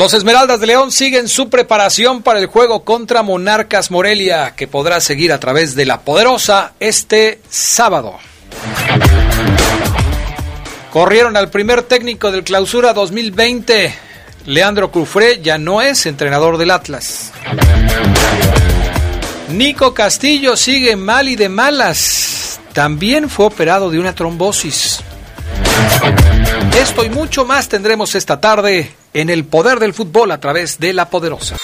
Los 0.00 0.14
Esmeraldas 0.14 0.58
de 0.58 0.66
León 0.66 0.92
siguen 0.92 1.28
su 1.28 1.50
preparación 1.50 2.22
para 2.22 2.38
el 2.38 2.46
juego 2.46 2.84
contra 2.84 3.22
Monarcas 3.22 3.90
Morelia, 3.90 4.54
que 4.56 4.66
podrá 4.66 4.98
seguir 4.98 5.30
a 5.30 5.38
través 5.38 5.74
de 5.74 5.84
la 5.84 6.00
Poderosa 6.00 6.72
este 6.80 7.42
sábado. 7.50 8.16
Corrieron 10.90 11.36
al 11.36 11.50
primer 11.50 11.82
técnico 11.82 12.32
del 12.32 12.44
Clausura 12.44 12.94
2020. 12.94 13.94
Leandro 14.46 14.90
Cufré 14.90 15.42
ya 15.42 15.58
no 15.58 15.82
es 15.82 16.06
entrenador 16.06 16.56
del 16.56 16.70
Atlas. 16.70 17.32
Nico 19.50 19.92
Castillo 19.92 20.56
sigue 20.56 20.96
mal 20.96 21.28
y 21.28 21.36
de 21.36 21.50
malas. 21.50 22.58
También 22.72 23.28
fue 23.28 23.44
operado 23.44 23.90
de 23.90 23.98
una 23.98 24.14
trombosis. 24.14 25.00
Esto 26.80 27.04
y 27.04 27.10
mucho 27.10 27.44
más 27.44 27.68
tendremos 27.68 28.14
esta 28.14 28.40
tarde 28.40 28.94
en 29.12 29.30
el 29.30 29.44
poder 29.44 29.78
del 29.78 29.94
fútbol 29.94 30.30
a 30.30 30.40
través 30.40 30.78
de 30.78 30.92
la 30.92 31.10
poderosa. 31.10 31.56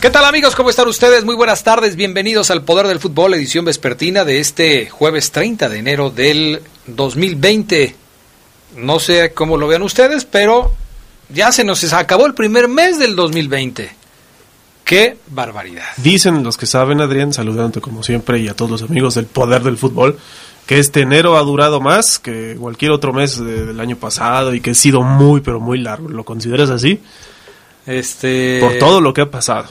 ¿Qué 0.00 0.10
tal 0.10 0.24
amigos? 0.24 0.54
¿Cómo 0.54 0.70
están 0.70 0.86
ustedes? 0.86 1.24
Muy 1.24 1.34
buenas 1.34 1.64
tardes, 1.64 1.96
bienvenidos 1.96 2.52
al 2.52 2.62
Poder 2.62 2.86
del 2.86 3.00
Fútbol, 3.00 3.34
edición 3.34 3.64
vespertina 3.64 4.24
de 4.24 4.38
este 4.38 4.88
jueves 4.88 5.32
30 5.32 5.68
de 5.68 5.78
enero 5.78 6.10
del 6.10 6.62
2020. 6.86 8.05
No 8.76 8.98
sé 9.00 9.32
cómo 9.32 9.56
lo 9.56 9.66
vean 9.68 9.82
ustedes, 9.82 10.24
pero 10.24 10.72
ya 11.28 11.50
se 11.52 11.64
nos 11.64 11.92
acabó 11.92 12.26
el 12.26 12.34
primer 12.34 12.68
mes 12.68 12.98
del 12.98 13.16
2020. 13.16 13.90
¡Qué 14.84 15.16
barbaridad! 15.28 15.84
Dicen 15.96 16.44
los 16.44 16.56
que 16.56 16.66
saben, 16.66 17.00
Adrián, 17.00 17.32
saludándote 17.32 17.80
como 17.80 18.02
siempre 18.02 18.38
y 18.38 18.48
a 18.48 18.54
todos 18.54 18.70
los 18.70 18.82
amigos 18.82 19.14
del 19.16 19.26
Poder 19.26 19.62
del 19.62 19.78
Fútbol, 19.78 20.18
que 20.66 20.78
este 20.78 21.00
enero 21.00 21.36
ha 21.36 21.42
durado 21.42 21.80
más 21.80 22.18
que 22.20 22.56
cualquier 22.58 22.92
otro 22.92 23.12
mes 23.12 23.38
de- 23.38 23.66
del 23.66 23.80
año 23.80 23.96
pasado 23.96 24.54
y 24.54 24.60
que 24.60 24.70
ha 24.70 24.74
sido 24.74 25.02
muy, 25.02 25.40
pero 25.40 25.58
muy 25.58 25.78
largo. 25.78 26.08
¿Lo 26.08 26.24
consideras 26.24 26.70
así? 26.70 27.00
Este 27.86 28.58
Por 28.60 28.78
todo 28.78 29.00
lo 29.00 29.12
que 29.14 29.22
ha 29.22 29.30
pasado. 29.30 29.68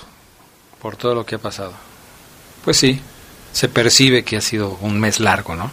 por 0.82 0.96
todo 0.98 1.16
lo 1.16 1.26
que 1.26 1.36
ha 1.36 1.40
pasado. 1.40 1.74
Pues 2.64 2.78
sí, 2.78 3.00
se 3.54 3.68
percibe 3.70 4.24
que 4.24 4.38
ha 4.38 4.42
sido 4.42 4.78
un 4.82 5.00
mes 5.00 5.20
largo, 5.20 5.56
¿no? 5.56 5.72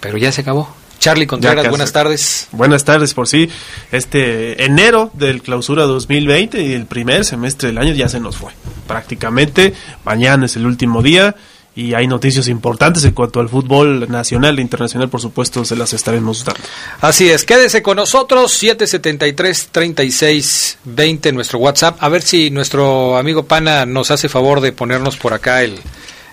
Pero 0.00 0.18
ya 0.18 0.30
se 0.30 0.42
acabó. 0.42 0.74
Charlie 1.06 1.26
Contreras, 1.28 1.68
buenas 1.68 1.92
tardes. 1.92 2.48
Buenas 2.50 2.84
tardes 2.84 3.14
por 3.14 3.28
sí. 3.28 3.48
Este 3.92 4.64
enero 4.64 5.12
del 5.14 5.40
clausura 5.40 5.84
2020 5.84 6.60
y 6.60 6.72
el 6.72 6.86
primer 6.86 7.24
semestre 7.24 7.68
del 7.68 7.78
año 7.78 7.92
ya 7.92 8.08
se 8.08 8.18
nos 8.18 8.36
fue. 8.36 8.50
Prácticamente 8.88 9.72
mañana 10.04 10.46
es 10.46 10.56
el 10.56 10.66
último 10.66 11.02
día 11.02 11.36
y 11.76 11.94
hay 11.94 12.08
noticias 12.08 12.48
importantes 12.48 13.04
en 13.04 13.12
cuanto 13.12 13.38
al 13.38 13.48
fútbol 13.48 14.10
nacional 14.10 14.58
e 14.58 14.62
internacional, 14.62 15.08
por 15.08 15.20
supuesto, 15.20 15.64
se 15.64 15.76
las 15.76 15.92
estaremos 15.92 16.44
dando. 16.44 16.60
Así 17.00 17.30
es, 17.30 17.44
quédese 17.44 17.82
con 17.82 17.98
nosotros, 17.98 18.60
773-3620, 18.60 21.32
nuestro 21.32 21.60
WhatsApp. 21.60 21.98
A 22.00 22.08
ver 22.08 22.22
si 22.22 22.50
nuestro 22.50 23.16
amigo 23.16 23.44
Pana 23.44 23.86
nos 23.86 24.10
hace 24.10 24.28
favor 24.28 24.60
de 24.60 24.72
ponernos 24.72 25.16
por 25.16 25.34
acá 25.34 25.62
el, 25.62 25.78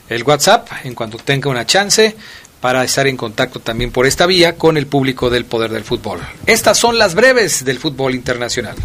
el 0.09 0.23
WhatsApp 0.23 0.67
en 0.84 0.95
cuanto 0.95 1.19
tenga 1.19 1.51
una 1.51 1.67
chance 1.67 2.16
para 2.63 2.85
estar 2.85 3.07
en 3.07 3.18
contacto 3.18 3.59
también 3.59 3.91
por 3.91 4.06
esta 4.06 4.25
vía 4.25 4.56
con 4.56 4.78
el 4.78 4.88
público 4.88 5.29
del 5.29 5.44
poder 5.44 5.69
del 5.69 5.84
fútbol. 5.84 6.22
Estas 6.46 6.78
son 6.78 6.97
las 6.97 7.13
breves 7.13 7.66
del 7.66 7.78
fútbol 7.78 8.16
internacional. 8.16 8.78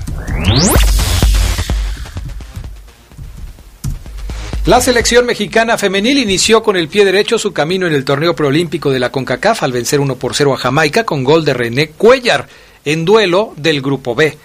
La 4.66 4.80
selección 4.80 5.26
mexicana 5.26 5.78
femenil 5.78 6.18
inició 6.18 6.60
con 6.60 6.76
el 6.76 6.88
pie 6.88 7.04
derecho 7.04 7.38
su 7.38 7.52
camino 7.52 7.86
en 7.86 7.94
el 7.94 8.04
torneo 8.04 8.34
preolímpico 8.34 8.90
de 8.90 8.98
la 8.98 9.12
CONCACAF 9.12 9.62
al 9.62 9.70
vencer 9.70 10.00
1 10.00 10.16
por 10.16 10.34
0 10.34 10.54
a 10.54 10.56
Jamaica 10.56 11.04
con 11.04 11.22
gol 11.22 11.44
de 11.44 11.54
René 11.54 11.90
Cuellar 11.90 12.48
en 12.84 13.04
duelo 13.04 13.52
del 13.56 13.80
Grupo 13.80 14.16
B. 14.16 14.36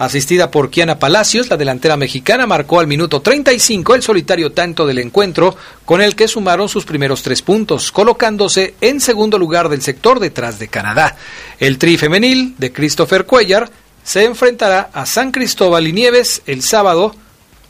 Asistida 0.00 0.50
por 0.50 0.70
Kiana 0.70 0.98
Palacios, 0.98 1.50
la 1.50 1.58
delantera 1.58 1.98
mexicana 1.98 2.46
marcó 2.46 2.80
al 2.80 2.86
minuto 2.86 3.20
35 3.20 3.94
el 3.94 4.02
solitario 4.02 4.50
tanto 4.50 4.86
del 4.86 4.98
encuentro, 4.98 5.54
con 5.84 6.00
el 6.00 6.16
que 6.16 6.26
sumaron 6.26 6.70
sus 6.70 6.86
primeros 6.86 7.22
tres 7.22 7.42
puntos, 7.42 7.92
colocándose 7.92 8.76
en 8.80 8.98
segundo 9.02 9.38
lugar 9.38 9.68
del 9.68 9.82
sector 9.82 10.18
detrás 10.18 10.58
de 10.58 10.68
Canadá. 10.68 11.18
El 11.58 11.76
tri 11.76 11.98
femenil 11.98 12.54
de 12.56 12.72
Christopher 12.72 13.26
Cuellar 13.26 13.70
se 14.02 14.24
enfrentará 14.24 14.88
a 14.94 15.04
San 15.04 15.32
Cristóbal 15.32 15.86
y 15.86 15.92
Nieves 15.92 16.40
el 16.46 16.62
sábado 16.62 17.14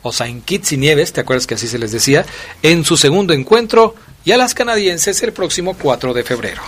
o 0.01 0.13
Saint 0.13 0.45
Kitts 0.45 0.71
y 0.71 0.77
Nieves, 0.77 1.11
¿te 1.11 1.19
acuerdas 1.19 1.45
que 1.45 1.55
así 1.55 1.67
se 1.67 1.79
les 1.79 1.91
decía? 1.91 2.25
En 2.63 2.85
su 2.85 2.95
segundo 2.95 3.33
encuentro 3.33 3.93
y 4.23 4.31
a 4.31 4.37
las 4.37 4.53
canadienses 4.53 5.21
el 5.21 5.33
próximo 5.33 5.75
4 5.77 6.13
de 6.13 6.23
febrero. 6.23 6.61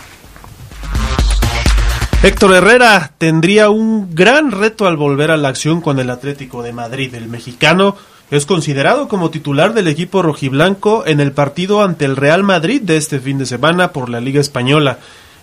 Héctor 2.24 2.54
Herrera 2.54 3.12
tendría 3.18 3.70
un 3.70 4.16
gran 4.16 4.52
reto 4.52 4.88
al 4.88 4.96
volver 4.96 5.30
a 5.30 5.36
la 5.36 5.50
acción 5.50 5.82
con 5.82 6.00
el 6.00 6.10
Atlético 6.10 6.64
de 6.64 6.72
Madrid. 6.72 7.14
El 7.16 7.28
mexicano 7.28 7.98
es 8.32 8.46
considerado 8.46 9.10
como 9.10 9.30
titular 9.30 9.74
del 9.74 9.90
equipo 9.90 10.22
rojiblanco 10.22 11.06
en 11.06 11.20
el 11.20 11.34
partido 11.34 11.84
ante 11.84 12.06
el 12.06 12.16
Real 12.16 12.42
Madrid 12.42 12.82
de 12.82 12.96
este 12.96 13.20
fin 13.20 13.40
de 13.40 13.46
semana 13.46 13.92
por 13.92 14.08
la 14.08 14.22
Liga 14.22 14.40
Española. 14.40 15.00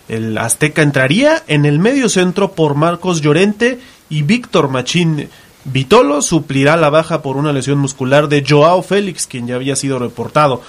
El 0.08 0.38
Azteca 0.38 0.80
entraría 0.80 1.42
en 1.48 1.66
el 1.66 1.78
medio 1.78 2.08
centro 2.08 2.52
por 2.52 2.76
Marcos 2.76 3.20
Llorente 3.20 3.78
y 4.08 4.22
Víctor 4.22 4.70
Machín. 4.70 5.28
Vitolo 5.66 6.22
suplirá 6.22 6.78
la 6.78 6.88
baja 6.88 7.20
por 7.20 7.36
una 7.36 7.52
lesión 7.52 7.76
muscular 7.76 8.26
de 8.30 8.42
Joao 8.48 8.82
Félix, 8.82 9.26
quien 9.26 9.46
ya 9.46 9.56
había 9.56 9.76
sido 9.76 9.98
reportado, 9.98 10.62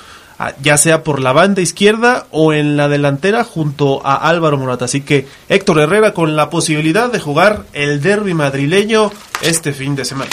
ya 0.61 0.77
sea 0.77 1.03
por 1.03 1.19
la 1.19 1.33
banda 1.33 1.61
izquierda 1.61 2.27
o 2.31 2.53
en 2.53 2.77
la 2.77 2.87
delantera 2.87 3.43
junto 3.43 4.05
a 4.05 4.15
Álvaro 4.15 4.57
Morata. 4.57 4.85
Así 4.85 5.01
que 5.01 5.27
Héctor 5.49 5.79
Herrera 5.79 6.13
con 6.13 6.35
la 6.35 6.49
posibilidad 6.49 7.11
de 7.11 7.19
jugar 7.19 7.63
el 7.73 8.01
derby 8.01 8.33
madrileño 8.33 9.11
este 9.41 9.73
fin 9.73 9.95
de 9.95 10.05
semana. 10.05 10.31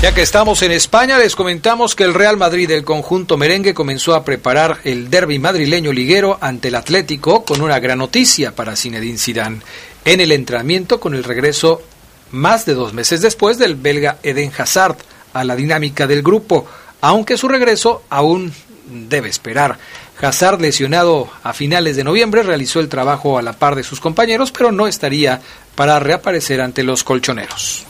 Ya 0.00 0.14
que 0.14 0.22
estamos 0.22 0.62
en 0.62 0.70
España, 0.70 1.18
les 1.18 1.34
comentamos 1.34 1.96
que 1.96 2.04
el 2.04 2.14
Real 2.14 2.36
Madrid 2.36 2.68
del 2.68 2.84
conjunto 2.84 3.36
merengue 3.36 3.74
comenzó 3.74 4.14
a 4.14 4.24
preparar 4.24 4.78
el 4.84 5.10
derby 5.10 5.40
madrileño 5.40 5.92
liguero 5.92 6.38
ante 6.40 6.68
el 6.68 6.76
Atlético 6.76 7.44
con 7.44 7.60
una 7.60 7.80
gran 7.80 7.98
noticia 7.98 8.54
para 8.54 8.76
Zinedine 8.76 9.18
Zidane 9.18 9.60
en 10.04 10.20
el 10.20 10.30
entrenamiento 10.30 11.00
con 11.00 11.14
el 11.14 11.24
regreso 11.24 11.82
más 12.30 12.64
de 12.64 12.74
dos 12.74 12.92
meses 12.92 13.22
después 13.22 13.58
del 13.58 13.74
belga 13.74 14.18
Eden 14.22 14.52
Hazard 14.56 14.96
a 15.32 15.44
la 15.44 15.56
dinámica 15.56 16.06
del 16.06 16.22
grupo, 16.22 16.66
aunque 17.00 17.36
su 17.36 17.48
regreso 17.48 18.02
aún 18.10 18.52
debe 18.86 19.28
esperar. 19.28 19.78
Hazard, 20.20 20.60
lesionado 20.60 21.28
a 21.44 21.52
finales 21.52 21.96
de 21.96 22.04
noviembre, 22.04 22.42
realizó 22.42 22.80
el 22.80 22.88
trabajo 22.88 23.38
a 23.38 23.42
la 23.42 23.52
par 23.52 23.76
de 23.76 23.84
sus 23.84 24.00
compañeros, 24.00 24.50
pero 24.50 24.72
no 24.72 24.86
estaría 24.86 25.40
para 25.74 26.00
reaparecer 26.00 26.60
ante 26.60 26.82
los 26.82 27.04
colchoneros. 27.04 27.86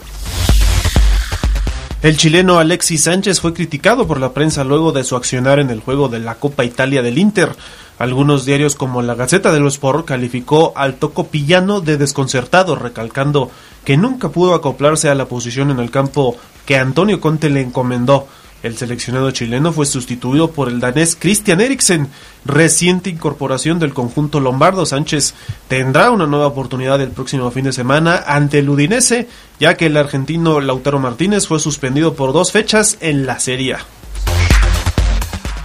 El 2.01 2.17
chileno 2.17 2.59
Alexis 2.59 3.05
Sánchez 3.05 3.41
fue 3.41 3.55
criticado 3.55 4.07
por 4.07 4.21
la 4.21 4.33
prensa 4.33 4.63
luego 4.63 4.93
de 4.93 5.03
su 5.03 5.17
accionar 5.17 5.59
en 5.59 5.71
el 5.71 5.81
juego 5.81 6.09
de 6.09 6.21
la 6.21 6.37
Copa 6.37 6.65
Italia 6.65 7.03
del 7.03 7.19
Inter. 7.19 7.57
Algunos 7.99 8.45
diarios 8.45 8.77
como 8.77 9.03
la 9.03 9.17
Gaceta 9.17 9.51
dello 9.51 9.67
Sport 9.67 10.07
calificó 10.07 10.73
al 10.77 10.95
Toco 10.95 11.27
Pillano 11.27 11.81
de 11.81 11.97
desconcertado, 11.97 12.77
recalcando 12.77 13.51
que 13.85 13.97
nunca 13.97 14.29
pudo 14.29 14.55
acoplarse 14.55 15.09
a 15.09 15.17
la 15.17 15.25
posición 15.25 15.73
en 15.73 15.81
el 15.81 15.91
campo 15.91 16.37
que 16.67 16.77
Antonio 16.77 17.21
Conte 17.21 17.51
le 17.51 17.63
encomendó. 17.63 18.29
El 18.63 18.77
seleccionado 18.77 19.31
chileno 19.31 19.73
fue 19.73 19.87
sustituido 19.87 20.51
por 20.51 20.69
el 20.69 20.81
danés 20.81 21.17
Christian 21.19 21.61
Eriksen, 21.61 22.09
reciente 22.45 23.09
incorporación 23.09 23.79
del 23.79 23.95
conjunto 23.95 24.41
lombardo. 24.41 24.85
Sánchez 24.85 25.35
tendrá 25.69 26.11
una 26.11 26.27
nueva 26.27 26.49
oportunidad 26.49 27.01
el 27.01 27.11
próximo 27.11 27.51
fin 27.53 27.65
de 27.65 27.73
semana 27.73 28.25
ante 28.27 28.59
el 28.59 28.69
Udinese, 28.69 29.29
ya 29.61 29.77
que 29.77 29.87
el 29.87 29.97
argentino 29.97 30.61
Lautaro 30.61 30.99
Martínez 30.99 31.47
fue 31.47 31.61
suspendido 31.61 32.15
por 32.15 32.33
dos 32.33 32.51
fechas 32.51 32.99
en 33.01 33.27
la 33.27 33.39
Serie. 33.39 33.77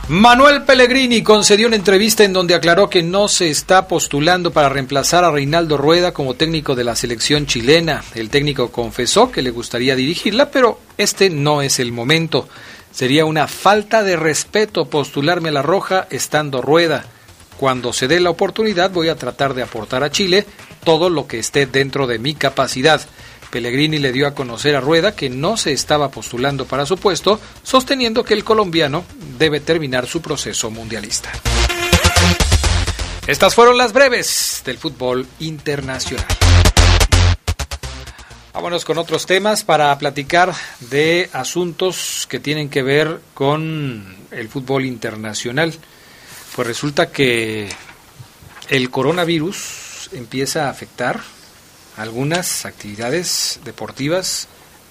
Manuel 0.09 0.63
Pellegrini 0.63 1.23
concedió 1.23 1.65
una 1.65 1.77
entrevista 1.77 2.25
en 2.25 2.33
donde 2.33 2.53
aclaró 2.53 2.89
que 2.89 3.01
no 3.01 3.29
se 3.29 3.49
está 3.49 3.87
postulando 3.87 4.51
para 4.51 4.67
reemplazar 4.67 5.23
a 5.23 5.31
Reinaldo 5.31 5.77
Rueda 5.77 6.11
como 6.11 6.33
técnico 6.33 6.75
de 6.75 6.83
la 6.83 6.95
selección 6.95 7.45
chilena. 7.45 8.03
El 8.13 8.29
técnico 8.29 8.69
confesó 8.69 9.31
que 9.31 9.41
le 9.41 9.49
gustaría 9.49 9.95
dirigirla, 9.95 10.51
pero 10.51 10.77
este 10.97 11.29
no 11.29 11.61
es 11.61 11.79
el 11.79 11.93
momento. 11.93 12.49
Sería 12.93 13.25
una 13.25 13.47
falta 13.47 14.03
de 14.03 14.15
respeto 14.15 14.85
postularme 14.85 15.49
a 15.49 15.53
la 15.53 15.61
roja 15.63 16.07
estando 16.11 16.61
Rueda. 16.61 17.05
Cuando 17.57 17.91
se 17.91 18.07
dé 18.07 18.19
la 18.19 18.29
oportunidad 18.29 18.91
voy 18.91 19.09
a 19.09 19.15
tratar 19.15 19.55
de 19.55 19.63
aportar 19.63 20.03
a 20.03 20.11
Chile 20.11 20.45
todo 20.83 21.09
lo 21.09 21.25
que 21.25 21.39
esté 21.39 21.65
dentro 21.65 22.05
de 22.05 22.19
mi 22.19 22.35
capacidad. 22.35 23.01
Pellegrini 23.49 23.97
le 23.97 24.11
dio 24.11 24.27
a 24.27 24.35
conocer 24.35 24.75
a 24.75 24.81
Rueda 24.81 25.15
que 25.15 25.29
no 25.29 25.57
se 25.57 25.73
estaba 25.73 26.09
postulando 26.09 26.65
para 26.65 26.85
su 26.85 26.97
puesto, 26.97 27.39
sosteniendo 27.63 28.23
que 28.23 28.35
el 28.35 28.43
colombiano 28.43 29.05
debe 29.39 29.59
terminar 29.59 30.07
su 30.07 30.21
proceso 30.21 30.69
mundialista. 30.69 31.31
Estas 33.25 33.55
fueron 33.55 33.77
las 33.77 33.93
breves 33.93 34.61
del 34.65 34.77
fútbol 34.77 35.25
internacional. 35.39 36.27
Vámonos 38.53 38.85
con 38.85 38.99
otros 38.99 39.25
temas 39.25 39.63
para 39.63 39.97
platicar 39.97 40.53
de 40.79 41.27
asuntos 41.33 42.27
que 42.29 42.39
tienen 42.39 42.69
que 42.69 42.83
ver 42.83 43.19
con 43.33 44.15
el 44.29 44.47
fútbol 44.47 44.85
internacional. 44.85 45.73
Pues 46.55 46.67
resulta 46.67 47.09
que 47.09 47.67
el 48.69 48.91
coronavirus 48.91 50.11
empieza 50.13 50.67
a 50.67 50.69
afectar 50.69 51.19
algunas 51.97 52.65
actividades 52.65 53.59
deportivas 53.65 54.47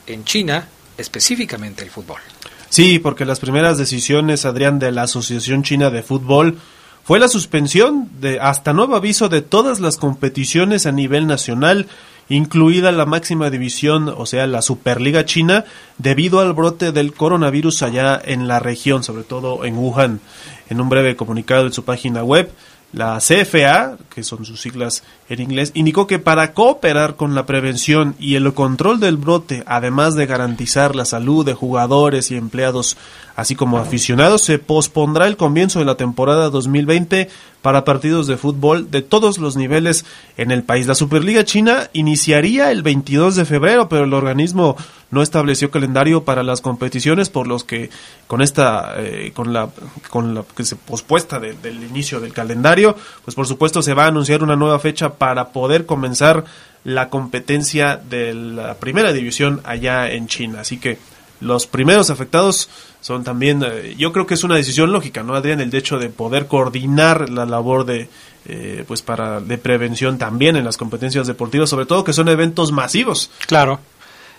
en 0.08 0.24
China, 0.24 0.68
específicamente 0.98 1.84
el 1.84 1.90
fútbol. 1.90 2.20
Sí, 2.68 2.98
porque 2.98 3.24
las 3.24 3.38
primeras 3.38 3.78
decisiones, 3.78 4.44
Adrián, 4.44 4.80
de 4.80 4.90
la 4.90 5.02
Asociación 5.02 5.62
China 5.62 5.90
de 5.90 6.02
Fútbol 6.02 6.58
fue 7.04 7.20
la 7.20 7.28
suspensión 7.28 8.10
de 8.20 8.40
hasta 8.40 8.72
nuevo 8.72 8.96
aviso 8.96 9.28
de 9.28 9.42
todas 9.42 9.78
las 9.78 9.98
competiciones 9.98 10.86
a 10.86 10.92
nivel 10.92 11.28
nacional, 11.28 11.86
incluida 12.28 12.92
la 12.92 13.06
máxima 13.06 13.50
división, 13.50 14.08
o 14.08 14.26
sea, 14.26 14.46
la 14.46 14.62
Superliga 14.62 15.24
China, 15.24 15.64
debido 15.98 16.40
al 16.40 16.52
brote 16.52 16.92
del 16.92 17.12
coronavirus 17.12 17.82
allá 17.82 18.20
en 18.24 18.48
la 18.48 18.58
región, 18.58 19.02
sobre 19.02 19.24
todo 19.24 19.64
en 19.64 19.76
Wuhan. 19.76 20.20
En 20.68 20.80
un 20.80 20.88
breve 20.88 21.16
comunicado 21.16 21.66
en 21.66 21.72
su 21.72 21.84
página 21.84 22.24
web, 22.24 22.50
la 22.92 23.18
CFA, 23.18 23.96
que 24.14 24.22
son 24.22 24.44
sus 24.44 24.60
siglas 24.60 25.02
en 25.32 25.40
inglés, 25.40 25.70
indicó 25.72 26.06
que 26.06 26.18
para 26.18 26.52
cooperar 26.52 27.16
con 27.16 27.34
la 27.34 27.46
prevención 27.46 28.14
y 28.18 28.34
el 28.34 28.52
control 28.52 29.00
del 29.00 29.16
brote, 29.16 29.64
además 29.66 30.14
de 30.14 30.26
garantizar 30.26 30.94
la 30.94 31.06
salud 31.06 31.46
de 31.46 31.54
jugadores 31.54 32.30
y 32.30 32.36
empleados, 32.36 32.98
así 33.34 33.54
como 33.54 33.78
aficionados, 33.78 34.42
se 34.42 34.58
pospondrá 34.58 35.26
el 35.26 35.38
comienzo 35.38 35.78
de 35.78 35.86
la 35.86 35.96
temporada 35.96 36.50
2020 36.50 37.30
para 37.62 37.84
partidos 37.84 38.26
de 38.26 38.36
fútbol 38.36 38.90
de 38.90 39.02
todos 39.02 39.38
los 39.38 39.56
niveles 39.56 40.04
en 40.36 40.50
el 40.50 40.64
país. 40.64 40.86
La 40.86 40.96
Superliga 40.96 41.44
China 41.44 41.88
iniciaría 41.92 42.70
el 42.70 42.82
22 42.82 43.36
de 43.36 43.44
febrero, 43.44 43.88
pero 43.88 44.04
el 44.04 44.12
organismo 44.12 44.76
no 45.12 45.22
estableció 45.22 45.70
calendario 45.70 46.24
para 46.24 46.42
las 46.42 46.60
competiciones, 46.60 47.30
por 47.30 47.46
los 47.46 47.64
que 47.64 47.90
con 48.26 48.42
esta, 48.42 48.94
eh, 48.96 49.30
con 49.34 49.52
la, 49.52 49.68
con 50.10 50.34
la 50.34 50.44
que 50.56 50.64
se 50.64 50.74
pospuesta 50.74 51.38
del 51.38 51.84
inicio 51.84 52.18
del 52.18 52.32
calendario, 52.32 52.96
pues 53.24 53.34
por 53.36 53.46
supuesto 53.46 53.82
se 53.82 53.94
va 53.94 54.04
a 54.04 54.08
anunciar 54.08 54.42
una 54.42 54.56
nueva 54.56 54.78
fecha 54.78 55.14
para 55.22 55.50
poder 55.50 55.86
comenzar 55.86 56.44
la 56.82 57.08
competencia 57.08 57.96
de 57.96 58.34
la 58.34 58.74
primera 58.74 59.12
división 59.12 59.60
allá 59.62 60.10
en 60.10 60.26
China. 60.26 60.62
Así 60.62 60.78
que 60.78 60.98
los 61.40 61.68
primeros 61.68 62.10
afectados 62.10 62.68
son 63.00 63.22
también, 63.22 63.62
eh, 63.64 63.94
yo 63.96 64.12
creo 64.12 64.26
que 64.26 64.34
es 64.34 64.42
una 64.42 64.56
decisión 64.56 64.90
lógica, 64.90 65.22
¿no, 65.22 65.36
Adrián? 65.36 65.60
El 65.60 65.72
hecho 65.76 66.00
de 66.00 66.08
poder 66.08 66.48
coordinar 66.48 67.30
la 67.30 67.46
labor 67.46 67.86
de, 67.86 68.08
eh, 68.46 68.82
pues 68.88 69.00
para, 69.00 69.40
de 69.40 69.58
prevención 69.58 70.18
también 70.18 70.56
en 70.56 70.64
las 70.64 70.76
competencias 70.76 71.28
deportivas, 71.28 71.70
sobre 71.70 71.86
todo 71.86 72.02
que 72.02 72.12
son 72.12 72.28
eventos 72.28 72.72
masivos. 72.72 73.30
Claro. 73.46 73.78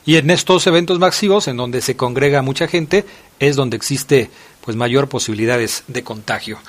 Y 0.06 0.18
en 0.18 0.30
estos 0.32 0.68
eventos 0.68 1.00
masivos, 1.00 1.48
en 1.48 1.56
donde 1.56 1.80
se 1.80 1.96
congrega 1.96 2.42
mucha 2.42 2.68
gente, 2.68 3.06
es 3.40 3.56
donde 3.56 3.78
existe 3.78 4.30
pues 4.64 4.78
mayor 4.78 5.10
posibilidades 5.10 5.84
de 5.88 6.04
contagio. 6.04 6.60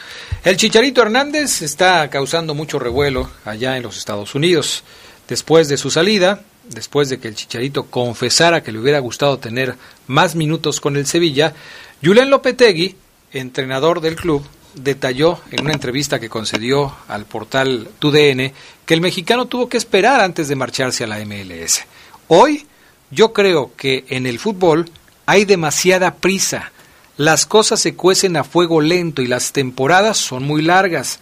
El 0.43 0.57
Chicharito 0.57 1.03
Hernández 1.03 1.63
está 1.63 2.09
causando 2.11 2.55
mucho 2.55 2.79
revuelo 2.79 3.31
allá 3.45 3.77
en 3.77 3.85
los 3.85 3.97
Estados 3.97 4.35
Unidos. 4.35 4.83
Después 5.29 5.69
de 5.69 5.77
su 5.77 5.91
salida, 5.91 6.43
después 6.69 7.09
de 7.09 7.19
que 7.19 7.29
el 7.29 7.37
Chicharito 7.37 7.85
confesara 7.85 8.63
que 8.63 8.73
le 8.73 8.81
hubiera 8.81 8.99
gustado 8.99 9.39
tener 9.39 9.77
más 10.07 10.35
minutos 10.35 10.81
con 10.81 10.97
el 10.97 11.07
Sevilla, 11.07 11.55
Julián 12.03 12.31
Lopetegui, 12.31 12.97
entrenador 13.33 14.01
del 14.01 14.17
club, 14.17 14.45
detalló 14.75 15.41
en 15.51 15.63
una 15.63 15.73
entrevista 15.73 16.19
que 16.19 16.29
concedió 16.29 16.95
al 17.09 17.27
portal 17.27 17.89
TUDN 17.99 18.53
que 18.85 18.95
el 18.95 19.01
mexicano 19.01 19.47
tuvo 19.47 19.69
que 19.69 19.77
esperar 19.77 20.21
antes 20.21 20.49
de 20.49 20.57
marcharse 20.57 21.05
a 21.05 21.07
la 21.07 21.25
MLS. 21.25 21.85
Hoy 22.29 22.67
yo 23.11 23.33
creo 23.33 23.73
que 23.77 24.05
en 24.09 24.27
el 24.27 24.39
fútbol 24.39 24.91
hay 25.27 25.45
demasiada 25.45 26.15
prisa. 26.17 26.73
Las 27.17 27.47
cosas 27.47 27.81
se 27.81 27.95
cuecen 27.95 28.37
a 28.37 28.45
fuego 28.45 28.81
lento 28.81 29.23
y 29.23 29.29
las 29.29 29.53
temporadas 29.53 30.19
son 30.19 30.43
muy 30.43 30.63
largas. 30.63 31.21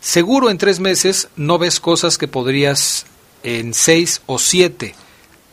Seguro 0.00 0.50
en 0.50 0.58
tres 0.58 0.80
meses 0.80 1.28
no 1.36 1.58
ves 1.58 1.80
cosas 1.80 2.16
que 2.16 2.28
podrías 2.28 3.04
en 3.42 3.74
seis 3.74 4.22
o 4.26 4.38
siete. 4.38 4.94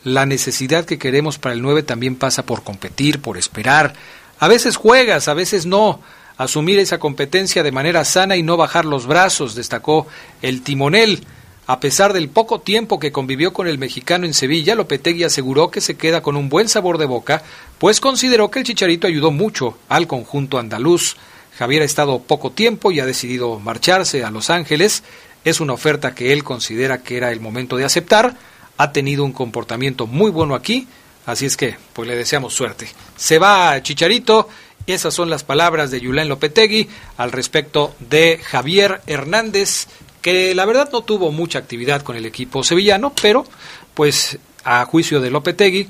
La 0.04 0.26
necesidad 0.26 0.84
que 0.84 0.98
queremos 0.98 1.38
para 1.38 1.54
el 1.54 1.62
9 1.62 1.84
también 1.84 2.16
pasa 2.16 2.44
por 2.44 2.64
competir, 2.64 3.20
por 3.20 3.38
esperar. 3.38 3.94
A 4.40 4.48
veces 4.48 4.76
juegas, 4.76 5.28
a 5.28 5.34
veces 5.34 5.64
no. 5.64 6.00
Asumir 6.38 6.78
esa 6.80 6.98
competencia 6.98 7.62
de 7.62 7.70
manera 7.70 8.04
sana 8.04 8.36
y 8.36 8.42
no 8.42 8.56
bajar 8.56 8.84
los 8.84 9.06
brazos, 9.06 9.54
destacó 9.54 10.08
el 10.40 10.62
timonel. 10.62 11.24
A 11.66 11.78
pesar 11.78 12.12
del 12.12 12.28
poco 12.28 12.60
tiempo 12.60 12.98
que 12.98 13.12
convivió 13.12 13.52
con 13.52 13.68
el 13.68 13.78
mexicano 13.78 14.26
en 14.26 14.34
Sevilla, 14.34 14.74
Lopetegui 14.74 15.22
aseguró 15.22 15.70
que 15.70 15.80
se 15.80 15.96
queda 15.96 16.20
con 16.20 16.34
un 16.34 16.48
buen 16.48 16.68
sabor 16.68 16.98
de 16.98 17.06
boca, 17.06 17.44
pues 17.78 18.00
consideró 18.00 18.50
que 18.50 18.58
el 18.58 18.64
Chicharito 18.64 19.06
ayudó 19.06 19.30
mucho 19.30 19.78
al 19.88 20.08
conjunto 20.08 20.58
andaluz. 20.58 21.16
Javier 21.56 21.82
ha 21.82 21.84
estado 21.84 22.18
poco 22.18 22.50
tiempo 22.50 22.90
y 22.90 22.98
ha 22.98 23.06
decidido 23.06 23.60
marcharse 23.60 24.24
a 24.24 24.30
Los 24.32 24.50
Ángeles. 24.50 25.04
Es 25.44 25.60
una 25.60 25.74
oferta 25.74 26.16
que 26.16 26.32
él 26.32 26.42
considera 26.42 27.02
que 27.02 27.16
era 27.16 27.30
el 27.30 27.40
momento 27.40 27.76
de 27.76 27.84
aceptar. 27.84 28.36
Ha 28.76 28.90
tenido 28.90 29.24
un 29.24 29.32
comportamiento 29.32 30.08
muy 30.08 30.32
bueno 30.32 30.56
aquí, 30.56 30.88
así 31.26 31.46
es 31.46 31.56
que 31.56 31.76
pues 31.92 32.08
le 32.08 32.16
deseamos 32.16 32.54
suerte. 32.54 32.88
Se 33.16 33.38
va 33.38 33.80
Chicharito. 33.82 34.48
Esas 34.84 35.14
son 35.14 35.30
las 35.30 35.44
palabras 35.44 35.92
de 35.92 36.00
Yulén 36.00 36.28
Lopetegui 36.28 36.88
al 37.16 37.30
respecto 37.30 37.94
de 38.00 38.40
Javier 38.42 39.00
Hernández, 39.06 39.86
que 40.22 40.54
la 40.54 40.64
verdad 40.64 40.88
no 40.92 41.02
tuvo 41.02 41.30
mucha 41.32 41.58
actividad 41.58 42.02
con 42.02 42.16
el 42.16 42.24
equipo 42.24 42.64
sevillano, 42.64 43.12
pero 43.20 43.44
pues 43.92 44.38
a 44.64 44.84
juicio 44.86 45.20
de 45.20 45.30
Lopetegui 45.30 45.88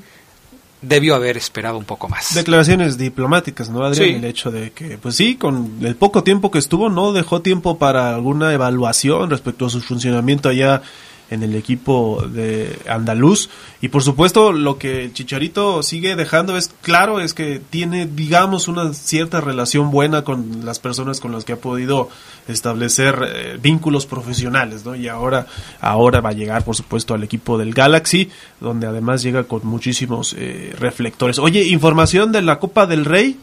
debió 0.81 1.15
haber 1.15 1.37
esperado 1.37 1.77
un 1.77 1.85
poco 1.85 2.09
más. 2.09 2.35
Declaraciones 2.35 2.97
diplomáticas, 2.97 3.69
¿no, 3.69 3.85
Adrián? 3.85 4.17
El 4.17 4.25
hecho 4.25 4.51
de 4.51 4.71
que, 4.71 4.97
pues 4.97 5.15
sí, 5.15 5.35
con 5.35 5.77
el 5.81 5.95
poco 5.95 6.23
tiempo 6.23 6.51
que 6.51 6.59
estuvo, 6.59 6.89
no 6.89 7.13
dejó 7.13 7.41
tiempo 7.41 7.77
para 7.77 8.13
alguna 8.13 8.53
evaluación 8.53 9.29
respecto 9.29 9.67
a 9.67 9.69
su 9.69 9.81
funcionamiento 9.81 10.49
allá 10.49 10.81
en 11.29 11.43
el 11.43 11.55
equipo 11.55 12.23
de 12.27 12.77
andaluz. 12.87 13.49
Y 13.81 13.89
por 13.89 14.03
supuesto 14.03 14.51
lo 14.51 14.77
que 14.77 15.05
el 15.05 15.13
Chicharito 15.13 15.83
sigue 15.83 16.15
dejando 16.15 16.57
es 16.57 16.71
claro 16.81 17.19
es 17.19 17.33
que 17.33 17.61
tiene 17.69 18.05
digamos 18.05 18.67
una 18.67 18.93
cierta 18.93 19.41
relación 19.41 19.91
buena 19.91 20.23
con 20.23 20.65
las 20.65 20.79
personas 20.79 21.19
con 21.19 21.31
las 21.31 21.45
que 21.45 21.53
ha 21.53 21.57
podido 21.57 22.09
establecer 22.47 23.19
eh, 23.25 23.57
vínculos 23.61 24.05
profesionales 24.05 24.85
¿no? 24.85 24.95
y 24.95 25.07
ahora 25.07 25.47
ahora 25.81 26.21
va 26.21 26.29
a 26.29 26.33
llegar 26.33 26.63
por 26.63 26.75
supuesto 26.75 27.13
al 27.13 27.23
equipo 27.23 27.57
del 27.57 27.73
Galaxy 27.73 28.29
donde 28.59 28.87
además 28.87 29.23
llega 29.23 29.43
con 29.43 29.65
muchísimos 29.65 30.35
eh, 30.37 30.75
reflectores. 30.79 31.39
Oye 31.39 31.63
información 31.63 32.31
de 32.31 32.41
la 32.41 32.59
Copa 32.59 32.85
del 32.85 33.05
Rey 33.05 33.37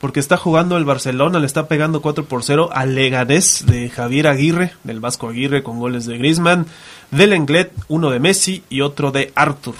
porque 0.00 0.18
está 0.18 0.36
jugando 0.38 0.78
el 0.78 0.84
Barcelona, 0.84 1.38
le 1.38 1.46
está 1.46 1.68
pegando 1.68 2.00
4 2.00 2.24
por 2.24 2.42
0 2.42 2.70
al 2.72 2.94
Leganés 2.94 3.66
de 3.66 3.90
Javier 3.90 4.28
Aguirre, 4.28 4.72
del 4.82 4.98
Vasco 4.98 5.28
Aguirre 5.28 5.62
con 5.62 5.78
goles 5.78 6.06
de 6.06 6.16
Griezmann, 6.16 6.66
del 7.10 7.34
Englet, 7.34 7.70
uno 7.88 8.10
de 8.10 8.18
Messi 8.18 8.64
y 8.70 8.80
otro 8.80 9.12
de 9.12 9.30
Arthur. 9.34 9.74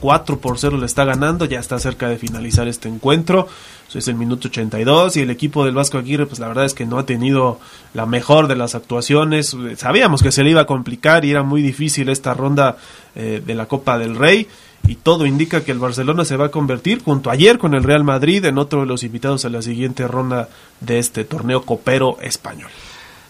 4 0.00 0.38
por 0.38 0.58
0 0.58 0.76
le 0.76 0.86
está 0.86 1.04
ganando, 1.04 1.44
ya 1.44 1.58
está 1.58 1.78
cerca 1.78 2.08
de 2.08 2.18
finalizar 2.18 2.68
este 2.68 2.88
encuentro. 2.88 3.48
Es 3.92 4.06
el 4.06 4.14
minuto 4.14 4.46
82 4.46 5.16
y 5.16 5.20
el 5.22 5.30
equipo 5.30 5.64
del 5.64 5.74
Vasco 5.74 5.98
Aguirre, 5.98 6.26
pues 6.26 6.38
la 6.38 6.46
verdad 6.46 6.64
es 6.64 6.74
que 6.74 6.86
no 6.86 6.98
ha 6.98 7.06
tenido 7.06 7.58
la 7.92 8.06
mejor 8.06 8.46
de 8.46 8.54
las 8.54 8.76
actuaciones. 8.76 9.56
Sabíamos 9.76 10.22
que 10.22 10.30
se 10.30 10.44
le 10.44 10.50
iba 10.50 10.60
a 10.60 10.66
complicar 10.66 11.24
y 11.24 11.32
era 11.32 11.42
muy 11.42 11.60
difícil 11.60 12.08
esta 12.08 12.32
ronda 12.34 12.76
eh, 13.16 13.42
de 13.44 13.54
la 13.54 13.66
Copa 13.66 13.98
del 13.98 14.14
Rey. 14.14 14.46
Y 14.86 14.96
todo 14.96 15.26
indica 15.26 15.64
que 15.64 15.72
el 15.72 15.78
Barcelona 15.78 16.24
se 16.24 16.36
va 16.36 16.46
a 16.46 16.50
convertir 16.50 17.02
junto 17.02 17.30
ayer 17.30 17.58
con 17.58 17.74
el 17.74 17.84
Real 17.84 18.04
Madrid 18.04 18.44
en 18.44 18.58
otro 18.58 18.80
de 18.80 18.86
los 18.86 19.02
invitados 19.02 19.44
a 19.44 19.50
la 19.50 19.62
siguiente 19.62 20.06
ronda 20.08 20.48
de 20.80 20.98
este 20.98 21.24
torneo 21.24 21.62
copero 21.62 22.18
español. 22.20 22.70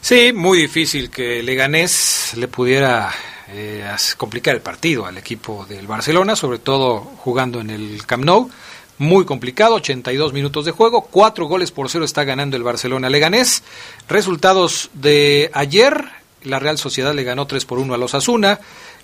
Sí, 0.00 0.33
muy 0.33 0.59
difícil 0.59 1.11
que 1.11 1.42
Leganés 1.42 2.33
le 2.37 2.49
pudiera 2.49 3.11
eh, 3.49 3.85
complicar 4.16 4.54
el 4.54 4.62
partido 4.62 5.07
al 5.07 5.19
equipo 5.19 5.66
del 5.69 5.87
Barcelona, 5.87 6.37
sobre 6.37 6.59
todo 6.59 7.00
jugando 7.00 7.61
en 7.61 7.71
el 7.71 8.07
Camp 8.07 8.25
Nou. 8.25 8.50
Muy 8.99 9.25
complicado, 9.25 9.76
82 9.76 10.33
minutos 10.33 10.64
de 10.64 10.73
juego, 10.73 11.09
cuatro 11.11 11.47
goles 11.47 11.71
por 11.71 11.88
cero 11.88 12.04
está 12.04 12.25
ganando 12.25 12.57
el 12.57 12.62
Barcelona 12.62 13.09
Leganés. 13.09 13.62
Resultados 14.09 14.90
de 14.95 15.50
ayer, 15.54 16.04
la 16.42 16.59
Real 16.59 16.78
Sociedad 16.78 17.14
le 17.14 17.25
ganó 17.25 17.47
3 17.47 17.64
por 17.64 17.78
1 17.78 17.95
a 17.95 17.99
los 17.99 18.14
Asuna, 18.14 18.61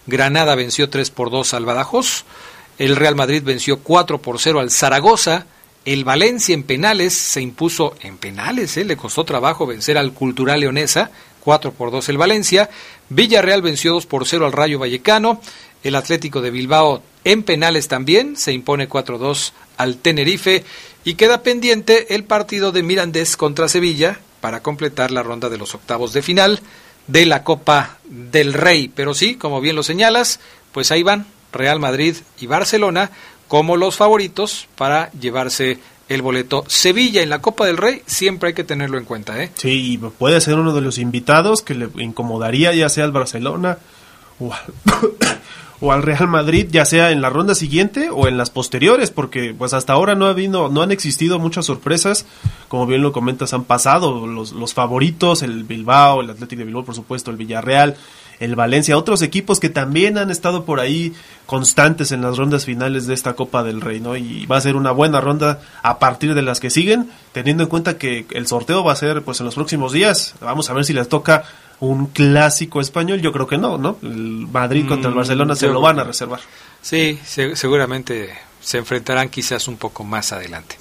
Granada 0.06 0.54
venció 0.54 0.88
3 0.88 1.10
por 1.10 1.30
2 1.30 1.54
al 1.54 1.64
Badajoz, 1.64 2.24
el 2.78 2.96
Real 2.96 3.16
Madrid 3.16 3.42
venció 3.42 3.78
4 3.78 4.20
por 4.20 4.38
0 4.40 4.60
al 4.60 4.70
Zaragoza, 4.70 5.46
el 5.84 6.04
Valencia 6.04 6.54
en 6.54 6.64
penales 6.64 7.14
se 7.14 7.40
impuso 7.40 7.94
en 8.00 8.18
penales, 8.18 8.76
¿eh? 8.76 8.84
le 8.84 8.96
costó 8.96 9.24
trabajo 9.24 9.66
vencer 9.66 9.98
al 9.98 10.12
Cultural 10.12 10.60
Leonesa, 10.60 11.10
4 11.40 11.72
por 11.72 11.90
2 11.90 12.08
el 12.08 12.18
Valencia, 12.18 12.70
Villarreal 13.08 13.62
venció 13.62 13.92
2 13.92 14.06
por 14.06 14.26
0 14.26 14.46
al 14.46 14.52
Rayo 14.52 14.78
Vallecano, 14.78 15.40
el 15.84 15.94
Atlético 15.94 16.40
de 16.40 16.50
Bilbao 16.50 17.02
en 17.24 17.42
penales 17.42 17.88
también 17.88 18.36
se 18.36 18.52
impone 18.52 18.88
4-2 18.88 19.52
al 19.76 19.96
Tenerife 19.96 20.64
y 21.04 21.14
queda 21.14 21.42
pendiente 21.42 22.14
el 22.14 22.24
partido 22.24 22.72
de 22.72 22.82
Mirandés 22.82 23.36
contra 23.36 23.68
Sevilla 23.68 24.20
para 24.40 24.62
completar 24.62 25.10
la 25.10 25.22
ronda 25.22 25.48
de 25.48 25.58
los 25.58 25.74
octavos 25.74 26.12
de 26.12 26.22
final 26.22 26.60
de 27.06 27.26
la 27.26 27.42
Copa 27.44 27.98
del 28.04 28.52
Rey. 28.52 28.90
Pero 28.94 29.14
sí, 29.14 29.36
como 29.36 29.60
bien 29.60 29.76
lo 29.76 29.82
señalas, 29.82 30.40
pues 30.72 30.90
ahí 30.90 31.02
van 31.02 31.26
Real 31.52 31.80
Madrid 31.80 32.16
y 32.40 32.46
Barcelona 32.46 33.10
como 33.48 33.76
los 33.76 33.96
favoritos 33.96 34.68
para 34.76 35.10
llevarse 35.12 35.78
el 36.08 36.22
boleto. 36.22 36.64
Sevilla 36.68 37.22
en 37.22 37.30
la 37.30 37.40
Copa 37.40 37.66
del 37.66 37.76
Rey 37.76 38.02
siempre 38.06 38.48
hay 38.48 38.54
que 38.54 38.64
tenerlo 38.64 38.98
en 38.98 39.04
cuenta. 39.04 39.42
¿eh? 39.42 39.50
Sí, 39.54 39.98
puede 40.18 40.40
ser 40.40 40.54
uno 40.54 40.74
de 40.74 40.80
los 40.80 40.98
invitados 40.98 41.62
que 41.62 41.74
le 41.74 41.88
incomodaría 41.96 42.74
ya 42.74 42.88
sea 42.88 43.04
al 43.04 43.12
Barcelona 43.12 43.78
o 44.38 44.52
o 45.80 45.92
al 45.92 46.02
Real 46.02 46.28
Madrid, 46.28 46.68
ya 46.70 46.84
sea 46.84 47.10
en 47.10 47.20
la 47.20 47.30
ronda 47.30 47.54
siguiente 47.54 48.08
o 48.10 48.28
en 48.28 48.38
las 48.38 48.50
posteriores, 48.50 49.10
porque 49.10 49.54
pues 49.56 49.74
hasta 49.74 49.92
ahora 49.92 50.14
no 50.14 50.26
ha 50.26 50.30
habido, 50.30 50.68
no 50.68 50.82
han 50.82 50.90
existido 50.90 51.38
muchas 51.38 51.66
sorpresas, 51.66 52.26
como 52.68 52.86
bien 52.86 53.02
lo 53.02 53.12
comentas, 53.12 53.52
han 53.52 53.64
pasado 53.64 54.26
los, 54.26 54.52
los 54.52 54.74
favoritos, 54.74 55.42
el 55.42 55.64
Bilbao, 55.64 56.22
el 56.22 56.30
Atlético 56.30 56.60
de 56.60 56.66
Bilbao, 56.66 56.84
por 56.84 56.94
supuesto, 56.94 57.30
el 57.30 57.36
Villarreal, 57.36 57.96
el 58.40 58.54
Valencia, 58.54 58.98
otros 58.98 59.22
equipos 59.22 59.60
que 59.60 59.70
también 59.70 60.18
han 60.18 60.30
estado 60.30 60.64
por 60.64 60.80
ahí 60.80 61.14
constantes 61.46 62.12
en 62.12 62.22
las 62.22 62.36
rondas 62.36 62.64
finales 62.64 63.06
de 63.06 63.14
esta 63.14 63.34
Copa 63.34 63.62
del 63.62 63.80
Rey, 63.80 64.00
¿no? 64.00 64.16
Y 64.16 64.46
va 64.46 64.56
a 64.56 64.60
ser 64.60 64.76
una 64.76 64.90
buena 64.90 65.20
ronda 65.20 65.60
a 65.82 65.98
partir 65.98 66.34
de 66.34 66.42
las 66.42 66.60
que 66.60 66.70
siguen, 66.70 67.10
teniendo 67.32 67.62
en 67.62 67.68
cuenta 67.68 67.98
que 67.98 68.26
el 68.32 68.46
sorteo 68.46 68.84
va 68.84 68.92
a 68.92 68.96
ser 68.96 69.22
pues 69.22 69.40
en 69.40 69.46
los 69.46 69.54
próximos 69.54 69.92
días. 69.92 70.34
Vamos 70.40 70.68
a 70.68 70.74
ver 70.74 70.84
si 70.84 70.92
les 70.92 71.08
toca 71.08 71.44
un 71.80 72.06
clásico 72.06 72.80
español, 72.80 73.20
yo 73.20 73.32
creo 73.32 73.46
que 73.46 73.58
no, 73.58 73.78
¿no? 73.78 73.98
El 74.02 74.46
Madrid 74.50 74.86
contra 74.86 75.08
el 75.08 75.14
mm, 75.14 75.18
Barcelona 75.18 75.56
se 75.56 75.68
lo 75.68 75.80
van 75.80 75.98
a 75.98 76.04
reservar. 76.04 76.40
Sí, 76.80 77.18
seguramente 77.24 78.30
se 78.60 78.78
enfrentarán 78.78 79.28
quizás 79.28 79.68
un 79.68 79.76
poco 79.76 80.04
más 80.04 80.32
adelante. 80.32 80.76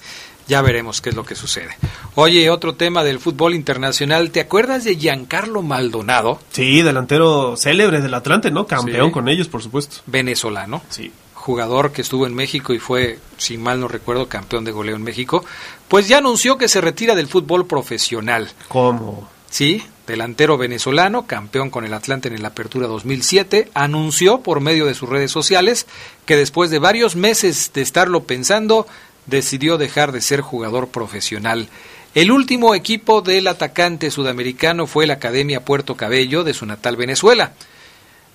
Ya 0.47 0.61
veremos 0.61 1.01
qué 1.01 1.09
es 1.09 1.15
lo 1.15 1.25
que 1.25 1.35
sucede. 1.35 1.75
Oye, 2.13 2.49
otro 2.51 2.75
tema 2.75 3.03
del 3.03 3.19
fútbol 3.19 3.55
internacional. 3.55 4.29
¿Te 4.29 4.41
acuerdas 4.41 4.83
de 4.83 4.95
Giancarlo 4.95 5.63
Maldonado? 5.63 6.39
Sí, 6.51 6.83
delantero 6.83 7.57
célebre 7.57 8.01
del 8.01 8.13
Atlante, 8.13 8.51
¿no? 8.51 8.67
Campeón 8.67 9.09
con 9.09 9.27
ellos, 9.27 9.47
por 9.47 9.63
supuesto. 9.63 9.97
Venezolano. 10.05 10.83
Sí. 10.89 11.11
Jugador 11.33 11.91
que 11.91 12.03
estuvo 12.03 12.27
en 12.27 12.35
México 12.35 12.73
y 12.73 12.79
fue, 12.79 13.19
si 13.37 13.57
mal 13.57 13.79
no 13.79 13.87
recuerdo, 13.87 14.27
campeón 14.27 14.65
de 14.65 14.71
goleo 14.71 14.95
en 14.95 15.03
México. 15.03 15.43
Pues 15.87 16.07
ya 16.07 16.19
anunció 16.19 16.57
que 16.57 16.67
se 16.67 16.81
retira 16.81 17.15
del 17.15 17.27
fútbol 17.27 17.65
profesional. 17.65 18.51
¿Cómo? 18.67 19.27
Sí, 19.55 19.81
delantero 20.05 20.57
venezolano, 20.57 21.27
campeón 21.27 21.69
con 21.69 21.85
el 21.85 21.93
Atlante 21.93 22.27
en 22.27 22.41
la 22.41 22.49
Apertura 22.49 22.87
2007, 22.87 23.69
anunció 23.73 24.41
por 24.41 24.59
medio 24.59 24.85
de 24.85 24.93
sus 24.93 25.07
redes 25.07 25.31
sociales 25.31 25.87
que 26.25 26.35
después 26.35 26.71
de 26.71 26.79
varios 26.79 27.15
meses 27.15 27.71
de 27.73 27.81
estarlo 27.81 28.23
pensando, 28.23 28.85
decidió 29.27 29.77
dejar 29.77 30.11
de 30.11 30.19
ser 30.19 30.41
jugador 30.41 30.89
profesional. 30.89 31.69
El 32.15 32.31
último 32.33 32.75
equipo 32.75 33.21
del 33.21 33.47
atacante 33.47 34.11
sudamericano 34.11 34.87
fue 34.87 35.07
la 35.07 35.13
Academia 35.13 35.63
Puerto 35.63 35.95
Cabello 35.95 36.43
de 36.43 36.53
su 36.53 36.65
natal 36.65 36.97
Venezuela. 36.97 37.53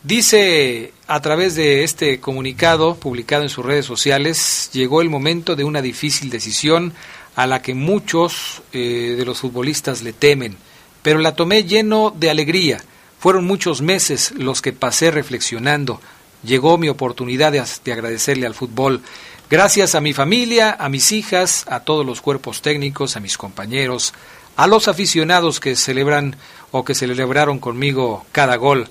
Dice 0.02 0.94
a 1.06 1.20
través 1.20 1.54
de 1.54 1.84
este 1.84 2.18
comunicado 2.18 2.94
publicado 2.94 3.42
en 3.42 3.50
sus 3.50 3.66
redes 3.66 3.84
sociales, 3.84 4.70
llegó 4.72 5.02
el 5.02 5.10
momento 5.10 5.54
de 5.54 5.64
una 5.64 5.82
difícil 5.82 6.30
decisión 6.30 6.94
a 7.36 7.46
la 7.46 7.60
que 7.60 7.74
muchos 7.74 8.62
eh, 8.72 9.16
de 9.18 9.24
los 9.26 9.40
futbolistas 9.40 10.00
le 10.00 10.14
temen 10.14 10.56
pero 11.02 11.18
la 11.18 11.34
tomé 11.34 11.64
lleno 11.64 12.14
de 12.16 12.30
alegría. 12.30 12.82
Fueron 13.18 13.44
muchos 13.44 13.82
meses 13.82 14.32
los 14.36 14.62
que 14.62 14.72
pasé 14.72 15.10
reflexionando. 15.10 16.00
Llegó 16.42 16.78
mi 16.78 16.88
oportunidad 16.88 17.52
de, 17.52 17.60
agradecerle 17.92 18.46
al 18.46 18.54
fútbol. 18.54 19.02
Gracias 19.50 19.94
a 19.94 20.00
mi 20.00 20.12
familia, 20.12 20.76
a 20.78 20.88
mis 20.88 21.12
hijas, 21.12 21.64
a 21.68 21.80
todos 21.80 22.06
los 22.06 22.20
cuerpos 22.20 22.62
técnicos, 22.62 23.16
a 23.16 23.20
mis 23.20 23.36
compañeros, 23.36 24.14
a 24.56 24.66
los 24.66 24.88
aficionados 24.88 25.60
que 25.60 25.76
celebran 25.76 26.36
o 26.70 26.84
que 26.84 26.94
celebraron 26.94 27.58
conmigo 27.58 28.24
cada 28.32 28.56
gol, 28.56 28.88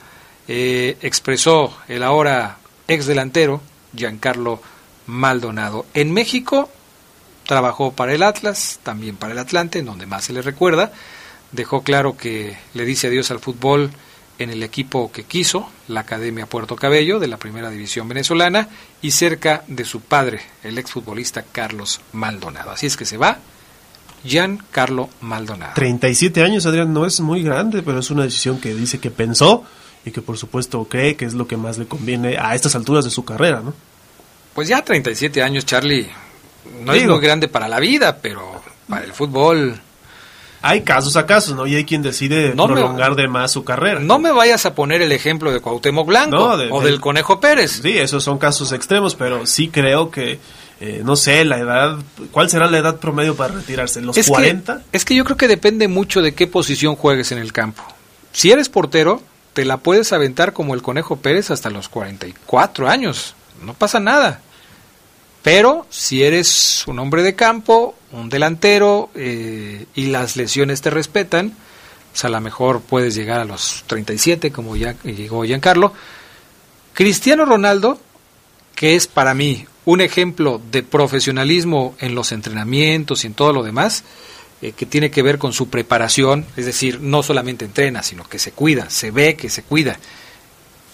eh, 0.47 0.97
expresó 1.01 1.75
el 1.87 2.03
ahora 2.03 2.57
ex 2.87 3.05
delantero 3.05 3.61
Giancarlo 3.95 4.61
Maldonado. 5.05 5.85
En 5.93 6.11
México 6.11 6.69
trabajó 7.45 7.93
para 7.93 8.13
el 8.13 8.21
Atlas, 8.21 8.79
también 8.83 9.15
para 9.15 9.33
el 9.33 9.39
Atlante, 9.39 9.79
en 9.79 9.85
donde 9.85 10.05
más 10.05 10.25
se 10.25 10.33
le 10.33 10.41
recuerda, 10.41 10.91
dejó 11.51 11.83
claro 11.83 12.17
que 12.17 12.57
le 12.73 12.85
dice 12.85 13.07
adiós 13.07 13.31
al 13.31 13.39
fútbol 13.39 13.91
en 14.39 14.49
el 14.49 14.63
equipo 14.63 15.11
que 15.11 15.23
quiso, 15.23 15.69
la 15.89 16.01
Academia 16.01 16.45
Puerto 16.45 16.77
Cabello 16.77 17.19
de 17.19 17.27
la 17.27 17.37
Primera 17.37 17.69
División 17.69 18.07
Venezolana 18.07 18.69
y 19.01 19.11
cerca 19.11 19.63
de 19.67 19.83
su 19.83 19.99
padre, 19.99 20.39
el 20.63 20.77
exfutbolista 20.77 21.43
Carlos 21.43 21.99
Maldonado. 22.13 22.71
Así 22.71 22.87
es 22.87 22.95
que 22.95 23.05
se 23.05 23.17
va 23.17 23.39
Gian 24.23 24.63
Carlo 24.71 25.09
Maldonado. 25.21 25.73
37 25.75 26.41
años, 26.41 26.65
Adrián, 26.65 26.93
no 26.93 27.05
es 27.05 27.19
muy 27.19 27.43
grande, 27.43 27.83
pero 27.83 27.99
es 27.99 28.09
una 28.11 28.23
decisión 28.23 28.59
que 28.59 28.73
dice 28.73 28.99
que 28.99 29.11
pensó 29.11 29.65
y 30.05 30.11
que 30.11 30.21
por 30.21 30.37
supuesto 30.37 30.85
cree 30.85 31.17
que 31.17 31.25
es 31.25 31.33
lo 31.33 31.47
que 31.47 31.57
más 31.57 31.77
le 31.77 31.85
conviene 31.85 32.37
a 32.37 32.55
estas 32.55 32.75
alturas 32.75 33.03
de 33.03 33.11
su 33.11 33.25
carrera, 33.25 33.61
¿no? 33.61 33.73
Pues 34.53 34.67
ya 34.67 34.83
37 34.83 35.43
años, 35.43 35.65
Charlie, 35.65 36.09
no 36.81 36.93
es 36.93 37.05
muy 37.05 37.19
grande 37.19 37.47
para 37.49 37.67
la 37.67 37.79
vida, 37.79 38.17
pero 38.21 38.61
para 38.87 39.05
el 39.05 39.13
fútbol 39.13 39.79
hay 40.61 40.81
casos 40.81 41.15
a 41.15 41.25
casos, 41.25 41.55
¿no? 41.55 41.67
Y 41.67 41.75
hay 41.75 41.85
quien 41.85 42.01
decide 42.01 42.51
prolongar 42.51 43.15
de 43.15 43.27
más 43.27 43.51
su 43.51 43.63
carrera. 43.63 43.99
No 43.99 44.19
me 44.19 44.31
vayas 44.31 44.65
a 44.65 44.75
poner 44.75 45.01
el 45.01 45.11
ejemplo 45.11 45.51
de 45.51 45.59
Cuauhtémoc 45.61 46.07
Blanco 46.07 46.57
o 46.71 46.81
del 46.81 46.99
Conejo 46.99 47.39
Pérez. 47.39 47.79
Sí, 47.81 47.97
esos 47.97 48.23
son 48.23 48.37
casos 48.37 48.71
extremos, 48.71 49.15
pero 49.15 49.45
sí 49.45 49.69
creo 49.69 50.11
que, 50.11 50.39
eh, 50.81 51.01
no 51.03 51.15
sé, 51.15 51.45
la 51.45 51.57
edad, 51.57 51.97
¿cuál 52.31 52.49
será 52.49 52.69
la 52.69 52.79
edad 52.79 52.97
promedio 52.97 53.35
para 53.35 53.53
retirarse? 53.53 54.01
¿Los 54.01 54.17
40? 54.27 54.83
es 54.91 55.05
que 55.05 55.15
yo 55.15 55.23
creo 55.23 55.37
que 55.37 55.47
depende 55.47 55.87
mucho 55.87 56.21
de 56.21 56.33
qué 56.33 56.47
posición 56.47 56.95
juegues 56.95 57.31
en 57.31 57.37
el 57.37 57.53
campo. 57.53 57.83
Si 58.31 58.51
eres 58.51 58.69
portero, 58.69 59.21
te 59.53 59.65
la 59.65 59.77
puedes 59.77 60.13
aventar 60.13 60.53
como 60.53 60.73
el 60.73 60.81
Conejo 60.81 61.17
Pérez 61.17 61.51
hasta 61.51 61.69
los 61.69 61.89
44 61.89 62.89
años. 62.89 63.35
No 63.63 63.73
pasa 63.73 63.99
nada. 63.99 64.41
Pero 65.41 65.85
si 65.89 66.23
eres 66.23 66.83
un 66.87 66.99
hombre 66.99 67.23
de 67.23 67.35
campo, 67.35 67.95
un 68.11 68.29
delantero 68.29 69.09
eh, 69.15 69.85
y 69.95 70.07
las 70.07 70.35
lesiones 70.35 70.81
te 70.81 70.89
respetan, 70.89 71.53
pues 72.11 72.25
a 72.25 72.29
lo 72.29 72.41
mejor 72.41 72.81
puedes 72.81 73.15
llegar 73.15 73.39
a 73.39 73.45
los 73.45 73.83
37 73.87 74.51
como 74.51 74.75
ya 74.75 74.95
llegó 75.03 75.43
Giancarlo. 75.43 75.93
Cristiano 76.93 77.45
Ronaldo, 77.45 77.99
que 78.75 78.95
es 78.95 79.07
para 79.07 79.33
mí 79.33 79.65
un 79.85 80.01
ejemplo 80.01 80.61
de 80.71 80.83
profesionalismo 80.83 81.95
en 81.99 82.15
los 82.15 82.31
entrenamientos 82.31 83.23
y 83.23 83.27
en 83.27 83.33
todo 83.33 83.53
lo 83.53 83.63
demás, 83.63 84.03
eh, 84.61 84.73
que 84.73 84.85
tiene 84.85 85.09
que 85.09 85.21
ver 85.21 85.37
con 85.37 85.53
su 85.53 85.69
preparación, 85.69 86.45
es 86.57 86.65
decir, 86.65 86.99
no 86.99 87.23
solamente 87.23 87.65
entrena, 87.65 88.03
sino 88.03 88.27
que 88.27 88.39
se 88.39 88.51
cuida, 88.51 88.89
se 88.89 89.11
ve 89.11 89.35
que 89.35 89.49
se 89.49 89.63
cuida. 89.63 89.97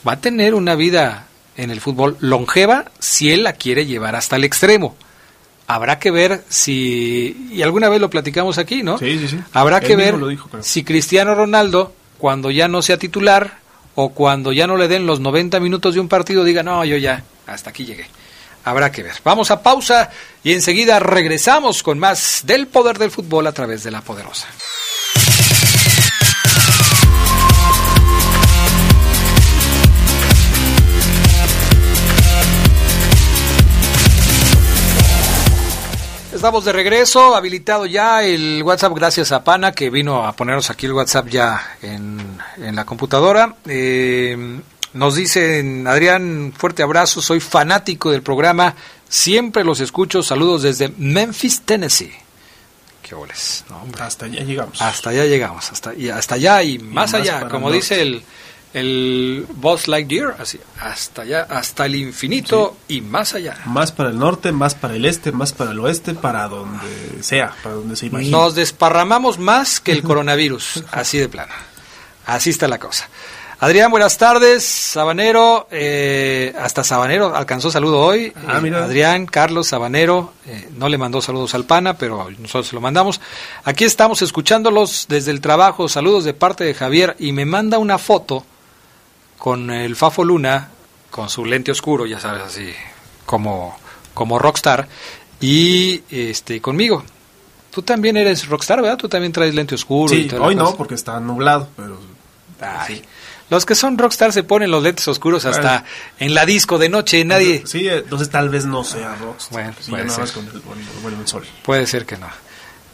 Va 0.07 0.13
a 0.13 0.21
tener 0.21 0.53
una 0.53 0.75
vida 0.75 1.27
en 1.57 1.71
el 1.71 1.81
fútbol 1.81 2.17
longeva 2.19 2.91
si 2.99 3.31
él 3.31 3.43
la 3.43 3.53
quiere 3.53 3.85
llevar 3.85 4.15
hasta 4.15 4.35
el 4.35 4.43
extremo. 4.43 4.95
Habrá 5.67 5.97
que 5.97 6.11
ver 6.11 6.43
si, 6.47 7.49
y 7.51 7.61
alguna 7.63 7.89
vez 7.89 7.99
lo 7.99 8.09
platicamos 8.09 8.57
aquí, 8.57 8.83
¿no? 8.83 8.99
Sí, 8.99 9.17
sí, 9.17 9.27
sí. 9.27 9.39
Habrá 9.51 9.81
que 9.81 9.95
ver 9.95 10.15
si 10.61 10.83
Cristiano 10.83 11.33
Ronaldo, 11.33 11.93
cuando 12.19 12.51
ya 12.51 12.67
no 12.67 12.81
sea 12.81 12.97
titular 12.97 13.59
o 13.95 14.09
cuando 14.09 14.51
ya 14.51 14.67
no 14.67 14.77
le 14.77 14.87
den 14.87 15.07
los 15.07 15.19
90 15.19 15.59
minutos 15.59 15.95
de 15.95 16.01
un 16.01 16.07
partido, 16.07 16.43
diga, 16.43 16.61
no, 16.61 16.85
yo 16.85 16.97
ya, 16.97 17.23
hasta 17.47 17.71
aquí 17.71 17.85
llegué. 17.85 18.07
Habrá 18.63 18.91
que 18.91 19.03
ver. 19.03 19.15
Vamos 19.23 19.51
a 19.51 19.61
pausa 19.61 20.09
y 20.43 20.53
enseguida 20.53 20.99
regresamos 20.99 21.81
con 21.83 21.99
más 21.99 22.41
del 22.45 22.67
poder 22.67 22.97
del 22.97 23.11
fútbol 23.11 23.47
a 23.47 23.51
través 23.51 23.83
de 23.83 23.91
la 23.91 24.01
poderosa. 24.01 24.47
Estamos 36.45 36.63
de 36.63 36.73
regreso, 36.73 37.35
habilitado 37.35 37.87
ya 37.87 38.21
el 38.21 38.61
WhatsApp 38.61 38.93
gracias 38.93 39.31
a 39.31 39.43
Pana 39.43 39.71
que 39.71 39.89
vino 39.89 40.27
a 40.27 40.33
ponernos 40.33 40.69
aquí 40.69 40.85
el 40.85 40.93
WhatsApp 40.93 41.25
ya 41.27 41.77
en, 41.81 42.37
en 42.57 42.75
la 42.75 42.85
computadora. 42.85 43.55
Eh, 43.65 44.59
nos 44.93 45.15
dicen, 45.15 45.87
Adrián, 45.87 46.53
fuerte 46.55 46.83
abrazo, 46.83 47.19
soy 47.23 47.39
fanático 47.39 48.11
del 48.11 48.21
programa, 48.21 48.75
siempre 49.09 49.63
los 49.63 49.79
escucho, 49.79 50.21
saludos 50.21 50.61
desde 50.61 50.89
Memphis, 50.89 51.61
Tennessee. 51.61 52.13
Qué 53.01 53.15
boles, 53.15 53.65
Hasta 53.99 54.27
allá 54.27 54.43
llegamos. 54.43 54.79
Hasta 54.79 55.09
allá 55.09 55.25
llegamos, 55.25 55.71
hasta, 55.71 55.95
y 55.95 56.09
hasta 56.09 56.35
allá 56.35 56.61
y 56.61 56.77
más, 56.77 57.15
allá, 57.15 57.49
como 57.49 57.71
dice 57.71 58.03
el, 58.03 58.23
el 58.75 59.47
Boss 59.55 59.87
Lightyear, 59.87 60.35
así, 60.37 60.59
hasta 60.81 61.21
allá, 61.21 61.47
hasta 61.49 61.85
el 61.85 61.95
infinito 61.95 62.75
y 62.89 62.99
más 62.99 63.33
allá. 63.33 63.57
Más 63.65 63.93
para 63.93 64.09
el 64.09 64.19
norte, 64.19 64.51
más 64.51 64.75
para 64.75 64.95
el 64.95 65.05
este, 65.05 65.31
más 65.31 65.53
para 65.53 65.71
el 65.71 65.79
oeste, 65.79 66.13
para 66.13 66.49
donde 66.49 67.23
sea, 67.23 67.53
para 67.63 67.75
donde 67.75 67.95
se 67.95 68.07
imagine. 68.07 68.31
Nos 68.31 68.53
desparramamos 68.53 69.39
más 69.39 69.79
que 69.79 69.93
el 69.93 70.03
coronavirus, 70.03 70.83
así 70.91 71.17
de 71.17 71.29
plano. 71.29 71.53
Así 72.25 72.49
está 72.49 72.67
la 72.67 72.77
cosa. 72.77 73.07
Adrián, 73.61 73.89
buenas 73.89 74.17
tardes. 74.17 74.65
Sabanero, 74.65 75.69
eh, 75.71 76.53
hasta 76.59 76.83
Sabanero 76.83 77.33
alcanzó 77.33 77.71
saludo 77.71 78.01
hoy. 78.01 78.33
Ah, 78.45 78.59
eh, 78.61 78.75
Adrián, 78.75 79.25
Carlos, 79.25 79.67
Sabanero, 79.67 80.33
eh, 80.45 80.67
no 80.75 80.89
le 80.89 80.97
mandó 80.97 81.21
saludos 81.21 81.55
al 81.55 81.63
PANA, 81.63 81.97
pero 81.97 82.29
nosotros 82.37 82.67
se 82.67 82.75
lo 82.75 82.81
mandamos. 82.81 83.21
Aquí 83.63 83.85
estamos 83.85 84.21
escuchándolos 84.21 85.05
desde 85.07 85.31
el 85.31 85.39
trabajo. 85.39 85.87
Saludos 85.87 86.25
de 86.25 86.33
parte 86.33 86.65
de 86.65 86.73
Javier 86.73 87.15
y 87.19 87.31
me 87.31 87.45
manda 87.45 87.77
una 87.77 87.97
foto 87.97 88.43
con 89.37 89.69
el 89.71 89.95
Fafo 89.95 90.23
Luna, 90.23 90.69
con 91.11 91.29
su 91.29 91.45
lente 91.45 91.71
oscuro, 91.71 92.05
ya 92.05 92.19
sabes, 92.19 92.43
así 92.43 92.73
como, 93.25 93.77
como 94.13 94.39
rockstar, 94.39 94.87
y 95.39 96.03
este 96.09 96.61
conmigo. 96.61 97.03
Tú 97.71 97.81
también 97.81 98.15
eres 98.15 98.47
rockstar, 98.47 98.81
¿verdad? 98.81 98.97
Tú 98.97 99.09
también 99.09 99.33
traes 99.33 99.53
lente 99.53 99.75
oscuro. 99.75 100.07
Sí, 100.07 100.29
hoy 100.39 100.55
no, 100.55 100.75
porque 100.75 100.95
está 100.95 101.19
nublado, 101.19 101.67
pero... 101.75 101.99
Ay. 102.61 103.03
Los 103.49 103.65
que 103.65 103.75
son 103.75 103.97
rockstar 103.97 104.31
se 104.31 104.43
ponen 104.43 104.71
los 104.71 104.81
lentes 104.81 105.07
oscuros 105.07 105.45
hasta 105.45 105.83
en 106.17 106.33
la 106.33 106.45
disco 106.45 106.77
de 106.77 106.89
noche, 106.89 107.23
nadie... 107.25 107.63
Sí, 107.65 107.87
entonces 107.87 108.29
tal 108.29 108.49
vez 108.49 108.65
no 108.65 108.83
sea 108.83 109.15
rockstar. 109.15 109.51
Bueno, 109.51 109.73
puede, 109.89 110.09
ser. 110.09 110.31
Con 110.31 111.19
el, 111.19 111.27
sol. 111.27 111.43
puede 111.63 111.85
ser 111.85 112.05
que 112.05 112.17
no. 112.17 112.27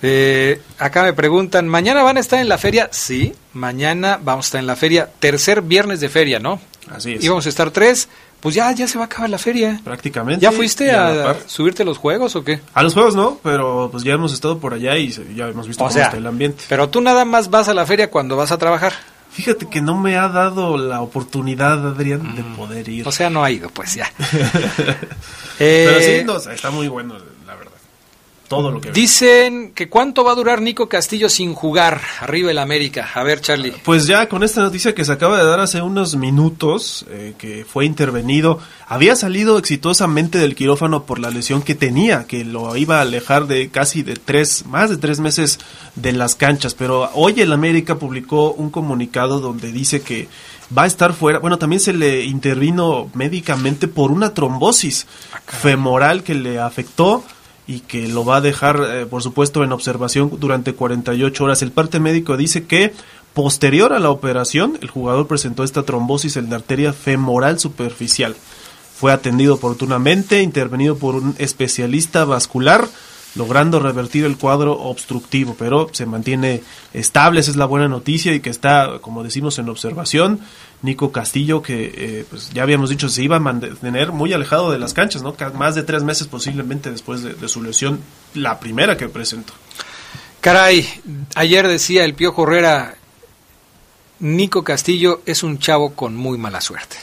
Eh, 0.01 0.62
acá 0.79 1.03
me 1.03 1.13
preguntan, 1.13 1.67
¿mañana 1.67 2.03
van 2.03 2.17
a 2.17 2.20
estar 2.20 2.39
en 2.39 2.50
la 2.50 2.58
feria? 2.58 2.89
Sí, 2.91 3.34
mañana 3.53 4.20
vamos 4.22 4.46
a 4.46 4.48
estar 4.48 4.60
en 4.60 4.67
la 4.67 4.75
feria, 4.75 5.10
tercer 5.20 5.62
viernes 5.62 6.00
de 6.00 6.10
feria, 6.10 6.39
¿no? 6.39 6.60
Así 6.89 7.13
es. 7.13 7.24
Íbamos 7.24 7.46
a 7.46 7.50
estar 7.50 7.72
tres, 7.72 8.10
pues 8.39 8.55
ya, 8.55 8.72
ya 8.72 8.88
se 8.88 8.98
va 8.98 9.03
a 9.03 9.08
acabar 9.08 9.29
la 9.29 9.38
feria. 9.38 9.79
Prácticamente. 9.84 10.41
¿Ya 10.41 10.51
fuiste 10.51 10.91
a, 10.91 11.38
subirte 11.46 11.86
los 11.86 11.98
juegos 11.98 12.36
o 12.36 12.43
qué? 12.43 12.60
A 12.74 12.81
los 12.81 12.93
juegos 12.93 13.15
no, 13.15 13.39
pero 13.43 13.89
pues 13.91 14.03
ya 14.03 14.13
hemos 14.13 14.34
estado 14.34 14.60
por 14.60 14.74
allá 14.74 14.98
y 14.98 15.12
ya 15.36 15.48
hemos 15.48 15.67
visto 15.67 15.84
cómo 15.86 15.96
está 15.96 16.17
el 16.17 16.25
ambiente. 16.25 16.63
Pero 16.67 16.89
tú 16.89 17.01
nada 17.01 17.24
más 17.24 17.50
vas 17.50 17.67
a 17.67 17.74
la 17.74 17.86
feria 17.86 18.10
cuando 18.10 18.36
vas 18.36 18.51
a 18.51 18.58
trabajar. 18.58 18.93
Fíjate 19.31 19.70
que 19.70 19.81
no 19.81 19.98
me 19.98 20.17
ha 20.17 20.27
dado 20.27 20.77
la 20.77 21.01
oportunidad, 21.01 21.88
Adrián, 21.88 22.36
de 22.36 22.43
mm. 22.43 22.55
poder 22.55 22.89
ir. 22.89 23.08
O 23.08 23.12
sea, 23.13 23.29
no 23.29 23.46
ha 23.46 23.51
ido, 23.51 23.70
pues 23.70 23.96
ya. 23.96 24.12
Pero 25.58 26.00
sí, 26.00 26.12
eh, 26.12 26.24
no, 26.25 26.36
está 26.36 26.70
muy 26.70 26.89
bueno. 26.89 27.15
Todo 28.51 28.70
lo 28.70 28.81
que 28.81 28.91
Dicen 28.91 29.72
que 29.74 29.88
cuánto 29.88 30.25
va 30.25 30.34
a 30.34 30.36
durar 30.36 30.62
Nico 30.62 30.89
Castillo 30.89 31.29
sin 31.29 31.53
jugar 31.53 32.01
arriba 32.20 32.51
el 32.51 32.58
América. 32.58 33.10
A 33.15 33.24
ver, 33.24 33.39
Charlie. 33.39 33.74
Pues 33.86 34.08
ya 34.08 34.27
con 34.27 34.43
esta 34.43 34.60
noticia 34.60 34.93
que 34.93 35.05
se 35.05 35.13
acaba 35.13 35.38
de 35.38 35.46
dar 35.46 35.62
hace 35.62 35.81
unos 35.81 36.17
minutos, 36.17 37.05
eh, 37.10 37.34
que 37.38 37.63
fue 37.63 37.86
intervenido, 37.86 38.60
había 38.88 39.15
salido 39.15 39.58
exitosamente 39.58 40.38
del 40.38 40.55
quirófano 40.55 41.05
por 41.05 41.20
la 41.20 41.29
lesión 41.29 41.62
que 41.62 41.75
tenía, 41.75 42.27
que 42.27 42.43
lo 42.43 42.75
iba 42.75 42.98
a 42.98 43.03
alejar 43.03 43.48
de 43.48 43.70
casi 43.70 44.03
de 44.03 44.15
tres, 44.15 44.65
más 44.65 44.89
de 44.89 44.98
tres 44.98 45.22
meses 45.22 45.58
de 45.96 46.12
las 46.12 46.36
canchas. 46.36 46.74
Pero 46.74 47.10
hoy 47.13 47.39
el 47.39 47.53
América 47.53 48.00
publicó 48.00 48.51
un 48.51 48.70
comunicado 48.70 49.39
donde 49.39 49.72
dice 49.72 50.01
que 50.01 50.27
va 50.77 50.84
a 50.84 50.88
estar 50.88 51.13
fuera. 51.13 51.40
Bueno, 51.40 51.57
también 51.57 51.79
se 51.79 51.94
le 51.94 52.25
intervino 52.25 53.09
médicamente 53.14 53.87
por 53.87 54.11
una 54.11 54.33
trombosis 54.33 55.07
ah, 55.31 55.40
femoral 55.46 56.24
que 56.24 56.33
le 56.33 56.59
afectó 56.59 57.24
y 57.72 57.79
que 57.79 58.10
lo 58.10 58.25
va 58.25 58.38
a 58.38 58.42
dejar, 58.42 58.86
eh, 58.86 59.05
por 59.05 59.24
supuesto, 59.24 59.64
en 59.64 59.72
observación 59.72 60.29
durante 60.40 60.74
48 60.74 61.44
horas. 61.46 61.62
El 61.62 61.72
parte 61.72 62.01
médico 62.01 62.36
dice 62.36 62.66
que 62.66 62.92
posterior 63.34 63.94
a 63.94 64.00
la 64.00 64.10
operación, 64.10 64.77
el 64.81 64.90
jugador 64.90 65.25
presentó 65.27 65.64
esta 65.64 65.84
trombosis 65.84 66.36
en 66.36 66.50
la 66.50 66.57
arteria 66.57 66.92
femoral 66.92 67.60
superficial. 67.60 68.36
Fue 68.98 69.14
atendido 69.14 69.55
oportunamente, 69.55 70.42
intervenido 70.42 70.98
por 70.98 71.16
un 71.16 71.34
especialista 71.38 72.25
vascular, 72.25 72.90
logrando 73.36 73.79
revertir 73.79 74.25
el 74.25 74.38
cuadro 74.38 74.74
obstructivo, 74.74 75.55
pero 75.57 75.88
se 75.94 76.05
mantiene 76.05 76.64
estable, 76.94 77.40
esa 77.40 77.51
es 77.51 77.57
la 77.57 77.66
buena 77.66 77.88
noticia 77.88 78.34
y 78.34 78.42
que 78.42 78.50
está, 78.50 79.00
como 79.00 79.24
decimos, 79.24 79.57
en 79.60 79.70
observación. 79.70 80.42
Nico 80.81 81.11
Castillo, 81.11 81.61
que 81.61 81.91
eh, 81.96 82.25
pues 82.29 82.50
ya 82.51 82.63
habíamos 82.63 82.89
dicho 82.89 83.07
se 83.07 83.24
iba 83.24 83.35
a 83.35 83.39
mantener 83.39 84.11
muy 84.11 84.33
alejado 84.33 84.72
de 84.72 84.79
las 84.79 84.94
canchas, 84.94 85.22
¿no? 85.22 85.35
Más 85.53 85.75
de 85.75 85.83
tres 85.83 86.03
meses 86.03 86.27
posiblemente 86.27 86.91
después 86.91 87.22
de, 87.22 87.48
su 87.48 87.61
lesión, 87.61 88.01
la 88.33 88.59
primera 88.59 88.98
que 88.98 89.07
presentó. 89.07 89.53
Caray, 90.39 90.87
ayer 91.35 91.67
decía 91.67 92.03
el 92.03 92.15
Pío 92.15 92.33
Herrera, 92.35 92.96
Nico 94.20 94.63
Castillo 94.63 95.22
es 95.25 95.44
un 95.44 95.59
chavo 95.59 95.94
con 95.94 96.15
muy 96.15 96.37
mala 96.37 96.61
suerte. 96.61 96.98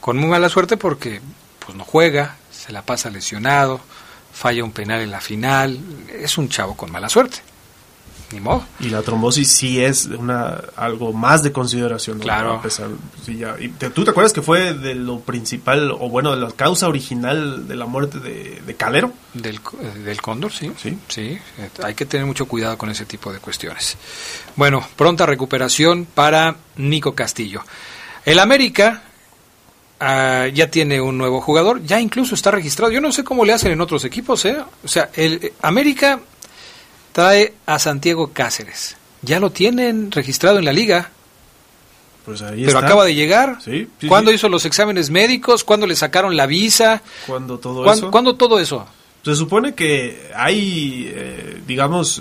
Con 0.00 0.16
muy 0.16 0.28
mala 0.28 0.48
suerte 0.48 0.76
porque 0.76 1.20
pues 1.64 1.76
no 1.76 1.84
juega, 1.84 2.36
se 2.52 2.72
la 2.72 2.82
pasa 2.82 3.10
lesionado, 3.10 3.80
falla 4.32 4.62
un 4.62 4.72
penal 4.72 5.00
en 5.00 5.10
la 5.10 5.20
final, 5.20 5.78
es 6.12 6.38
un 6.38 6.48
chavo 6.48 6.76
con 6.76 6.92
mala 6.92 7.08
suerte. 7.08 7.38
Y 8.80 8.88
la 8.88 9.02
trombosis 9.02 9.48
sí 9.48 9.82
es 9.82 10.06
una 10.06 10.60
algo 10.76 11.12
más 11.12 11.42
de 11.42 11.52
consideración. 11.52 12.18
Claro. 12.18 12.60
y 13.60 13.68
¿Tú 13.68 14.04
te 14.04 14.10
acuerdas 14.10 14.32
que 14.32 14.42
fue 14.42 14.74
de 14.74 14.94
lo 14.94 15.20
principal, 15.20 15.90
o 15.92 16.08
bueno, 16.08 16.34
de 16.34 16.40
la 16.40 16.50
causa 16.50 16.88
original 16.88 17.68
de 17.68 17.76
la 17.76 17.86
muerte 17.86 18.18
de, 18.18 18.76
Calero? 18.76 19.12
Del, 19.34 19.60
del 20.04 20.22
cóndor, 20.22 20.52
sí. 20.52 20.72
Sí. 20.80 20.98
Sí, 21.08 21.38
hay 21.82 21.94
que 21.94 22.06
tener 22.06 22.26
mucho 22.26 22.46
cuidado 22.46 22.76
con 22.76 22.90
ese 22.90 23.04
tipo 23.04 23.32
de 23.32 23.38
cuestiones. 23.38 23.96
Bueno, 24.56 24.86
pronta 24.96 25.26
recuperación 25.26 26.06
para 26.06 26.56
Nico 26.76 27.14
Castillo. 27.14 27.62
El 28.24 28.38
América 28.38 29.02
ah, 30.00 30.46
ya 30.52 30.70
tiene 30.70 31.00
un 31.00 31.18
nuevo 31.18 31.40
jugador, 31.40 31.82
ya 31.84 32.00
incluso 32.00 32.34
está 32.34 32.50
registrado. 32.50 32.90
Yo 32.92 33.00
no 33.00 33.12
sé 33.12 33.22
cómo 33.22 33.44
le 33.44 33.52
hacen 33.52 33.72
en 33.72 33.80
otros 33.80 34.04
equipos, 34.04 34.44
¿eh? 34.44 34.56
O 34.82 34.88
sea, 34.88 35.10
el 35.14 35.34
eh, 35.42 35.52
América 35.62 36.20
trae 37.14 37.54
a 37.64 37.78
Santiago 37.78 38.32
Cáceres. 38.32 38.96
Ya 39.22 39.38
lo 39.38 39.50
tienen 39.50 40.10
registrado 40.10 40.58
en 40.58 40.64
la 40.64 40.72
liga. 40.72 41.10
Pues 42.24 42.42
ahí 42.42 42.64
pero 42.64 42.78
acaba 42.78 43.04
de 43.04 43.14
llegar. 43.14 43.58
Sí, 43.64 43.88
¿Cuándo 44.08 44.32
hizo 44.32 44.48
los 44.48 44.64
exámenes 44.64 45.10
médicos? 45.10 45.62
¿Cuándo 45.62 45.86
le 45.86 45.94
sacaron 45.94 46.36
la 46.36 46.46
visa? 46.46 47.02
¿Cuándo 47.26 47.58
todo 47.58 47.90
eso? 47.90 48.10
¿Cuándo 48.10 48.34
todo 48.34 48.58
eso? 48.58 48.86
Se 49.24 49.36
supone 49.36 49.74
que 49.74 50.32
hay, 50.34 51.10
eh, 51.14 51.62
digamos, 51.64 52.20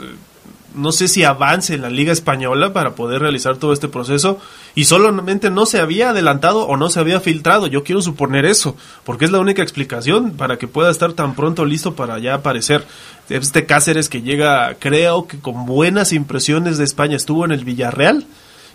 no 0.75 0.91
sé 0.91 1.07
si 1.07 1.23
avance 1.23 1.73
en 1.73 1.81
la 1.81 1.89
Liga 1.89 2.11
Española 2.11 2.73
para 2.73 2.95
poder 2.95 3.21
realizar 3.21 3.57
todo 3.57 3.73
este 3.73 3.87
proceso 3.87 4.39
y 4.75 4.85
solamente 4.85 5.49
no 5.49 5.65
se 5.65 5.79
había 5.79 6.09
adelantado 6.09 6.65
o 6.65 6.77
no 6.77 6.89
se 6.89 6.99
había 6.99 7.19
filtrado. 7.19 7.67
Yo 7.67 7.83
quiero 7.83 8.01
suponer 8.01 8.45
eso, 8.45 8.75
porque 9.03 9.25
es 9.25 9.31
la 9.31 9.39
única 9.39 9.61
explicación 9.61 10.31
para 10.31 10.57
que 10.57 10.67
pueda 10.67 10.91
estar 10.91 11.13
tan 11.13 11.35
pronto 11.35 11.65
listo 11.65 11.95
para 11.95 12.19
ya 12.19 12.35
aparecer. 12.35 12.85
Este 13.29 13.65
Cáceres 13.65 14.09
que 14.09 14.21
llega, 14.21 14.75
creo 14.79 15.27
que 15.27 15.39
con 15.39 15.65
buenas 15.65 16.13
impresiones 16.13 16.77
de 16.77 16.83
España, 16.83 17.15
estuvo 17.15 17.45
en 17.45 17.51
el 17.51 17.65
Villarreal. 17.65 18.25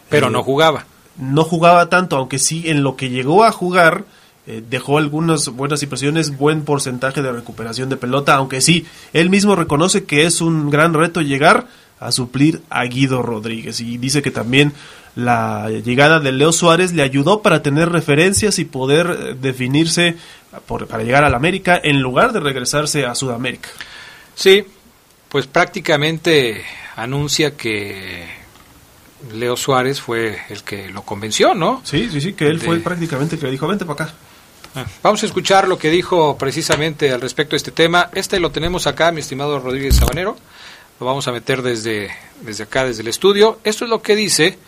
Pero 0.08 0.28
eh, 0.28 0.30
no 0.30 0.42
jugaba. 0.42 0.86
No 1.16 1.44
jugaba 1.44 1.88
tanto, 1.88 2.16
aunque 2.16 2.38
sí 2.38 2.64
en 2.66 2.82
lo 2.82 2.96
que 2.96 3.10
llegó 3.10 3.44
a 3.44 3.52
jugar 3.52 4.04
eh, 4.50 4.64
dejó 4.66 4.96
algunas 4.96 5.50
buenas 5.50 5.82
impresiones, 5.82 6.38
buen 6.38 6.62
porcentaje 6.62 7.20
de 7.20 7.32
recuperación 7.32 7.90
de 7.90 7.98
pelota, 7.98 8.34
aunque 8.34 8.62
sí, 8.62 8.86
él 9.12 9.28
mismo 9.28 9.54
reconoce 9.56 10.04
que 10.04 10.24
es 10.24 10.40
un 10.40 10.70
gran 10.70 10.94
reto 10.94 11.20
llegar 11.20 11.66
a 12.00 12.12
suplir 12.12 12.62
a 12.70 12.84
Guido 12.84 13.22
Rodríguez. 13.22 13.80
Y 13.80 13.98
dice 13.98 14.22
que 14.22 14.30
también 14.30 14.72
la 15.14 15.68
llegada 15.68 16.20
de 16.20 16.32
Leo 16.32 16.52
Suárez 16.52 16.92
le 16.92 17.02
ayudó 17.02 17.42
para 17.42 17.62
tener 17.62 17.90
referencias 17.90 18.58
y 18.58 18.64
poder 18.64 19.06
eh, 19.10 19.36
definirse 19.40 20.16
para 20.66 21.02
llegar 21.02 21.24
a 21.24 21.30
la 21.30 21.36
América 21.36 21.80
en 21.82 22.00
lugar 22.00 22.32
de 22.32 22.40
regresarse 22.40 23.04
a 23.04 23.14
Sudamérica. 23.14 23.68
Sí, 24.34 24.64
pues 25.28 25.46
prácticamente 25.46 26.64
anuncia 26.96 27.56
que 27.56 28.26
Leo 29.32 29.56
Suárez 29.56 30.00
fue 30.00 30.38
el 30.48 30.62
que 30.62 30.88
lo 30.88 31.02
convenció, 31.02 31.54
¿no? 31.54 31.82
Sí, 31.84 32.08
sí, 32.10 32.20
sí, 32.20 32.32
que 32.34 32.46
él 32.46 32.60
fue 32.60 32.78
prácticamente 32.78 33.34
el 33.34 33.40
que 33.40 33.46
le 33.46 33.52
dijo, 33.52 33.66
vente 33.66 33.84
para 33.84 34.04
acá. 34.04 34.14
Ah, 34.74 34.86
vamos 35.02 35.22
a 35.22 35.26
escuchar 35.26 35.66
lo 35.66 35.78
que 35.78 35.90
dijo 35.90 36.38
precisamente 36.38 37.10
al 37.10 37.20
respecto 37.20 37.52
de 37.52 37.58
este 37.58 37.72
tema. 37.72 38.10
Este 38.14 38.38
lo 38.38 38.50
tenemos 38.52 38.86
acá, 38.86 39.10
mi 39.10 39.20
estimado 39.20 39.58
Rodríguez 39.58 39.96
Sabanero. 39.96 40.36
Lo 41.00 41.06
vamos 41.06 41.28
a 41.28 41.32
meter 41.32 41.62
desde, 41.62 42.10
desde 42.40 42.64
acá, 42.64 42.84
desde 42.84 43.02
el 43.02 43.08
estudio. 43.08 43.60
Esto 43.64 43.84
es 43.84 43.90
lo 43.90 44.02
que 44.02 44.16
dice 44.16 44.58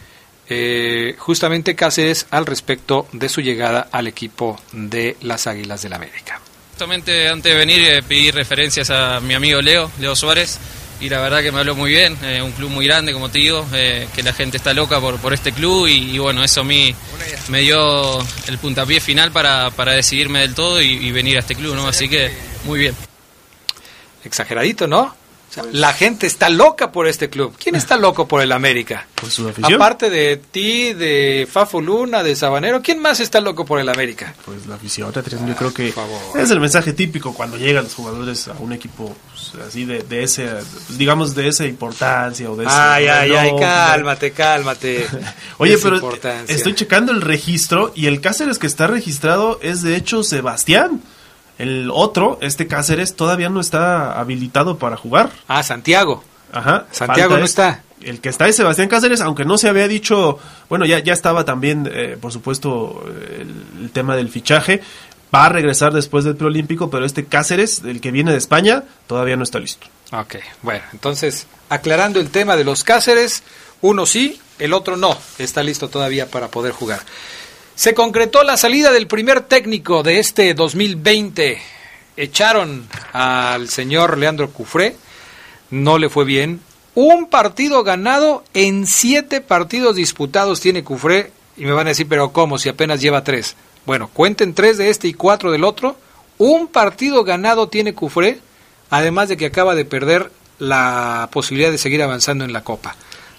eh, 0.48 1.14
justamente 1.18 1.74
Cáceres 1.74 2.26
al 2.30 2.46
respecto 2.46 3.06
de 3.12 3.28
su 3.28 3.40
llegada 3.40 3.88
al 3.90 4.06
equipo 4.06 4.60
de 4.72 5.16
las 5.22 5.46
Águilas 5.46 5.82
del 5.82 5.90
la 5.90 5.96
América. 5.96 6.40
justamente 6.72 7.28
antes 7.28 7.52
de 7.52 7.58
venir 7.58 7.82
eh, 7.82 8.02
pedí 8.02 8.30
referencias 8.30 8.90
a 8.90 9.20
mi 9.20 9.34
amigo 9.34 9.60
Leo, 9.60 9.90
Leo 10.00 10.16
Suárez, 10.16 10.58
y 11.00 11.08
la 11.08 11.20
verdad 11.20 11.42
que 11.42 11.50
me 11.50 11.60
habló 11.60 11.74
muy 11.74 11.90
bien, 11.90 12.16
eh, 12.22 12.42
un 12.42 12.52
club 12.52 12.70
muy 12.70 12.86
grande, 12.86 13.12
como 13.12 13.30
te 13.30 13.38
digo, 13.38 13.66
eh, 13.72 14.06
que 14.14 14.22
la 14.22 14.32
gente 14.32 14.56
está 14.56 14.74
loca 14.74 15.00
por, 15.00 15.18
por 15.18 15.32
este 15.32 15.52
club 15.52 15.86
y, 15.86 16.18
bueno, 16.18 16.44
eso 16.44 16.60
a 16.60 16.64
mí 16.64 16.94
me 17.48 17.60
dio 17.60 18.20
el 18.46 18.58
puntapié 18.58 19.00
final 19.00 19.32
para, 19.32 19.70
para 19.70 19.92
decidirme 19.92 20.40
del 20.40 20.54
todo 20.54 20.82
y, 20.82 20.92
y 20.92 21.10
venir 21.10 21.36
a 21.36 21.40
este 21.40 21.54
club, 21.54 21.74
¿no? 21.74 21.88
Así 21.88 22.08
que 22.08 22.30
muy 22.64 22.78
bien. 22.78 22.94
Exageradito, 24.24 24.86
¿no? 24.86 25.19
La 25.72 25.92
gente 25.92 26.26
está 26.26 26.48
loca 26.48 26.92
por 26.92 27.06
este 27.06 27.28
club. 27.28 27.54
¿Quién 27.58 27.74
está 27.74 27.96
loco 27.96 28.28
por 28.28 28.40
el 28.40 28.52
América? 28.52 29.06
Pues 29.14 29.34
su 29.34 29.48
afición. 29.48 29.74
Aparte 29.74 30.08
de 30.10 30.36
ti, 30.36 30.92
de 30.92 31.48
Fafo 31.50 31.80
Luna, 31.80 32.22
de 32.22 32.36
Sabanero, 32.36 32.80
¿quién 32.82 33.00
más 33.00 33.20
está 33.20 33.40
loco 33.40 33.64
por 33.64 33.80
el 33.80 33.88
América? 33.88 34.34
Pues 34.44 34.66
la 34.66 34.76
afición, 34.76 35.12
yo 35.12 35.56
creo 35.56 35.74
que 35.74 35.92
es 36.36 36.50
el 36.50 36.60
mensaje 36.60 36.92
típico 36.92 37.34
cuando 37.34 37.56
llegan 37.56 37.84
los 37.84 37.94
jugadores 37.94 38.48
a 38.48 38.52
un 38.52 38.72
equipo 38.72 39.16
pues, 39.32 39.66
así 39.66 39.84
de, 39.84 40.02
de 40.02 40.22
ese, 40.22 40.48
digamos, 40.90 41.34
de 41.34 41.48
esa 41.48 41.66
importancia 41.66 42.50
o 42.50 42.56
de 42.56 42.64
ese 42.64 42.74
Ay, 42.74 43.06
ay, 43.08 43.32
ay, 43.32 43.50
cálmate, 43.58 44.32
cálmate. 44.32 45.06
Oye, 45.58 45.78
pero 45.78 46.00
estoy 46.48 46.74
checando 46.74 47.12
el 47.12 47.20
registro 47.20 47.92
y 47.94 48.06
el 48.06 48.20
Cáceres 48.20 48.58
que 48.58 48.66
está 48.66 48.86
registrado 48.86 49.58
es 49.62 49.82
de 49.82 49.96
hecho 49.96 50.22
Sebastián. 50.22 51.02
El 51.61 51.90
otro, 51.92 52.38
este 52.40 52.66
Cáceres, 52.66 53.16
todavía 53.16 53.51
no 53.51 53.61
está 53.61 54.18
habilitado 54.18 54.79
para 54.79 54.96
jugar. 54.96 55.29
Ah, 55.46 55.62
Santiago. 55.62 56.25
Ajá. 56.51 56.87
Santiago 56.90 57.37
no 57.37 57.44
está. 57.44 57.83
El 58.01 58.23
que 58.23 58.31
está 58.31 58.49
es 58.49 58.57
Sebastián 58.57 58.88
Cáceres, 58.88 59.20
aunque 59.20 59.44
no 59.44 59.59
se 59.59 59.68
había 59.68 59.87
dicho, 59.87 60.38
bueno, 60.70 60.87
ya, 60.87 61.01
ya 61.01 61.12
estaba 61.12 61.44
también, 61.44 61.87
eh, 61.92 62.16
por 62.18 62.33
supuesto, 62.33 63.05
el, 63.38 63.90
tema 63.90 64.16
del 64.16 64.31
fichaje. 64.31 64.81
Va 65.35 65.44
a 65.44 65.49
regresar 65.51 65.92
después 65.92 66.25
del 66.25 66.35
preolímpico, 66.35 66.88
pero 66.88 67.05
este 67.05 67.27
Cáceres, 67.27 67.83
el 67.85 68.01
que 68.01 68.11
viene 68.11 68.33
de 68.33 68.38
España, 68.38 68.85
todavía 69.07 69.37
no 69.37 69.42
está 69.42 69.59
listo. 69.59 69.87
Ok, 70.12 70.37
bueno, 70.62 70.83
entonces, 70.94 71.46
aclarando 71.68 72.20
el 72.20 72.31
tema 72.31 72.57
de 72.57 72.64
los 72.64 72.85
Cáceres, 72.85 73.42
uno 73.83 74.07
sí, 74.07 74.40
el 74.59 74.73
otro 74.73 74.96
no, 74.96 75.14
está 75.37 75.62
listo 75.62 75.90
todavía 75.90 76.31
para 76.31 76.49
poder 76.49 76.73
jugar. 76.73 77.01
Se 77.80 77.94
concretó 77.94 78.42
la 78.42 78.58
salida 78.58 78.92
del 78.92 79.06
primer 79.06 79.40
técnico 79.40 80.02
de 80.02 80.18
este 80.18 80.52
2020. 80.52 81.56
Echaron 82.14 82.86
al 83.14 83.70
señor 83.70 84.18
Leandro 84.18 84.50
Cufré, 84.50 84.96
no 85.70 85.96
le 85.96 86.10
fue 86.10 86.26
bien. 86.26 86.60
Un 86.94 87.30
partido 87.30 87.82
ganado 87.82 88.44
en 88.52 88.86
siete 88.86 89.40
partidos 89.40 89.96
disputados 89.96 90.60
tiene 90.60 90.84
Cufré. 90.84 91.32
Y 91.56 91.64
me 91.64 91.72
van 91.72 91.86
a 91.86 91.92
decir, 91.92 92.06
pero 92.06 92.34
¿cómo? 92.34 92.58
Si 92.58 92.68
apenas 92.68 93.00
lleva 93.00 93.24
tres. 93.24 93.56
Bueno, 93.86 94.10
cuenten 94.12 94.52
tres 94.52 94.76
de 94.76 94.90
este 94.90 95.08
y 95.08 95.14
cuatro 95.14 95.50
del 95.50 95.64
otro. 95.64 95.96
Un 96.36 96.66
partido 96.68 97.24
ganado 97.24 97.70
tiene 97.70 97.94
Cufré, 97.94 98.40
además 98.90 99.30
de 99.30 99.38
que 99.38 99.46
acaba 99.46 99.74
de 99.74 99.86
perder 99.86 100.30
la 100.58 101.30
posibilidad 101.32 101.70
de 101.70 101.78
seguir 101.78 102.02
avanzando 102.02 102.44
en 102.44 102.52
la 102.52 102.62
Copa. 102.62 102.94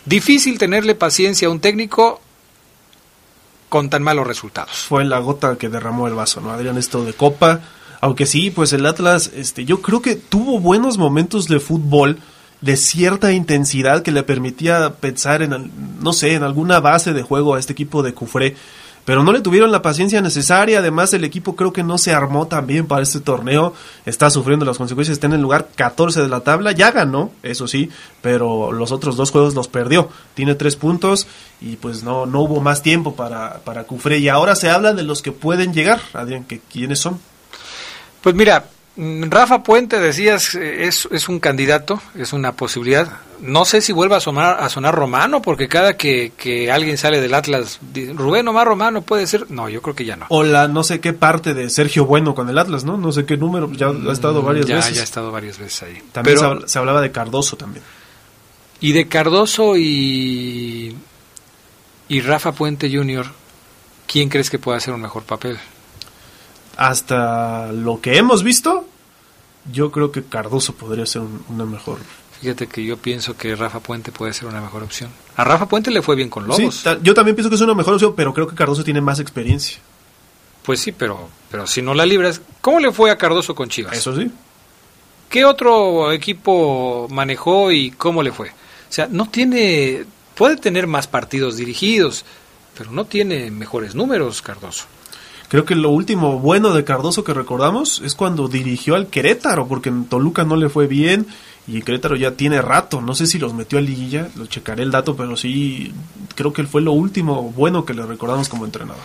Difícil 0.06 0.58
tenerle 0.58 0.95
paciencia 0.95 1.47
a 1.47 1.51
un 1.51 1.60
técnico 1.60 2.21
con 3.72 3.90
tan 3.90 4.04
malos 4.04 4.28
resultados. 4.28 4.70
Fue 4.74 5.06
la 5.06 5.20
gota 5.20 5.56
que 5.56 5.70
derramó 5.70 6.06
el 6.06 6.14
vaso, 6.14 6.42
¿no? 6.42 6.52
Adrián, 6.52 6.78
esto 6.78 7.06
de 7.06 7.14
Copa. 7.14 7.62
Aunque 8.02 8.26
sí, 8.26 8.52
pues 8.52 8.74
el 8.74 8.86
Atlas, 8.86 9.32
este, 9.34 9.64
yo 9.64 9.82
creo 9.82 10.02
que 10.02 10.18
tuvo 10.18 10.60
buenos 10.60 10.98
momentos 10.98 11.48
de 11.48 11.62
fútbol 11.62 12.18
de 12.60 12.76
cierta 12.76 13.32
intensidad 13.32 14.04
que 14.04 14.12
le 14.12 14.24
permitía 14.24 14.96
pensar 14.96 15.42
en, 15.42 15.72
no 16.02 16.12
sé, 16.12 16.34
en 16.34 16.44
alguna 16.44 16.82
base 16.82 17.14
de 17.14 17.24
juego 17.24 17.56
a 17.56 17.60
este 17.60 17.72
equipo 17.72 18.04
de 18.04 18.14
Cufré 18.14 18.58
pero 19.06 19.24
no 19.24 19.32
le 19.32 19.42
tuvieron 19.42 19.72
la 19.72 19.82
paciencia 19.82 20.22
necesaria. 20.22 20.80
Además, 20.80 21.14
el 21.14 21.24
equipo 21.24 21.56
creo 21.56 21.74
que 21.74 21.84
no 21.84 21.98
se 21.98 22.14
armó 22.14 22.48
tan 22.48 22.68
bien 22.68 22.88
para 22.88 23.04
este 23.04 23.20
torneo. 23.20 23.74
Está 24.06 24.30
sufriendo 24.30 24.66
las 24.66 24.78
consecuencias. 24.78 25.16
Está 25.16 25.28
en 25.28 25.34
el 25.34 25.42
lugar 25.42 25.70
14 25.76 26.22
de 26.22 26.28
la 26.28 26.42
tabla. 26.42 26.72
Ya 26.72 26.92
ganó, 26.92 27.32
eso 27.44 27.68
sí, 27.68 27.90
pero 28.22 28.72
los 28.72 28.92
otros 28.92 29.16
dos 29.16 29.32
juegos 29.32 29.56
los 29.56 29.68
perdió. 29.68 30.10
Tiene 30.34 30.56
tres 30.56 30.76
puntos 30.76 31.28
y 31.60 31.78
pues 31.78 32.04
no, 32.04 32.26
no 32.26 32.42
hubo 32.42 32.62
más 32.62 32.82
tiempo 32.84 33.16
para, 33.16 33.60
para 33.60 33.86
Cufré. 33.86 34.20
Y 34.20 34.30
ahora 34.30 34.56
se 34.56 34.70
habla 34.70 34.94
de 34.94 35.04
los 35.04 35.22
que 35.22 35.32
pueden 35.32 35.74
llegar. 35.74 36.02
Adrián, 36.14 36.46
¿quiénes 36.72 37.00
son? 37.00 37.20
Pues 38.22 38.36
mira, 38.36 38.66
Rafa 38.97 39.63
Puente, 39.63 39.99
decías, 39.99 40.54
eh, 40.56 40.86
es, 40.86 41.08
es 41.12 41.30
un 41.30 41.39
candidato, 41.39 42.01
es 42.15 42.34
una 42.34 42.51
posibilidad. 42.54 43.10
No 43.39 43.63
sé 43.63 43.82
si 43.82 43.93
vuelva 43.93 44.17
a 44.17 44.19
sonar, 44.19 44.62
a 44.62 44.69
sonar 44.69 44.93
romano, 44.93 45.41
porque 45.41 45.67
cada 45.67 45.95
que, 45.95 46.34
que 46.38 46.69
alguien 46.69 46.97
sale 46.97 47.21
del 47.21 47.34
Atlas, 47.34 47.80
Rubén 48.13 48.47
Omar 48.47 48.67
Romano 48.67 49.01
puede 49.01 49.25
ser. 49.27 49.49
No, 49.49 49.69
yo 49.69 49.82
creo 49.82 49.95
que 49.95 50.06
ya 50.06 50.17
no. 50.17 50.25
O 50.30 50.43
la 50.43 50.67
no 50.67 50.84
sé 50.84 50.99
qué 50.99 51.13
parte 51.13 51.54
de 51.54 51.69
Sergio 51.69 52.06
Bueno 52.06 52.36
con 52.36 52.49
el 52.49 52.58
Atlas, 52.58 52.84
¿no? 52.84 52.97
No 52.97 53.12
sé 53.12 53.25
qué 53.25 53.38
número, 53.38 53.71
ya 53.71 53.88
ha 53.88 54.13
estado 54.13 54.41
mm, 54.41 54.45
varias 54.45 54.67
veces. 54.67 54.95
Ya 54.95 55.01
ha 55.01 55.06
estado 55.06 55.32
varias 55.32 55.58
veces 55.58 55.84
ahí. 55.84 56.04
También 56.12 56.38
se, 56.65 56.77
hablaba 56.77 57.01
de 57.01 57.12
Cardoso 57.12 57.56
también. 57.56 57.84
Y 58.82 58.91
de 58.91 59.08
Cardoso 59.08 59.77
y, 59.77 60.95
y 62.10 62.21
Rafa 62.21 62.51
Puente 62.51 62.91
Jr., 62.93 63.25
¿quién 64.06 64.27
crees 64.27 64.49
que 64.49 64.60
pueda 64.60 64.77
hacer 64.77 64.93
un 64.93 65.01
mejor 65.01 65.23
papel? 65.23 65.58
Hasta 66.82 67.72
lo 67.72 68.02
que 68.02 68.17
hemos 68.17 68.44
visto, 68.44 68.88
yo 69.72 69.91
creo 69.91 70.12
que 70.12 70.24
Cardoso 70.24 70.74
podría 70.74 71.06
ser 71.06 71.22
una 71.50 71.63
mejor. 71.63 72.00
Fíjate 72.39 72.65
que 72.65 72.84
yo 72.84 72.98
pienso 72.98 73.38
que 73.38 73.56
Rafa 73.56 73.82
Puente 73.82 74.12
puede 74.12 74.34
ser 74.34 74.48
una 74.48 74.62
mejor 74.62 74.82
opción. 74.82 75.12
A 75.36 75.44
Rafa 75.44 75.67
Puente 75.67 75.91
le 75.91 76.02
fue 76.02 76.15
bien 76.15 76.30
con 76.30 76.48
Lobos. 76.48 76.84
yo 77.04 77.13
también 77.13 77.36
pienso 77.36 77.50
que 77.50 77.56
es 77.56 77.62
una 77.62 77.76
mejor 77.76 77.94
opción, 77.94 78.15
pero 78.15 78.34
creo 78.34 78.48
que 78.48 78.56
Cardoso 78.56 78.84
tiene 78.84 79.00
más 79.00 79.20
experiencia. 79.20 79.78
Pues 80.63 80.80
sí, 80.80 80.91
pero, 80.91 81.30
pero 81.52 81.67
si 81.67 81.84
no 81.84 81.94
la 81.94 82.04
libras, 82.04 82.41
¿cómo 82.62 82.80
le 82.80 82.91
fue 82.91 83.12
a 83.12 83.17
Cardoso 83.17 83.54
con 83.54 83.70
Chivas? 83.70 83.96
Eso 83.96 84.15
sí. 84.15 84.32
¿Qué 85.30 85.46
otro 85.46 86.12
equipo 86.12 87.08
manejó 87.12 87.72
y 87.72 87.91
cómo 87.91 88.24
le 88.24 88.32
fue? 88.32 88.50
O 88.50 88.54
sea, 88.94 89.08
no 89.08 89.30
tiene, 89.30 90.06
puede 90.34 90.58
tener 90.58 90.88
más 90.88 91.06
partidos 91.06 91.58
dirigidos, 91.58 92.26
pero 92.76 92.89
no 92.89 93.06
tiene 93.06 93.52
mejores 93.52 93.94
números 93.94 94.41
Cardoso. 94.41 94.86
Creo 95.52 95.66
que 95.66 95.76
lo 95.76 95.90
último 95.90 96.40
bueno 96.40 96.72
de 96.72 96.86
Cardoso 96.86 97.26
que 97.26 97.34
recordamos 97.34 98.02
es 98.06 98.16
cuando 98.16 98.48
dirigió 98.48 98.96
al 98.96 99.08
Querétaro, 99.08 99.68
porque 99.68 99.90
en 99.90 100.06
Toluca 100.06 100.46
no 100.46 100.56
le 100.56 100.70
fue 100.70 100.88
bien 100.88 101.28
y 101.68 101.82
Querétaro 101.82 102.16
ya 102.16 102.32
tiene 102.32 102.62
rato. 102.62 103.02
No 103.02 103.14
sé 103.16 103.28
si 103.28 103.38
los 103.38 103.54
metió 103.54 103.78
a 103.78 103.82
liguilla, 103.82 104.30
lo 104.38 104.46
checaré 104.46 104.84
el 104.84 104.92
dato, 104.92 105.18
pero 105.18 105.36
sí 105.36 105.92
creo 106.36 106.54
que 106.54 106.64
fue 106.64 106.82
lo 106.82 106.94
último 106.94 107.52
bueno 107.52 107.84
que 107.84 107.94
le 107.94 108.06
recordamos 108.06 108.48
como 108.48 108.64
entrenador. 108.64 109.04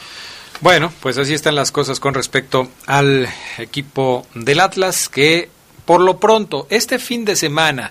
Bueno, 0.60 0.92
pues 1.00 1.18
así 1.18 1.34
están 1.34 1.56
las 1.56 1.72
cosas 1.72 1.98
con 1.98 2.14
respecto 2.14 2.68
al 2.86 3.26
equipo 3.58 4.24
del 4.36 4.60
Atlas, 4.60 5.08
que 5.08 5.50
por 5.84 6.00
lo 6.00 6.18
pronto, 6.20 6.68
este 6.70 7.00
fin 7.00 7.24
de 7.24 7.34
semana, 7.34 7.90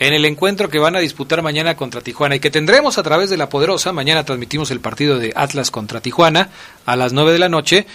en 0.00 0.14
el 0.14 0.24
encuentro 0.24 0.70
que 0.70 0.78
van 0.78 0.96
a 0.96 0.98
disputar 0.98 1.42
mañana 1.42 1.76
contra 1.76 2.00
Tijuana 2.00 2.34
y 2.34 2.40
que 2.40 2.50
tendremos 2.50 2.96
a 2.96 3.02
través 3.02 3.28
de 3.28 3.36
la 3.36 3.50
Poderosa, 3.50 3.92
mañana 3.92 4.24
transmitimos 4.24 4.70
el 4.70 4.80
partido 4.80 5.18
de 5.18 5.34
Atlas 5.36 5.70
contra 5.70 6.00
Tijuana 6.00 6.48
a 6.86 6.96
las 6.96 7.12
9 7.12 7.32
de 7.32 7.38
la 7.38 7.50
noche, 7.50 7.86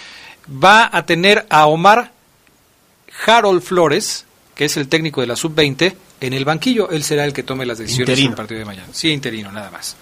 va 0.47 0.87
a 0.93 1.07
tener 1.07 1.47
a 1.49 1.65
Omar 1.65 2.11
Harold 3.25 3.63
Flores, 3.63 4.25
que 4.53 4.65
es 4.65 4.77
el 4.77 4.87
técnico 4.87 5.21
de 5.21 5.27
la 5.27 5.35
sub-20, 5.35 5.95
en 6.21 6.33
el 6.33 6.45
banquillo. 6.45 6.91
Él 6.91 7.03
será 7.03 7.25
el 7.25 7.33
que 7.33 7.41
tome 7.41 7.65
las 7.65 7.79
decisiones 7.79 8.19
en 8.19 8.27
el 8.27 8.35
partido 8.35 8.59
de 8.59 8.65
mañana. 8.65 8.87
Sí, 8.91 9.09
interino, 9.09 9.51
nada 9.51 9.71
más. 9.71 9.95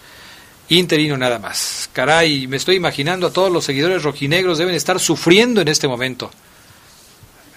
Interino 0.68 1.18
nada 1.18 1.40
más. 1.40 1.90
Caray, 1.94 2.48
me 2.48 2.58
estoy 2.58 2.76
imaginando 2.76 3.28
a 3.28 3.32
todos 3.32 3.50
los 3.50 3.64
seguidores 3.64 4.04
rojinegros 4.04 4.58
deben 4.58 4.76
estar 4.76 5.00
sufriendo 5.00 5.62
en 5.62 5.70
este 5.70 5.88
momento. 5.88 6.32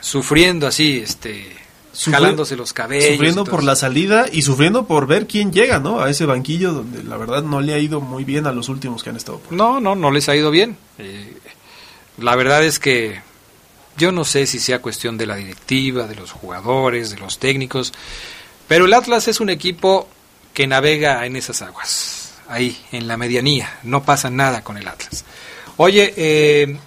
Sufriendo 0.01 0.69
así, 0.69 0.99
este 0.99 1.66
jalándose 2.05 2.57
los 2.57 2.73
cabellos. 2.73 3.13
Sufriendo 3.13 3.45
por 3.45 3.65
la 3.65 3.77
salida 3.77 4.27
y 4.31 4.43
sufriendo 4.43 4.87
por 4.87 5.07
ver 5.07 5.27
quién 5.27 5.53
llega, 5.53 5.79
¿no? 5.79 6.01
A 6.01 6.11
ese 6.11 6.27
banquillo 6.27 6.73
donde 6.73 7.03
la 7.03 7.17
verdad 7.17 7.43
no 7.43 7.61
le 7.61 7.75
ha 7.75 7.79
ido 7.79 8.01
muy 8.01 8.25
bien 8.25 8.47
a 8.47 8.53
los 8.53 8.69
últimos 8.69 9.03
que 9.03 9.11
han 9.11 9.17
estado. 9.17 9.39
Por 9.39 9.53
no, 9.53 9.81
no, 9.81 9.95
no 9.95 10.11
les 10.11 10.29
ha 10.29 10.37
ido 10.37 10.51
bien. 10.51 10.77
Eh, 10.99 11.37
la 12.19 12.37
verdad 12.37 12.65
es 12.65 12.79
que 12.79 13.21
yo 13.97 14.13
no 14.13 14.25
sé 14.25 14.47
si 14.47 14.59
sea 14.59 14.83
cuestión 14.83 15.17
de 15.17 15.27
la 15.27 15.37
directiva, 15.37 16.07
de 16.07 16.15
los 16.15 16.33
jugadores, 16.33 17.11
de 17.11 17.19
los 17.19 17.39
técnicos, 17.39 17.93
pero 18.69 18.87
el 18.87 18.95
Atlas 18.95 19.29
es 19.29 19.41
un 19.41 19.49
equipo 19.49 20.09
que 20.53 20.67
navega 20.67 21.25
en 21.27 21.37
esas 21.37 21.63
aguas, 21.63 22.35
ahí, 22.49 22.77
en 22.93 23.09
la 23.09 23.17
medianía. 23.17 23.79
No 23.83 24.05
pasa 24.05 24.31
nada 24.31 24.63
con 24.63 24.77
el 24.77 24.89
Atlas. 24.89 25.25
Oye, 25.77 26.15
eh, 26.17 26.79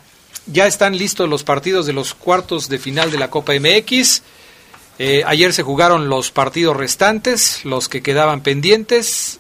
ya 0.48 0.68
están 0.68 0.98
listos 0.98 1.30
los 1.30 1.44
partidos 1.44 1.86
de 1.86 1.94
los 1.94 2.14
cuartos 2.14 2.70
de 2.70 2.80
final 2.80 3.12
de 3.12 3.20
la 3.20 3.30
Copa 3.30 3.54
MX. 3.54 4.24
Eh, 5.00 5.24
ayer 5.26 5.54
se 5.54 5.64
jugaron 5.64 6.10
los 6.10 6.30
partidos 6.30 6.76
restantes, 6.76 7.64
los 7.64 7.88
que 7.88 8.02
quedaban 8.02 8.42
pendientes. 8.42 9.40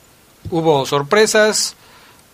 Hubo 0.49 0.85
sorpresas, 0.85 1.75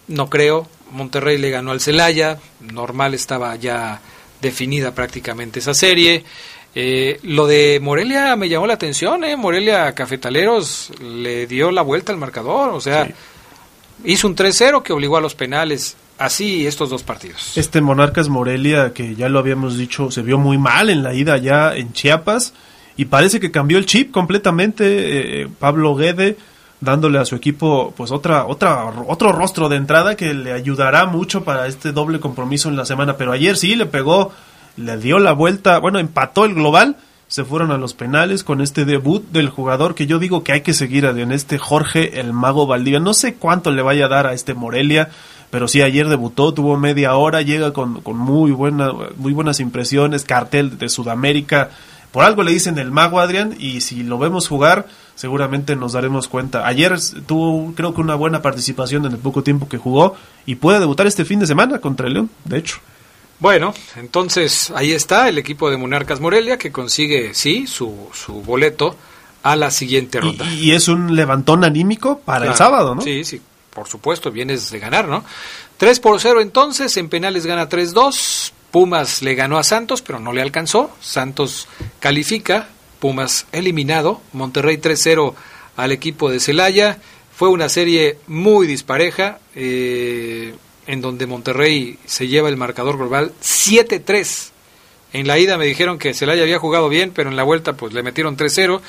no 0.07 0.29
creo. 0.29 0.67
Monterrey 0.91 1.39
le 1.39 1.49
ganó 1.49 1.71
al 1.71 1.81
Celaya, 1.81 2.38
normal 2.61 3.15
estaba 3.15 3.55
ya 3.55 3.99
definida 4.41 4.93
prácticamente 4.93 5.57
esa 5.57 5.73
serie. 5.73 6.23
Eh, 6.75 7.19
lo 7.23 7.47
de 7.47 7.79
Morelia 7.81 8.35
me 8.35 8.47
llamó 8.47 8.67
la 8.67 8.75
atención, 8.75 9.23
¿eh? 9.23 9.35
Morelia 9.35 9.93
Cafetaleros 9.93 10.91
le 11.01 11.47
dio 11.47 11.71
la 11.71 11.81
vuelta 11.81 12.11
al 12.11 12.19
marcador, 12.19 12.73
o 12.73 12.81
sea, 12.81 13.09
hizo 14.03 14.27
un 14.27 14.35
3-0 14.35 14.83
que 14.83 14.93
obligó 14.93 15.17
a 15.17 15.21
los 15.21 15.33
penales 15.33 15.97
así 16.19 16.67
estos 16.67 16.91
dos 16.91 17.01
partidos. 17.01 17.57
Este 17.57 17.81
Monarcas 17.81 18.29
Morelia, 18.29 18.93
que 18.93 19.15
ya 19.15 19.29
lo 19.29 19.39
habíamos 19.39 19.77
dicho, 19.77 20.11
se 20.11 20.21
vio 20.21 20.38
muy 20.38 20.59
mal 20.59 20.91
en 20.91 21.01
la 21.01 21.15
ida 21.15 21.38
ya 21.38 21.75
en 21.75 21.91
Chiapas 21.91 22.53
y 22.97 23.05
parece 23.05 23.39
que 23.39 23.51
cambió 23.51 23.77
el 23.77 23.86
chip 23.86 24.12
completamente. 24.12 25.41
Eh, 25.41 25.47
Pablo 25.60 25.95
Guede 25.95 26.38
dándole 26.81 27.19
a 27.19 27.25
su 27.25 27.36
equipo 27.36 27.93
pues 27.95 28.12
otra 28.12 28.45
otra 28.45 28.86
otro 29.08 29.31
rostro 29.31 29.69
de 29.69 29.77
entrada 29.77 30.15
que 30.15 30.34
le 30.34 30.51
ayudará 30.51 31.05
mucho 31.05 31.43
para 31.43 31.67
este 31.67 31.91
doble 31.91 32.19
compromiso 32.19 32.69
en 32.69 32.75
la 32.75 32.86
semana 32.86 33.17
pero 33.17 33.31
ayer 33.31 33.58
sí 33.58 33.75
le 33.75 33.86
pegó 33.86 34.31
le 34.77 34.97
dio 34.97 35.19
la 35.19 35.31
vuelta 35.31 35.79
bueno 35.79 35.99
empató 35.99 36.45
el 36.45 36.53
global 36.53 36.97
se 37.27 37.43
fueron 37.43 37.71
a 37.71 37.77
los 37.77 37.93
penales 37.93 38.43
con 38.43 38.62
este 38.62 38.86
debut 38.86 39.25
del 39.31 39.49
jugador 39.49 39.95
que 39.95 40.05
yo 40.05 40.19
digo 40.19 40.43
que 40.43 40.51
hay 40.51 40.62
que 40.62 40.73
seguir 40.73 41.05
en 41.05 41.31
este 41.31 41.58
Jorge 41.58 42.19
el 42.19 42.34
Mago 42.34 42.67
Valdivia 42.67 42.99
no 42.99 43.13
sé 43.13 43.36
cuánto 43.36 43.71
le 43.71 43.81
vaya 43.81 44.05
a 44.05 44.10
dar 44.10 44.27
a 44.27 44.34
este 44.34 44.53
Morelia 44.53 45.10
pero 45.51 45.69
sí 45.69 45.81
ayer 45.81 46.10
debutó 46.10 46.53
tuvo 46.53 46.77
media 46.77 47.15
hora 47.15 47.41
llega 47.41 47.71
con, 47.71 48.01
con 48.01 48.17
muy 48.17 48.51
buena 48.51 48.91
muy 49.15 49.31
buenas 49.31 49.62
impresiones 49.62 50.25
cartel 50.25 50.77
de 50.77 50.89
Sudamérica 50.89 51.69
por 52.15 52.23
algo 52.23 52.43
le 52.43 52.54
dicen 52.54 52.78
el 52.78 52.91
mago 52.91 53.19
Adrián 53.19 53.58
y 53.60 53.82
si 53.82 54.01
lo 54.01 54.17
vemos 54.17 54.47
jugar 54.47 54.88
seguramente 55.15 55.75
nos 55.75 55.91
daremos 55.91 56.30
cuenta. 56.30 56.65
Ayer 56.65 56.95
tuvo 57.28 57.73
creo 57.75 57.93
que 57.93 57.99
una 57.99 58.15
buena 58.15 58.41
participación 58.41 59.06
en 59.06 59.12
el 59.12 59.17
poco 59.17 59.43
tiempo 59.43 59.67
que 59.67 59.78
jugó 59.78 60.15
y 60.45 60.56
puede 60.56 60.80
debutar 60.80 61.08
este 61.08 61.25
fin 61.25 61.41
de 61.41 61.45
semana 61.45 61.80
contra 61.80 62.08
el 62.08 62.13
León, 62.13 62.30
de 62.45 62.60
hecho. 62.60 62.78
Bueno, 63.39 63.73
entonces 63.97 64.71
ahí 64.73 64.93
está 64.93 65.28
el 65.28 65.38
equipo 65.38 65.69
de 65.69 65.75
Monarcas 65.75 66.21
Morelia 66.21 66.58
que 66.58 66.71
consigue, 66.71 67.34
sí, 67.34 67.67
su, 67.67 68.08
su 68.13 68.36
boleto 68.43 68.95
a 69.43 69.58
la 69.58 69.69
siguiente 69.69 70.21
ronda. 70.21 70.49
Y, 70.54 70.71
es 70.71 70.88
un 70.88 71.17
levantón 71.17 71.65
anímico 71.65 72.19
para 72.19 72.45
el 72.47 72.56
sábado, 72.56 72.95
¿no? 72.95 73.01
Sí, 73.01 73.25
sí, 73.25 73.41
por 73.71 73.89
supuesto, 73.89 74.32
vienes 74.32 74.71
de 74.71 74.80
ganar, 74.80 75.10
¿no? 75.10 75.25
3 75.75 75.99
por 75.99 76.21
0 76.21 76.39
entonces, 76.39 76.95
en 76.95 77.10
penales 77.10 77.45
gana 77.45 77.67
3-2, 77.67 78.54
Pumas 78.71 79.21
le 79.21 79.36
ganó 79.36 79.58
a 79.58 79.63
Santos, 79.63 80.01
pero 80.01 80.19
no 80.19 80.34
le 80.34 80.41
alcanzó. 80.41 80.91
Santos 81.01 81.67
califica, 81.99 82.69
Pumas 82.99 83.47
eliminado. 83.51 84.21
Monterrey 84.34 84.78
3-0 84.78 85.34
al 85.78 85.91
equipo 85.91 86.30
de 86.30 86.39
Celaya. 86.39 86.99
Fue 87.36 87.49
una 87.49 87.69
serie 87.69 88.17
muy 88.28 88.67
dispareja, 88.67 89.39
eh, 89.56 90.56
en 90.88 91.01
donde 91.01 91.25
Monterrey 91.25 91.99
se 92.06 92.28
lleva 92.28 92.49
el 92.49 92.58
marcador 92.58 92.97
global 92.97 93.34
7-3. 93.41 94.51
En 95.15 95.28
la 95.28 95.39
ida 95.39 95.58
me 95.58 95.65
dijeron 95.65 95.97
que 95.97 96.13
Celaya 96.13 96.43
había 96.43 96.60
jugado 96.60 96.89
bien, 96.89 97.10
pero 97.15 97.30
en 97.30 97.38
la 97.38 97.43
vuelta 97.43 97.71
pues 97.71 97.93
le 97.93 98.04
metieron 98.04 98.36
3-0 98.36 98.82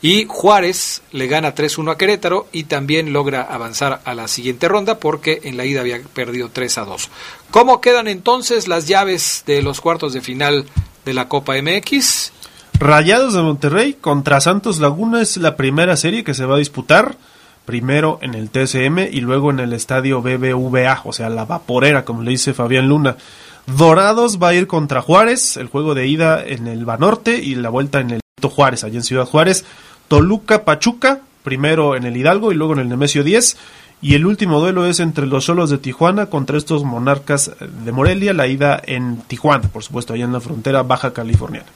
y 0.00 0.24
Juárez 0.26 1.02
le 1.12 1.26
gana 1.26 1.54
3-1 1.54 1.92
a 1.92 1.98
Querétaro 1.98 2.46
y 2.52 2.64
también 2.64 3.12
logra 3.12 3.42
avanzar 3.42 4.00
a 4.06 4.14
la 4.14 4.26
siguiente 4.26 4.66
ronda 4.66 4.98
porque 4.98 5.42
en 5.44 5.58
la 5.58 5.66
ida 5.66 5.80
había 5.80 6.00
perdido 6.00 6.48
3-2. 6.48 7.08
¿Cómo 7.50 7.82
quedan 7.82 8.08
entonces 8.08 8.66
las 8.66 8.88
llaves 8.88 9.44
de 9.46 9.60
los 9.60 9.82
cuartos 9.82 10.14
de 10.14 10.22
final 10.22 10.64
de 11.04 11.12
la 11.12 11.28
Copa 11.28 11.52
MX? 11.60 12.32
Rayados 12.80 13.34
de 13.34 13.42
Monterrey 13.42 13.92
contra 14.00 14.40
Santos 14.40 14.78
Laguna 14.78 15.20
es 15.20 15.36
la 15.36 15.54
primera 15.54 15.98
serie 15.98 16.24
que 16.24 16.32
se 16.32 16.46
va 16.46 16.54
a 16.54 16.60
disputar 16.60 17.18
primero 17.66 18.18
en 18.22 18.32
el 18.32 18.48
TSM 18.48 19.00
y 19.12 19.20
luego 19.20 19.50
en 19.50 19.60
el 19.60 19.74
estadio 19.74 20.22
BBVA, 20.22 21.02
o 21.04 21.12
sea, 21.12 21.28
la 21.28 21.44
vaporera, 21.44 22.06
como 22.06 22.22
le 22.22 22.30
dice 22.30 22.54
Fabián 22.54 22.88
Luna. 22.88 23.18
Dorados 23.66 24.38
va 24.42 24.48
a 24.48 24.54
ir 24.54 24.66
contra 24.66 25.00
Juárez, 25.00 25.56
el 25.56 25.68
juego 25.68 25.94
de 25.94 26.06
ida 26.06 26.44
en 26.44 26.66
el 26.66 26.84
Banorte 26.84 27.38
y 27.38 27.54
la 27.54 27.70
vuelta 27.70 28.00
en 28.00 28.10
el 28.10 28.20
Juárez, 28.42 28.84
allá 28.84 28.96
en 28.96 29.04
Ciudad 29.04 29.26
Juárez. 29.26 29.64
Toluca 30.08 30.64
Pachuca, 30.64 31.20
primero 31.42 31.96
en 31.96 32.04
el 32.04 32.16
Hidalgo 32.16 32.52
y 32.52 32.54
luego 32.54 32.74
en 32.74 32.80
el 32.80 32.88
Nemesio 32.88 33.24
10. 33.24 33.56
Y 34.02 34.14
el 34.16 34.26
último 34.26 34.60
duelo 34.60 34.86
es 34.86 35.00
entre 35.00 35.26
los 35.26 35.46
solos 35.46 35.70
de 35.70 35.78
Tijuana 35.78 36.26
contra 36.26 36.58
estos 36.58 36.84
monarcas 36.84 37.52
de 37.60 37.92
Morelia, 37.92 38.34
la 38.34 38.46
ida 38.46 38.82
en 38.84 39.22
Tijuana, 39.22 39.68
por 39.68 39.82
supuesto, 39.82 40.12
allá 40.12 40.24
en 40.24 40.32
la 40.32 40.40
frontera 40.40 40.82
baja 40.82 41.14
californiana. 41.14 41.68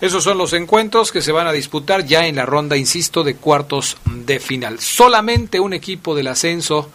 Esos 0.00 0.22
son 0.22 0.38
los 0.38 0.52
encuentros 0.52 1.10
que 1.10 1.22
se 1.22 1.32
van 1.32 1.46
a 1.48 1.52
disputar 1.52 2.04
ya 2.04 2.26
en 2.26 2.36
la 2.36 2.46
ronda, 2.46 2.76
insisto, 2.76 3.24
de 3.24 3.34
cuartos 3.34 3.96
de 4.04 4.38
final. 4.38 4.78
Solamente 4.78 5.58
un 5.58 5.72
equipo 5.72 6.14
del 6.14 6.28
ascenso 6.28 6.90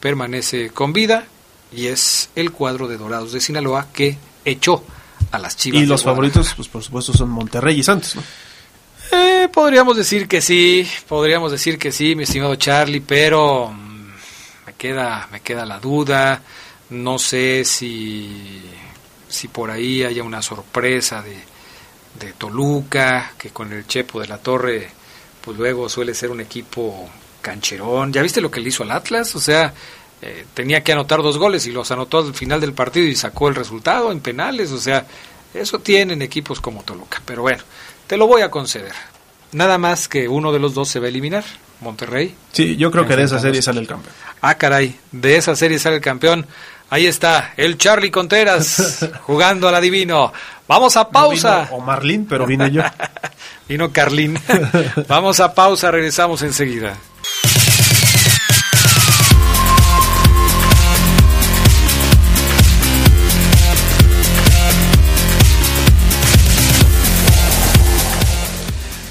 permanece 0.00 0.70
con 0.70 0.92
vida, 0.92 1.26
y 1.72 1.86
es 1.86 2.30
el 2.34 2.52
cuadro 2.52 2.88
de 2.88 2.96
Dorados 2.96 3.32
de 3.32 3.40
Sinaloa 3.40 3.88
que 3.92 4.16
echó 4.44 4.82
a 5.30 5.38
las 5.38 5.56
Chivas. 5.56 5.82
Y 5.82 5.86
los 5.86 6.02
favoritos, 6.02 6.52
pues 6.54 6.68
por 6.68 6.82
supuesto, 6.82 7.12
son 7.12 7.30
Monterrey 7.30 7.78
y 7.78 7.82
Santos, 7.82 8.16
¿no? 8.16 8.22
Eh, 9.12 9.48
podríamos 9.52 9.96
decir 9.96 10.26
que 10.26 10.40
sí, 10.40 10.88
podríamos 11.08 11.52
decir 11.52 11.78
que 11.78 11.92
sí, 11.92 12.16
mi 12.16 12.24
estimado 12.24 12.56
Charlie, 12.56 13.00
pero 13.00 13.70
mm, 13.70 14.10
me 14.66 14.72
queda, 14.76 15.28
me 15.30 15.40
queda 15.40 15.64
la 15.64 15.78
duda. 15.78 16.42
No 16.90 17.18
sé 17.18 17.64
si, 17.64 18.62
si 19.28 19.48
por 19.48 19.70
ahí 19.70 20.02
haya 20.02 20.22
una 20.22 20.42
sorpresa 20.42 21.22
de, 21.22 21.36
de 22.18 22.32
Toluca, 22.32 23.32
que 23.38 23.50
con 23.50 23.72
el 23.72 23.86
Chepo 23.86 24.20
de 24.20 24.28
la 24.28 24.38
Torre, 24.38 24.90
pues 25.40 25.56
luego 25.56 25.88
suele 25.88 26.14
ser 26.14 26.30
un 26.30 26.40
equipo 26.40 27.08
cancherón. 27.42 28.12
¿Ya 28.12 28.22
viste 28.22 28.40
lo 28.40 28.50
que 28.50 28.60
le 28.60 28.68
hizo 28.68 28.82
al 28.82 28.90
Atlas? 28.90 29.34
O 29.36 29.40
sea, 29.40 29.72
eh, 30.22 30.46
tenía 30.54 30.82
que 30.82 30.92
anotar 30.92 31.22
dos 31.22 31.38
goles 31.38 31.66
y 31.66 31.72
los 31.72 31.90
anotó 31.90 32.18
al 32.18 32.34
final 32.34 32.60
del 32.60 32.72
partido 32.72 33.06
y 33.06 33.14
sacó 33.14 33.48
el 33.48 33.54
resultado 33.54 34.12
en 34.12 34.20
penales. 34.20 34.72
O 34.72 34.78
sea, 34.78 35.06
eso 35.54 35.78
tienen 35.78 36.22
equipos 36.22 36.60
como 36.60 36.82
Toluca. 36.82 37.20
Pero 37.24 37.42
bueno, 37.42 37.62
te 38.06 38.16
lo 38.16 38.26
voy 38.26 38.42
a 38.42 38.50
conceder. 38.50 38.92
Nada 39.52 39.78
más 39.78 40.08
que 40.08 40.28
uno 40.28 40.52
de 40.52 40.58
los 40.58 40.74
dos 40.74 40.88
se 40.88 41.00
va 41.00 41.06
a 41.06 41.08
eliminar, 41.08 41.44
Monterrey. 41.80 42.34
Sí, 42.52 42.76
yo 42.76 42.90
creo 42.90 43.06
que 43.06 43.16
de 43.16 43.22
esa 43.24 43.38
serie 43.38 43.62
sale 43.62 43.80
el 43.80 43.86
campeón. 43.86 44.14
Ah, 44.40 44.56
caray, 44.56 44.98
de 45.12 45.36
esa 45.36 45.54
serie 45.56 45.78
sale 45.78 45.96
el 45.96 46.02
campeón. 46.02 46.46
Ahí 46.88 47.06
está, 47.06 47.52
el 47.56 47.78
Charlie 47.78 48.10
Contreras 48.10 49.08
jugando 49.22 49.68
al 49.68 49.74
adivino. 49.74 50.32
Vamos 50.68 50.96
a 50.96 51.08
pausa. 51.10 51.68
o 51.70 51.80
Marlín, 51.80 52.26
pero 52.28 52.46
vine 52.46 52.70
yo. 52.70 52.82
vino 53.68 53.92
Carlín. 53.92 54.38
Vamos 55.08 55.40
a 55.40 55.54
pausa, 55.54 55.90
regresamos 55.90 56.42
enseguida. 56.42 56.96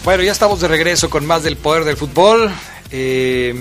Bueno, 0.06 0.22
ya 0.22 0.34
estamos 0.34 0.62
de 0.62 0.68
regreso 0.68 1.10
con 1.10 1.26
más 1.26 1.42
del 1.42 1.58
poder 1.58 1.84
del 1.84 1.98
fútbol. 1.98 2.52
Eh, 2.92 3.56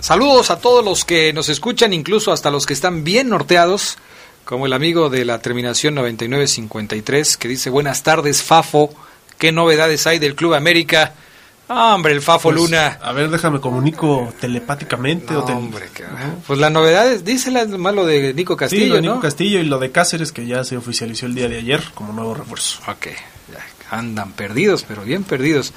saludos 0.00 0.50
a 0.50 0.58
todos 0.58 0.82
los 0.82 1.04
que 1.04 1.34
nos 1.34 1.50
escuchan, 1.50 1.92
incluso 1.92 2.32
hasta 2.32 2.50
los 2.50 2.64
que 2.64 2.72
están 2.72 3.04
bien 3.04 3.28
norteados, 3.28 3.98
como 4.46 4.64
el 4.64 4.72
amigo 4.72 5.10
de 5.10 5.26
la 5.26 5.38
terminación 5.40 5.94
9953, 5.96 7.36
que 7.36 7.48
dice 7.48 7.68
buenas 7.68 8.02
tardes, 8.02 8.42
Fafo. 8.42 8.88
¿Qué 9.36 9.52
novedades 9.52 10.06
hay 10.06 10.18
del 10.18 10.34
Club 10.34 10.54
América? 10.54 11.12
hombre, 11.68 12.14
el 12.14 12.22
Fafo 12.22 12.48
pues, 12.48 12.56
Luna. 12.56 12.98
A 13.02 13.12
ver, 13.12 13.28
déjame 13.28 13.60
comunico 13.60 14.32
telepáticamente. 14.40 15.36
o 15.36 15.44
hombre, 15.44 15.90
pues 16.46 16.58
la 16.58 16.70
novedad 16.70 17.12
es, 17.12 17.22
dice 17.22 17.50
la 17.50 17.66
malo 17.66 18.06
de 18.06 18.32
Nico 18.32 18.56
Castillo, 18.56 18.96
sí, 18.96 19.02
Nico 19.02 19.20
Castillo 19.20 19.58
y 19.58 19.64
lo 19.64 19.78
de 19.78 19.90
Cáceres, 19.90 20.32
que 20.32 20.46
ya 20.46 20.64
se 20.64 20.78
oficializó 20.78 21.26
el 21.26 21.34
día 21.34 21.50
de 21.50 21.58
ayer 21.58 21.82
como 21.94 22.14
nuevo 22.14 22.32
refuerzo. 22.32 22.80
Ok, 22.88 23.08
andan 23.90 24.32
perdidos, 24.32 24.84
pero 24.86 25.02
bien 25.02 25.24
perdidos. 25.24 25.72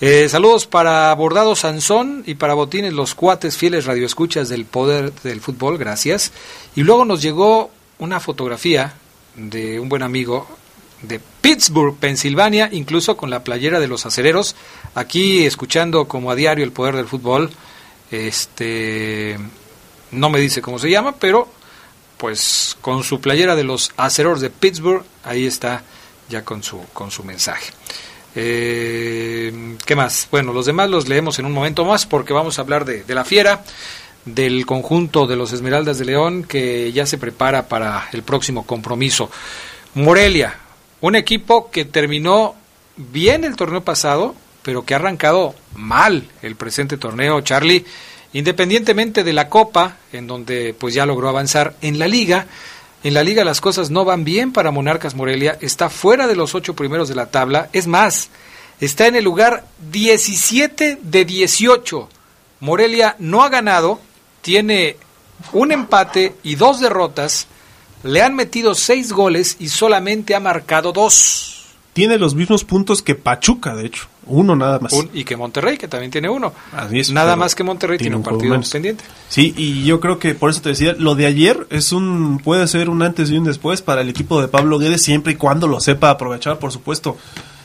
Eh, 0.00 0.28
saludos 0.28 0.66
para 0.66 1.12
Bordado 1.14 1.56
Sansón 1.56 2.22
y 2.24 2.34
para 2.34 2.54
Botines, 2.54 2.92
los 2.92 3.14
cuates 3.14 3.56
fieles 3.56 3.84
radioescuchas 3.84 4.48
del 4.48 4.64
poder 4.64 5.12
del 5.22 5.40
fútbol, 5.40 5.76
gracias. 5.76 6.32
Y 6.76 6.82
luego 6.82 7.04
nos 7.04 7.20
llegó 7.20 7.70
una 7.98 8.20
fotografía 8.20 8.94
de 9.34 9.80
un 9.80 9.88
buen 9.88 10.02
amigo 10.02 10.46
de 11.02 11.20
Pittsburgh, 11.40 11.96
Pensilvania, 11.96 12.68
incluso 12.72 13.16
con 13.16 13.30
la 13.30 13.44
playera 13.44 13.80
de 13.80 13.88
los 13.88 14.06
acereros, 14.06 14.56
aquí 14.94 15.44
escuchando 15.44 16.06
como 16.06 16.30
a 16.30 16.34
diario 16.34 16.64
el 16.64 16.72
poder 16.72 16.96
del 16.96 17.06
fútbol. 17.06 17.50
Este 18.10 19.38
no 20.10 20.30
me 20.30 20.40
dice 20.40 20.62
cómo 20.62 20.78
se 20.78 20.90
llama, 20.90 21.16
pero 21.16 21.48
pues 22.16 22.76
con 22.80 23.04
su 23.04 23.20
playera 23.20 23.54
de 23.54 23.64
los 23.64 23.92
acereros 23.96 24.40
de 24.40 24.50
Pittsburgh, 24.50 25.04
ahí 25.24 25.46
está 25.46 25.82
ya 26.28 26.44
con 26.44 26.62
su, 26.62 26.82
con 26.92 27.10
su 27.10 27.24
mensaje. 27.24 27.72
Eh, 28.34 29.76
¿Qué 29.84 29.96
más? 29.96 30.28
Bueno, 30.30 30.52
los 30.52 30.66
demás 30.66 30.90
los 30.90 31.08
leemos 31.08 31.38
en 31.38 31.46
un 31.46 31.52
momento 31.52 31.84
más 31.84 32.06
porque 32.06 32.32
vamos 32.32 32.58
a 32.58 32.62
hablar 32.62 32.84
de, 32.84 33.04
de 33.04 33.14
la 33.14 33.24
fiera, 33.24 33.62
del 34.24 34.66
conjunto 34.66 35.26
de 35.26 35.36
los 35.36 35.52
Esmeraldas 35.52 35.98
de 35.98 36.04
León 36.04 36.44
que 36.44 36.92
ya 36.92 37.06
se 37.06 37.18
prepara 37.18 37.68
para 37.68 38.08
el 38.12 38.22
próximo 38.22 38.66
compromiso. 38.66 39.30
Morelia, 39.94 40.58
un 41.00 41.16
equipo 41.16 41.70
que 41.70 41.84
terminó 41.84 42.54
bien 42.96 43.44
el 43.44 43.56
torneo 43.56 43.82
pasado, 43.82 44.34
pero 44.62 44.84
que 44.84 44.94
ha 44.94 44.98
arrancado 44.98 45.54
mal 45.74 46.28
el 46.42 46.56
presente 46.56 46.98
torneo, 46.98 47.40
Charlie, 47.40 47.84
independientemente 48.32 49.24
de 49.24 49.32
la 49.32 49.48
Copa, 49.48 49.96
en 50.12 50.26
donde 50.26 50.74
pues 50.78 50.94
ya 50.94 51.06
logró 51.06 51.28
avanzar 51.28 51.74
en 51.80 51.98
la 51.98 52.08
liga, 52.08 52.46
en 53.04 53.14
la 53.14 53.22
liga 53.22 53.44
las 53.44 53.60
cosas 53.60 53.90
no 53.90 54.04
van 54.04 54.24
bien 54.24 54.52
para 54.52 54.70
Monarcas 54.70 55.14
Morelia, 55.14 55.56
está 55.60 55.88
fuera 55.88 56.26
de 56.26 56.36
los 56.36 56.54
ocho 56.54 56.74
primeros 56.74 57.08
de 57.08 57.14
la 57.14 57.26
tabla, 57.26 57.70
es 57.72 57.86
más, 57.86 58.30
está 58.80 59.06
en 59.06 59.16
el 59.16 59.24
lugar 59.24 59.64
17 59.90 60.98
de 61.02 61.24
18. 61.24 62.08
Morelia 62.60 63.14
no 63.18 63.42
ha 63.42 63.48
ganado, 63.48 64.00
tiene 64.42 64.96
un 65.52 65.70
empate 65.72 66.34
y 66.42 66.56
dos 66.56 66.80
derrotas, 66.80 67.46
le 68.02 68.22
han 68.22 68.34
metido 68.34 68.74
seis 68.74 69.12
goles 69.12 69.56
y 69.60 69.68
solamente 69.68 70.34
ha 70.34 70.40
marcado 70.40 70.92
dos. 70.92 71.66
Tiene 71.92 72.18
los 72.18 72.34
mismos 72.34 72.64
puntos 72.64 73.02
que 73.02 73.14
Pachuca, 73.14 73.74
de 73.74 73.86
hecho. 73.86 74.08
Uno 74.28 74.54
nada 74.54 74.78
más. 74.78 74.92
y 75.12 75.24
que 75.24 75.36
Monterrey, 75.36 75.78
que 75.78 75.88
también 75.88 76.10
tiene 76.10 76.28
uno. 76.28 76.52
Es, 76.92 77.10
nada 77.10 77.36
más 77.36 77.54
que 77.54 77.64
Monterrey 77.64 77.98
tiene, 77.98 78.16
un 78.16 78.22
partido 78.22 78.60
pendiente. 78.70 79.04
Sí, 79.28 79.54
y 79.56 79.84
yo 79.84 80.00
creo 80.00 80.18
que 80.18 80.34
por 80.34 80.50
eso 80.50 80.60
te 80.60 80.70
decía, 80.70 80.94
lo 80.98 81.14
de 81.14 81.26
ayer 81.26 81.66
es 81.70 81.92
un 81.92 82.40
puede 82.42 82.66
ser 82.66 82.90
un 82.90 83.02
antes 83.02 83.30
y 83.30 83.36
un 83.36 83.44
después 83.44 83.82
para 83.82 84.02
el 84.02 84.08
equipo 84.08 84.40
de 84.40 84.48
Pablo 84.48 84.78
Guedes, 84.78 85.02
siempre 85.02 85.32
y 85.32 85.36
cuando 85.36 85.66
lo 85.66 85.80
sepa 85.80 86.10
aprovechar, 86.10 86.58
por 86.58 86.72
supuesto. 86.72 87.16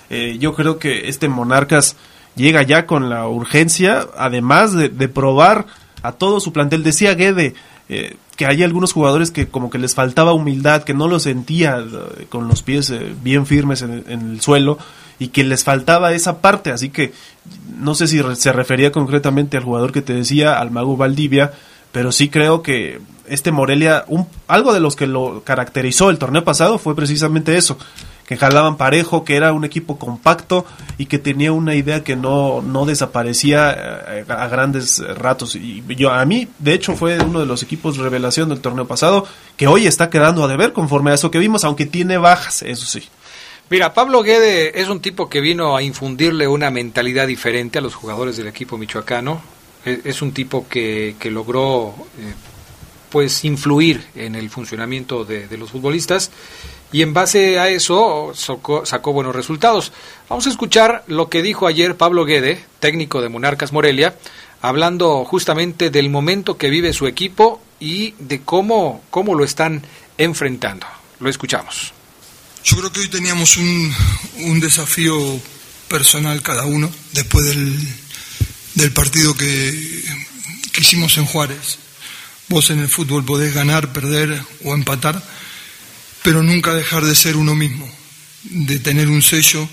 Eh, 0.09 0.37
yo 0.39 0.53
creo 0.53 0.79
que 0.79 1.09
este 1.09 1.27
Monarcas 1.27 1.95
llega 2.35 2.61
ya 2.63 2.85
con 2.85 3.09
la 3.09 3.27
urgencia, 3.27 4.07
además 4.17 4.73
de, 4.73 4.89
de 4.89 5.07
probar 5.07 5.65
a 6.01 6.11
todo 6.13 6.39
su 6.39 6.53
plantel. 6.53 6.83
Decía 6.83 7.15
Guede, 7.15 7.55
eh, 7.89 8.15
que 8.35 8.45
hay 8.45 8.63
algunos 8.63 8.93
jugadores 8.93 9.31
que 9.31 9.47
como 9.47 9.69
que 9.69 9.77
les 9.77 9.93
faltaba 9.93 10.33
humildad, 10.33 10.83
que 10.83 10.93
no 10.93 11.07
lo 11.07 11.19
sentía 11.19 11.79
eh, 11.79 12.25
con 12.29 12.47
los 12.47 12.63
pies 12.63 12.89
eh, 12.89 13.13
bien 13.21 13.45
firmes 13.45 13.81
en, 13.81 14.03
el 14.07 14.41
suelo 14.41 14.77
y 15.19 15.29
que 15.29 15.43
les 15.43 15.63
faltaba 15.63 16.13
esa 16.13 16.41
parte, 16.41 16.71
así 16.71 16.89
que 16.89 17.13
no 17.77 17.95
sé 17.95 18.07
si 18.07 18.21
se 18.35 18.53
refería 18.53 18.91
concretamente 18.91 19.57
al 19.57 19.63
jugador 19.63 19.91
que 19.91 20.01
te 20.01 20.13
decía, 20.13 20.59
al 20.59 20.71
mago 20.71 20.97
Valdivia, 20.97 21.51
pero 21.91 22.11
sí 22.11 22.29
creo 22.29 22.63
que 22.63 22.99
este 23.27 23.51
Morelia, 23.51 24.03
un, 24.07 24.27
algo 24.47 24.73
de 24.73 24.79
los 24.79 24.95
que 24.95 25.07
lo 25.07 25.43
caracterizó 25.43 26.09
el 26.09 26.17
torneo 26.17 26.43
pasado 26.43 26.77
fue 26.77 26.95
precisamente 26.95 27.55
eso, 27.55 27.77
que 28.25 28.37
jalaban 28.37 28.77
parejo, 28.77 29.23
que 29.23 29.35
era 29.35 29.53
un 29.53 29.63
equipo 29.63 29.97
compacto 29.97 30.65
y 30.97 31.05
que 31.05 31.19
tenía 31.19 31.51
una 31.51 31.75
idea 31.75 32.03
que 32.03 32.15
no, 32.15 32.61
no 32.61 32.85
desaparecía 32.85 33.71
eh, 34.07 34.25
a 34.27 34.47
grandes 34.47 35.03
ratos. 35.17 35.55
Y 35.55 35.83
yo, 35.95 36.11
a 36.11 36.25
mí, 36.25 36.47
de 36.59 36.73
hecho, 36.73 36.95
fue 36.95 37.19
uno 37.19 37.39
de 37.39 37.45
los 37.45 37.63
equipos 37.63 37.97
revelación 37.97 38.49
del 38.49 38.61
torneo 38.61 38.87
pasado, 38.87 39.25
que 39.57 39.67
hoy 39.67 39.87
está 39.87 40.09
quedando 40.09 40.43
a 40.43 40.47
deber 40.47 40.73
conforme 40.73 41.11
a 41.11 41.15
eso 41.15 41.31
que 41.31 41.39
vimos, 41.39 41.63
aunque 41.63 41.85
tiene 41.85 42.17
bajas, 42.17 42.61
eso 42.63 42.85
sí. 42.85 43.03
Mira, 43.73 43.91
Pablo 43.91 44.21
Guede 44.21 44.79
es 44.79 44.87
un 44.87 44.99
tipo 44.99 45.27
que 45.27 45.41
vino 45.41 45.75
a 45.75 45.81
infundirle 45.81 46.47
una 46.47 46.69
mentalidad 46.69 47.25
diferente 47.25 47.79
a 47.79 47.81
los 47.81 47.95
jugadores 47.95 48.37
del 48.37 48.45
equipo 48.45 48.77
michoacano. 48.77 49.41
E, 49.83 50.01
es, 50.03 50.21
un 50.21 50.31
tipo 50.31 50.67
que, 50.69 51.15
que 51.17 51.31
logró 51.31 51.95
eh, 52.19 52.33
pues 53.09 53.43
influir 53.43 54.05
en 54.13 54.35
el 54.35 54.51
funcionamiento 54.51 55.25
de, 55.25 55.47
los 55.57 55.71
futbolistas 55.71 56.29
y 56.91 57.01
en 57.01 57.15
base 57.15 57.57
a 57.57 57.67
eso 57.67 58.33
sacó, 58.35 59.11
buenos 59.11 59.35
resultados. 59.35 59.91
Vamos 60.29 60.45
a 60.45 60.51
escuchar 60.51 61.03
lo 61.07 61.29
que 61.29 61.41
dijo 61.41 61.65
ayer 61.65 61.97
Pablo 61.97 62.25
Guede, 62.25 62.63
técnico 62.79 63.23
de 63.23 63.29
Monarcas 63.29 63.73
Morelia, 63.73 64.13
hablando 64.61 65.25
justamente 65.25 65.89
del 65.89 66.11
momento 66.11 66.59
que 66.59 66.69
vive 66.69 66.93
su 66.93 67.07
equipo 67.07 67.59
y 67.79 68.13
de 68.19 68.43
cómo, 68.43 69.01
cómo 69.09 69.33
lo 69.33 69.43
están 69.43 69.81
enfrentando. 70.19 70.85
Lo 71.19 71.27
escuchamos. 71.27 71.91
Yo 72.63 72.77
creo 72.77 72.91
que 72.91 73.01
hoy 73.01 73.07
teníamos 73.09 73.57
un, 73.57 73.93
un 74.37 74.59
desafío 74.59 75.41
personal 75.87 76.41
cada 76.41 76.65
uno 76.65 76.91
después 77.11 77.45
del, 77.45 77.77
del 78.75 78.91
partido 78.91 79.35
que, 79.35 80.03
que 80.71 80.81
hicimos 80.81 81.17
en 81.17 81.25
Juárez. 81.25 81.77
Vos 82.47 82.69
en 82.69 82.79
el 82.79 82.89
fútbol 82.89 83.25
podés 83.25 83.53
ganar, 83.53 83.93
perder 83.93 84.43
o 84.63 84.73
empatar 84.73 85.23
pero 86.23 86.41
nunca 86.41 86.73
dejar 86.73 87.05
de 87.05 87.15
ser 87.15 87.35
uno 87.35 87.53
mismo, 87.53 87.87
de 88.43 88.79
tener 88.79 89.09
un 89.09 89.21
sello, 89.21 89.67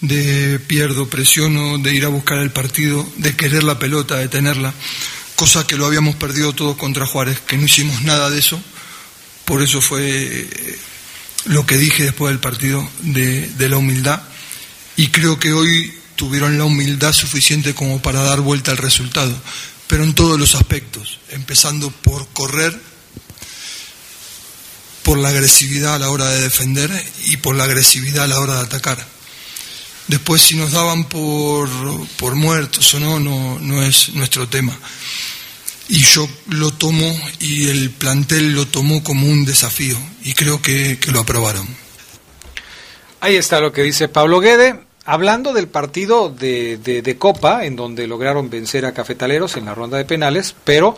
de 0.00 0.58
pierdo, 0.60 1.10
presiono, 1.10 1.76
de 1.78 1.94
ir 1.94 2.04
a 2.04 2.08
buscar 2.08 2.38
el 2.38 2.52
partido, 2.52 3.06
de 3.16 3.36
querer 3.36 3.64
la 3.64 3.78
pelota, 3.78 4.16
de 4.16 4.28
tenerla, 4.28 4.72
cosa 5.34 5.66
que 5.66 5.76
lo 5.76 5.84
habíamos 5.84 6.14
perdido 6.14 6.52
todos 6.54 6.76
contra 6.76 7.06
Juárez, 7.06 7.40
que 7.40 7.56
no 7.56 7.66
hicimos 7.66 8.02
nada 8.02 8.30
de 8.30 8.38
eso, 8.38 8.62
por 9.44 9.60
eso 9.60 9.80
fue 9.82 10.48
lo 11.46 11.66
que 11.66 11.76
dije 11.76 12.04
después 12.04 12.30
del 12.30 12.40
partido 12.40 12.88
de, 13.00 13.68
la 13.68 13.76
humildad, 13.76 14.22
y 14.96 15.08
creo 15.08 15.38
que 15.38 15.52
hoy 15.52 15.92
tuvieron 16.16 16.58
la 16.58 16.64
humildad 16.64 17.12
suficiente 17.12 17.74
como 17.74 18.00
para 18.00 18.22
dar 18.22 18.40
vuelta 18.40 18.70
al 18.70 18.76
resultado, 18.76 19.34
pero 19.86 20.04
en 20.04 20.14
todos 20.14 20.38
los 20.38 20.54
aspectos, 20.54 21.18
empezando 21.30 21.90
por 21.90 22.28
correr, 22.28 22.78
por 25.02 25.18
la 25.18 25.30
agresividad 25.30 25.96
a 25.96 25.98
la 25.98 26.10
hora 26.10 26.28
de 26.28 26.42
defender 26.42 26.90
y 27.24 27.38
por 27.38 27.56
la 27.56 27.64
agresividad 27.64 28.24
a 28.24 28.28
la 28.28 28.38
hora 28.38 28.54
de 28.54 28.60
atacar. 28.60 29.04
Después 30.06 30.42
si 30.42 30.56
nos 30.56 30.72
daban 30.72 31.04
por, 31.04 31.68
por 32.16 32.34
muertos 32.34 32.94
o 32.94 33.00
no, 33.00 33.18
no, 33.18 33.58
no 33.58 33.82
es 33.82 34.10
nuestro 34.10 34.48
tema. 34.48 34.78
Y 35.88 36.00
yo 36.00 36.28
lo 36.48 36.70
tomo 36.70 37.12
y 37.40 37.68
el 37.68 37.90
plantel 37.90 38.54
lo 38.54 38.66
tomó 38.66 39.02
como 39.02 39.26
un 39.26 39.44
desafío 39.44 39.96
y 40.22 40.32
creo 40.34 40.62
que, 40.62 40.98
lo 41.12 41.20
aprobaron. 41.20 41.66
Ahí 43.20 43.36
está 43.36 43.60
lo 43.60 43.72
que 43.72 43.82
dice 43.82 44.08
Pablo 44.08 44.40
Guede. 44.40 44.80
Hablando 45.04 45.52
del 45.52 45.66
partido 45.66 46.28
de, 46.28 46.78
de, 46.78 47.02
de, 47.02 47.18
Copa, 47.18 47.64
en 47.64 47.74
donde 47.74 48.06
lograron 48.06 48.50
vencer 48.50 48.86
a 48.86 48.94
Cafetaleros 48.94 49.56
en 49.56 49.64
la 49.64 49.74
ronda 49.74 49.98
de 49.98 50.04
penales, 50.04 50.54
pero 50.64 50.96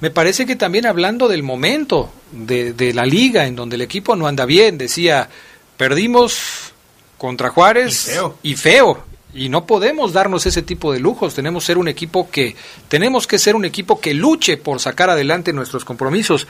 me 0.00 0.10
parece 0.10 0.46
que 0.46 0.56
también 0.56 0.84
hablando 0.84 1.28
del 1.28 1.44
momento 1.44 2.12
de, 2.32 2.72
de, 2.72 2.92
la 2.92 3.06
liga, 3.06 3.46
en 3.46 3.54
donde 3.54 3.76
el 3.76 3.82
equipo 3.82 4.16
no 4.16 4.26
anda 4.26 4.44
bien, 4.44 4.76
decía, 4.78 5.28
perdimos 5.76 6.72
contra 7.18 7.50
Juárez 7.50 8.08
y 8.42 8.56
feo. 8.56 9.04
y 9.04 9.15
no 9.48 9.66
podemos 9.66 10.12
darnos 10.12 10.46
ese 10.46 10.62
tipo 10.62 10.92
de 10.92 11.00
lujos, 11.00 11.34
tenemos 11.34 11.64
ser 11.64 11.78
un 11.78 11.88
equipo 11.88 12.30
que 12.30 12.56
tenemos 12.88 13.26
que 13.26 13.38
ser 13.38 13.54
un 13.54 13.64
equipo 13.64 14.00
que 14.00 14.14
luche 14.14 14.56
por 14.56 14.80
sacar 14.80 15.10
adelante 15.10 15.52
nuestros 15.52 15.84
compromisos. 15.84 16.46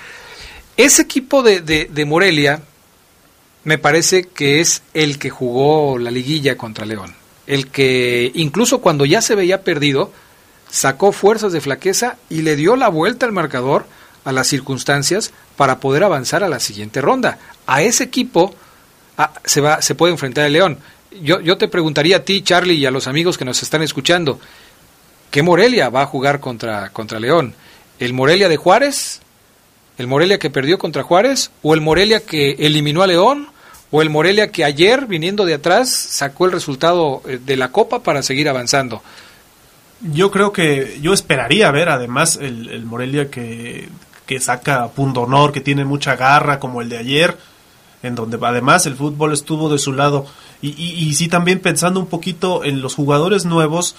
Ese 0.76 1.02
equipo 1.02 1.42
de, 1.42 1.60
de, 1.60 1.88
de 1.92 2.04
Morelia 2.04 2.62
me 3.64 3.78
parece 3.78 4.24
que 4.24 4.60
es 4.60 4.82
el 4.94 5.18
que 5.18 5.30
jugó 5.30 5.98
la 5.98 6.10
liguilla 6.10 6.56
contra 6.56 6.86
León, 6.86 7.14
el 7.46 7.68
que 7.68 8.30
incluso 8.34 8.80
cuando 8.80 9.04
ya 9.04 9.20
se 9.20 9.34
veía 9.34 9.62
perdido, 9.62 10.12
sacó 10.70 11.12
fuerzas 11.12 11.52
de 11.52 11.60
flaqueza 11.60 12.16
y 12.28 12.42
le 12.42 12.56
dio 12.56 12.76
la 12.76 12.88
vuelta 12.88 13.26
al 13.26 13.32
marcador 13.32 13.86
a 14.24 14.32
las 14.32 14.48
circunstancias 14.48 15.32
para 15.56 15.80
poder 15.80 16.04
avanzar 16.04 16.44
a 16.44 16.48
la 16.48 16.60
siguiente 16.60 17.00
ronda. 17.00 17.38
A 17.66 17.82
ese 17.82 18.04
equipo 18.04 18.54
se, 19.44 19.60
va, 19.60 19.80
se 19.82 19.94
puede 19.94 20.12
enfrentar 20.12 20.46
el 20.46 20.52
León. 20.52 20.78
Yo, 21.22 21.40
yo 21.40 21.56
te 21.58 21.68
preguntaría 21.68 22.18
a 22.18 22.24
ti, 22.24 22.42
Charlie, 22.42 22.74
y 22.74 22.86
a 22.86 22.90
los 22.90 23.06
amigos 23.06 23.38
que 23.38 23.44
nos 23.44 23.62
están 23.62 23.82
escuchando, 23.82 24.40
¿qué 25.30 25.42
Morelia 25.42 25.88
va 25.88 26.02
a 26.02 26.06
jugar 26.06 26.40
contra, 26.40 26.90
contra 26.90 27.20
León? 27.20 27.54
¿El 27.98 28.12
Morelia 28.12 28.48
de 28.48 28.56
Juárez? 28.56 29.20
¿El 29.98 30.06
Morelia 30.06 30.38
que 30.38 30.50
perdió 30.50 30.78
contra 30.78 31.02
Juárez? 31.02 31.50
¿O 31.62 31.74
el 31.74 31.80
Morelia 31.80 32.20
que 32.20 32.52
eliminó 32.58 33.02
a 33.02 33.06
León? 33.06 33.48
¿O 33.90 34.02
el 34.02 34.10
Morelia 34.10 34.50
que 34.50 34.64
ayer, 34.64 35.06
viniendo 35.06 35.44
de 35.44 35.54
atrás, 35.54 35.90
sacó 35.90 36.46
el 36.46 36.52
resultado 36.52 37.22
eh, 37.26 37.38
de 37.44 37.56
la 37.56 37.70
Copa 37.70 38.02
para 38.02 38.22
seguir 38.22 38.48
avanzando? 38.48 39.02
Yo 40.00 40.30
creo 40.30 40.52
que 40.52 40.98
yo 41.00 41.14
esperaría 41.14 41.70
ver 41.70 41.88
además 41.88 42.38
el, 42.40 42.84
Morelia 42.84 43.30
que, 43.30 43.88
que 44.26 44.40
saca 44.40 44.88
punto 44.88 45.22
honor, 45.22 45.52
que 45.52 45.62
tiene 45.62 45.86
mucha 45.86 46.16
garra 46.16 46.60
como 46.60 46.82
el 46.82 46.90
de 46.90 46.98
ayer, 46.98 47.38
en 48.06 48.14
donde 48.14 48.38
además 48.40 48.86
el 48.86 48.96
fútbol 48.96 49.32
estuvo 49.32 49.68
de 49.68 49.78
su 49.78 49.92
lado. 49.92 50.26
Y, 50.62 50.70
y, 50.70 51.14
sí 51.14 51.28
también 51.28 51.60
pensando 51.60 52.00
un 52.00 52.06
poquito 52.06 52.64
en 52.64 52.80
los 52.80 52.94
jugadores 52.94 53.44
nuevos, 53.44 53.94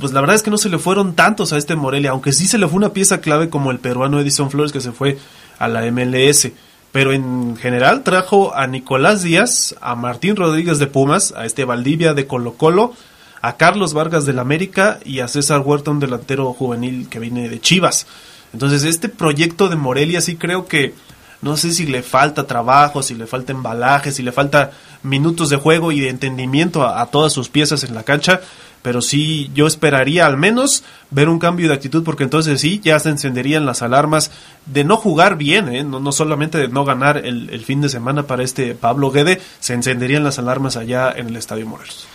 pues 0.00 0.12
la 0.12 0.20
verdad 0.20 0.36
es 0.36 0.42
que 0.42 0.50
no 0.50 0.58
se 0.58 0.68
le 0.68 0.78
fueron 0.78 1.14
tantos 1.14 1.52
a 1.52 1.56
este 1.56 1.76
Morelia, 1.76 2.10
aunque 2.10 2.32
sí 2.32 2.46
se 2.46 2.58
le 2.58 2.68
fue 2.68 2.76
una 2.76 2.92
pieza 2.92 3.20
clave 3.20 3.48
como 3.48 3.70
el 3.70 3.78
peruano 3.78 4.20
Edison 4.20 4.50
Flores 4.50 4.72
que 4.72 4.80
se 4.80 4.92
fue 4.92 5.18
a 5.58 5.68
la 5.68 5.82
MLS. 5.90 6.50
Pero 6.92 7.12
en 7.12 7.56
general 7.56 8.04
trajo 8.04 8.54
a 8.54 8.66
Nicolás 8.66 9.22
Díaz, 9.22 9.74
a 9.80 9.96
Martín 9.96 10.36
Rodríguez 10.36 10.78
de 10.78 10.86
Pumas, 10.86 11.32
a 11.36 11.44
este 11.44 11.64
Valdivia 11.64 12.14
de 12.14 12.26
Colo 12.26 12.54
Colo, 12.54 12.94
a 13.42 13.56
Carlos 13.56 13.94
Vargas 13.94 14.26
del 14.26 14.38
América 14.38 15.00
y 15.04 15.20
a 15.20 15.28
César 15.28 15.60
Huerta, 15.60 15.90
un 15.90 15.98
delantero 15.98 16.52
juvenil 16.52 17.08
que 17.08 17.18
viene 17.18 17.48
de 17.48 17.60
Chivas. 17.60 18.06
Entonces, 18.52 18.84
este 18.84 19.08
proyecto 19.08 19.68
de 19.68 19.74
Morelia 19.74 20.20
sí 20.20 20.36
creo 20.36 20.66
que 20.66 20.94
no 21.44 21.58
sé 21.58 21.72
si 21.72 21.84
le 21.84 22.02
falta 22.02 22.46
trabajo, 22.46 23.02
si 23.02 23.14
le 23.14 23.26
falta 23.26 23.52
embalaje, 23.52 24.12
si 24.12 24.22
le 24.22 24.32
falta 24.32 24.70
minutos 25.02 25.50
de 25.50 25.56
juego 25.56 25.92
y 25.92 26.00
de 26.00 26.08
entendimiento 26.08 26.86
a, 26.86 27.04
todas 27.10 27.34
sus 27.34 27.50
piezas 27.50 27.84
en 27.84 27.94
la 27.94 28.02
cancha, 28.02 28.40
pero 28.80 29.02
sí 29.02 29.50
yo 29.54 29.66
esperaría 29.66 30.24
al 30.24 30.38
menos 30.38 30.84
ver 31.10 31.28
un 31.28 31.38
cambio 31.38 31.68
de 31.68 31.74
actitud 31.74 32.02
porque 32.02 32.24
entonces 32.24 32.62
sí 32.62 32.80
ya 32.82 32.98
se 32.98 33.10
encenderían 33.10 33.66
las 33.66 33.82
alarmas 33.82 34.30
de 34.64 34.84
no 34.84 34.96
jugar 34.96 35.36
bien, 35.36 35.68
¿eh? 35.68 35.84
no, 35.84 36.12
solamente 36.12 36.56
de 36.56 36.68
no 36.68 36.86
ganar 36.86 37.18
el, 37.18 37.50
el 37.50 37.62
fin 37.62 37.82
de 37.82 37.90
semana 37.90 38.22
para 38.22 38.42
este 38.42 38.74
Pablo 38.74 39.10
Guede, 39.10 39.38
se 39.60 39.74
encenderían 39.74 40.24
las 40.24 40.38
alarmas 40.38 40.78
allá 40.78 41.12
en 41.14 41.28
el 41.28 41.36
Estadio 41.36 41.66
Morelos. 41.66 42.06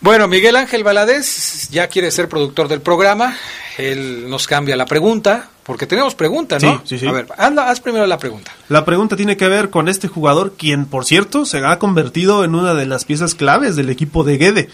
Bueno, 0.00 0.28
Miguel 0.28 0.56
Ángel 0.56 0.84
Valadez 0.84 1.68
ya 1.70 1.88
quiere 1.88 2.10
ser 2.10 2.28
productor 2.28 2.68
del 2.68 2.80
programa. 2.80 3.36
Él 3.78 4.28
nos 4.28 4.46
cambia 4.46 4.76
la 4.76 4.86
pregunta, 4.86 5.50
porque 5.64 5.86
tenemos 5.86 6.14
pregunta, 6.14 6.58
¿no? 6.60 6.78
Sí, 6.78 6.96
sí, 6.96 6.98
sí. 7.00 7.06
A 7.06 7.12
ver, 7.12 7.26
anda, 7.36 7.68
haz 7.68 7.80
primero 7.80 8.06
la 8.06 8.18
pregunta. 8.18 8.52
La 8.68 8.84
pregunta 8.84 9.16
tiene 9.16 9.36
que 9.36 9.48
ver 9.48 9.70
con 9.70 9.88
este 9.88 10.08
jugador, 10.08 10.54
quien, 10.56 10.86
por 10.86 11.04
cierto, 11.04 11.44
se 11.44 11.58
ha 11.64 11.78
convertido 11.78 12.44
en 12.44 12.54
una 12.54 12.74
de 12.74 12.86
las 12.86 13.04
piezas 13.04 13.34
claves 13.34 13.76
del 13.76 13.90
equipo 13.90 14.24
de 14.24 14.38
Guede. 14.38 14.68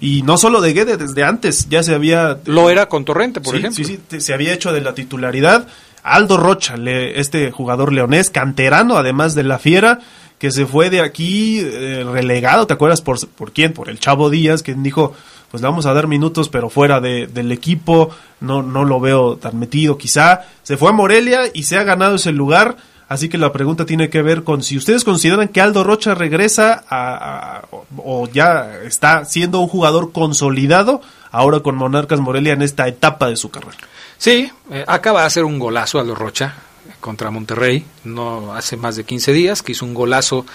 Y 0.00 0.22
no 0.22 0.38
solo 0.38 0.60
de 0.60 0.72
Guede, 0.72 0.96
desde 0.96 1.24
antes 1.24 1.68
ya 1.68 1.82
se 1.82 1.94
había... 1.94 2.38
Lo 2.44 2.70
era 2.70 2.86
con 2.86 3.04
Torrente, 3.04 3.40
por 3.40 3.54
sí, 3.54 3.58
ejemplo. 3.58 3.84
Sí, 3.84 4.00
sí, 4.08 4.20
se 4.20 4.34
había 4.34 4.52
hecho 4.52 4.72
de 4.72 4.80
la 4.80 4.94
titularidad 4.94 5.66
Aldo 6.04 6.36
Rocha, 6.36 6.74
este 6.84 7.50
jugador 7.50 7.92
leonés, 7.92 8.28
canterano 8.28 8.98
además 8.98 9.34
de 9.34 9.42
la 9.42 9.58
Fiera, 9.58 10.00
que 10.44 10.50
se 10.50 10.66
fue 10.66 10.90
de 10.90 11.00
aquí 11.00 11.58
eh, 11.60 12.04
relegado, 12.04 12.66
¿te 12.66 12.74
acuerdas 12.74 13.00
por, 13.00 13.26
por 13.28 13.52
quién? 13.52 13.72
Por 13.72 13.88
el 13.88 13.98
Chavo 13.98 14.28
Díaz, 14.28 14.62
quien 14.62 14.82
dijo, 14.82 15.14
pues 15.50 15.62
le 15.62 15.68
vamos 15.70 15.86
a 15.86 15.94
dar 15.94 16.06
minutos, 16.06 16.50
pero 16.50 16.68
fuera 16.68 17.00
de, 17.00 17.26
del 17.26 17.50
equipo, 17.50 18.10
no, 18.40 18.62
no 18.62 18.84
lo 18.84 19.00
veo 19.00 19.38
tan 19.38 19.58
metido 19.58 19.96
quizá. 19.96 20.42
Se 20.62 20.76
fue 20.76 20.90
a 20.90 20.92
Morelia 20.92 21.44
y 21.54 21.62
se 21.62 21.78
ha 21.78 21.82
ganado 21.82 22.16
ese 22.16 22.30
lugar. 22.30 22.76
Así 23.08 23.30
que 23.30 23.38
la 23.38 23.52
pregunta 23.52 23.86
tiene 23.86 24.10
que 24.10 24.20
ver 24.20 24.44
con 24.44 24.62
si 24.62 24.76
ustedes 24.76 25.02
consideran 25.02 25.48
que 25.48 25.62
Aldo 25.62 25.82
Rocha 25.82 26.14
regresa 26.14 26.84
a, 26.90 27.62
o 27.96 28.28
ya 28.28 28.80
está 28.84 29.24
siendo 29.24 29.60
un 29.60 29.68
jugador 29.68 30.12
consolidado 30.12 31.00
ahora 31.30 31.60
con 31.60 31.74
Monarcas 31.74 32.20
Morelia 32.20 32.52
en 32.52 32.60
esta 32.60 32.86
etapa 32.86 33.30
de 33.30 33.38
su 33.38 33.50
carrera. 33.50 33.78
Sí, 34.18 34.52
eh, 34.70 34.84
acaba 34.86 35.22
de 35.22 35.26
hacer 35.26 35.44
un 35.44 35.58
golazo 35.58 36.00
Aldo 36.00 36.14
Rocha 36.14 36.54
contra 37.00 37.30
Monterrey, 37.30 37.84
no 38.04 38.54
hace 38.54 38.76
más 38.76 38.96
de 38.96 39.04
15 39.04 39.32
días, 39.32 39.62
que 39.62 39.72
hizo 39.72 39.84
un 39.84 39.94
golazo 39.94 40.46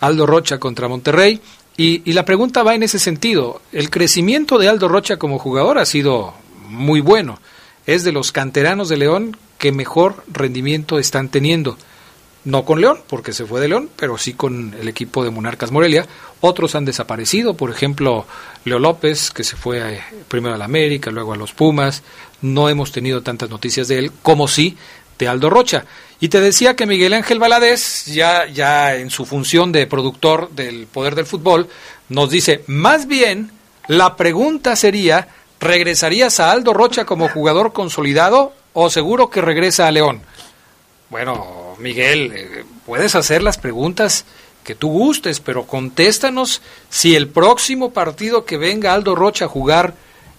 Aldo 0.00 0.26
Rocha 0.26 0.58
contra 0.58 0.88
Monterrey. 0.88 1.40
Y, 1.76 2.12
la 2.12 2.24
pregunta 2.24 2.62
va 2.62 2.74
en 2.74 2.82
ese 2.82 2.98
sentido. 2.98 3.60
El 3.72 3.90
crecimiento 3.90 4.58
de 4.58 4.68
Aldo 4.68 4.88
Rocha 4.88 5.18
como 5.18 5.38
jugador 5.38 5.78
ha 5.78 5.84
sido 5.84 6.32
muy 6.68 7.00
bueno. 7.00 7.38
Es 7.86 8.02
de 8.02 8.12
los 8.12 8.32
canteranos 8.32 8.88
de 8.88 8.96
León 8.96 9.36
que 9.58 9.72
mejor 9.72 10.24
rendimiento 10.26 10.98
están 10.98 11.28
teniendo. 11.28 11.76
No 12.44 12.64
con 12.64 12.80
León, 12.80 13.00
porque 13.08 13.32
se 13.32 13.44
fue 13.44 13.60
de 13.60 13.68
León, 13.68 13.90
pero 13.96 14.16
sí 14.18 14.32
con 14.32 14.74
el 14.80 14.88
equipo 14.88 15.24
de 15.24 15.30
Monarcas 15.30 15.72
Morelia. 15.72 16.06
Otros 16.40 16.74
han 16.76 16.84
desaparecido, 16.84 17.54
por 17.54 17.70
ejemplo, 17.70 18.24
Leo 18.64 18.78
López, 18.78 19.30
que 19.30 19.44
se 19.44 19.56
fue 19.56 19.96
eh, 19.96 20.00
primero 20.28 20.54
a 20.54 20.58
la 20.58 20.64
América, 20.64 21.10
luego 21.10 21.32
a 21.34 21.36
los 21.36 21.52
Pumas. 21.52 22.02
No 22.40 22.68
hemos 22.68 22.92
tenido 22.92 23.22
tantas 23.22 23.50
noticias 23.50 23.88
de 23.88 23.98
él 23.98 24.12
como 24.22 24.48
sí 24.48 24.76
de 25.18 25.28
Aldo 25.28 25.50
Rocha. 25.50 25.84
Y 26.20 26.28
te 26.28 26.40
decía 26.40 26.76
que 26.76 26.86
Miguel 26.86 27.12
Ángel 27.12 27.38
Valadez, 27.38 28.06
ya, 28.06 28.46
ya 28.46 28.96
en 28.96 29.10
su 29.10 29.26
función 29.26 29.72
de 29.72 29.86
productor 29.86 30.50
del 30.50 30.86
Poder 30.86 31.14
del 31.14 31.26
Fútbol, 31.26 31.68
nos 32.08 32.30
dice, 32.30 32.62
más 32.66 33.06
bien, 33.06 33.50
la 33.86 34.16
pregunta 34.16 34.76
sería, 34.76 35.28
¿regresarías 35.60 36.40
a 36.40 36.50
Aldo 36.50 36.72
Rocha 36.72 37.04
como 37.04 37.28
jugador 37.28 37.72
consolidado 37.72 38.54
o 38.72 38.90
seguro 38.90 39.28
que 39.30 39.42
regresa 39.42 39.86
a 39.86 39.92
León? 39.92 40.22
Bueno, 41.10 41.76
Miguel, 41.78 42.32
eh, 42.34 42.64
puedes 42.84 43.14
hacer 43.14 43.42
las 43.42 43.58
preguntas 43.58 44.24
que 44.64 44.74
tú 44.74 44.88
gustes, 44.88 45.38
pero 45.40 45.66
contéstanos 45.66 46.60
si 46.88 47.14
el 47.14 47.28
próximo 47.28 47.92
partido 47.92 48.44
que 48.44 48.56
venga 48.56 48.94
Aldo 48.94 49.14
Rocha 49.14 49.44
a 49.44 49.48
jugar 49.48 49.94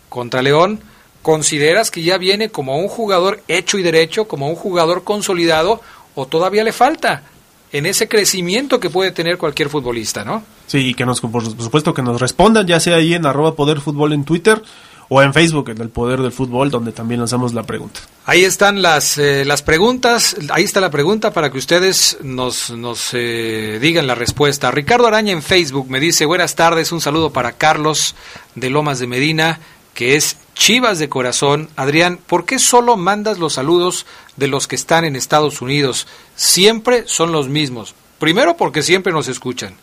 contra 0.10 0.42
León, 0.42 0.82
consideras 1.22 1.92
que 1.92 2.04
ya 2.04 2.18
viene 2.18 2.50
como 2.50 2.78
un 2.78 2.88
jugador 2.88 3.42
hecho 3.48 3.78
y 3.78 3.84
derecho, 3.84 4.28
como 4.28 4.50
un 4.50 4.56
jugador 4.56 5.04
consolidado, 5.04 5.82
o 6.16 6.26
todavía 6.26 6.64
le 6.64 6.72
falta 6.72 7.24
en 7.72 7.86
ese 7.86 8.08
crecimiento 8.08 8.80
que 8.80 8.90
puede 8.90 9.12
tener 9.12 9.38
cualquier 9.38 9.70
futbolista, 9.70 10.24
¿no? 10.24 10.44
Sí, 10.68 10.80
y 10.80 10.94
que 10.94 11.06
nos, 11.06 11.22
por 11.22 11.44
supuesto, 11.44 11.94
que 11.94 12.02
nos 12.02 12.20
respondan, 12.20 12.66
ya 12.66 12.80
sea 12.80 12.96
ahí 12.96 13.14
en 13.14 13.26
arroba 13.26 13.56
poder 13.56 13.82
fútbol 13.82 14.14
en 14.14 14.24
Twitter 14.24 14.62
o 15.10 15.22
en 15.22 15.34
Facebook, 15.34 15.70
en 15.70 15.82
el 15.82 15.90
Poder 15.90 16.22
del 16.22 16.32
Fútbol, 16.32 16.70
donde 16.70 16.92
también 16.92 17.20
lanzamos 17.20 17.54
la 17.54 17.64
pregunta. 17.64 18.02
Ahí 18.26 18.44
están 18.44 18.82
las, 18.82 19.18
eh, 19.18 19.46
las 19.46 19.62
preguntas, 19.62 20.36
ahí 20.50 20.64
está 20.64 20.82
la 20.82 20.92
pregunta 20.92 21.32
para 21.32 21.50
que 21.50 21.58
ustedes 21.58 22.18
nos, 22.22 22.72
nos 22.72 23.12
eh, 23.14 23.80
digan 23.82 24.06
la 24.06 24.16
respuesta. 24.16 24.70
Ricardo 24.70 25.08
Araña 25.08 25.32
en 25.32 25.42
Facebook 25.42 25.90
me 25.90 26.02
dice, 26.02 26.26
buenas 26.26 26.56
tardes, 26.56 26.92
un 26.92 27.00
saludo 27.00 27.32
para 27.32 27.54
Carlos 27.54 28.16
de 28.56 28.70
Lomas 28.70 29.00
de 29.00 29.08
Medina, 29.08 29.62
que 29.94 30.18
es 30.18 30.38
Chivas 30.58 30.98
de 30.98 31.08
corazón. 31.08 31.70
Adrián, 31.76 32.18
¿por 32.18 32.46
qué 32.46 32.58
solo 32.58 32.98
mandas 32.98 33.38
los 33.38 33.54
saludos 33.54 34.06
de 34.38 34.48
los 34.48 34.68
que 34.68 34.76
están 34.76 35.06
en 35.06 35.16
Estados 35.16 35.62
Unidos? 35.62 36.08
Siempre 36.36 37.04
son 37.06 37.32
los 37.32 37.48
mismos. 37.48 37.94
Primero 38.20 38.58
porque 38.58 38.82
siempre 38.82 39.14
nos 39.14 39.28
escuchan. 39.28 39.76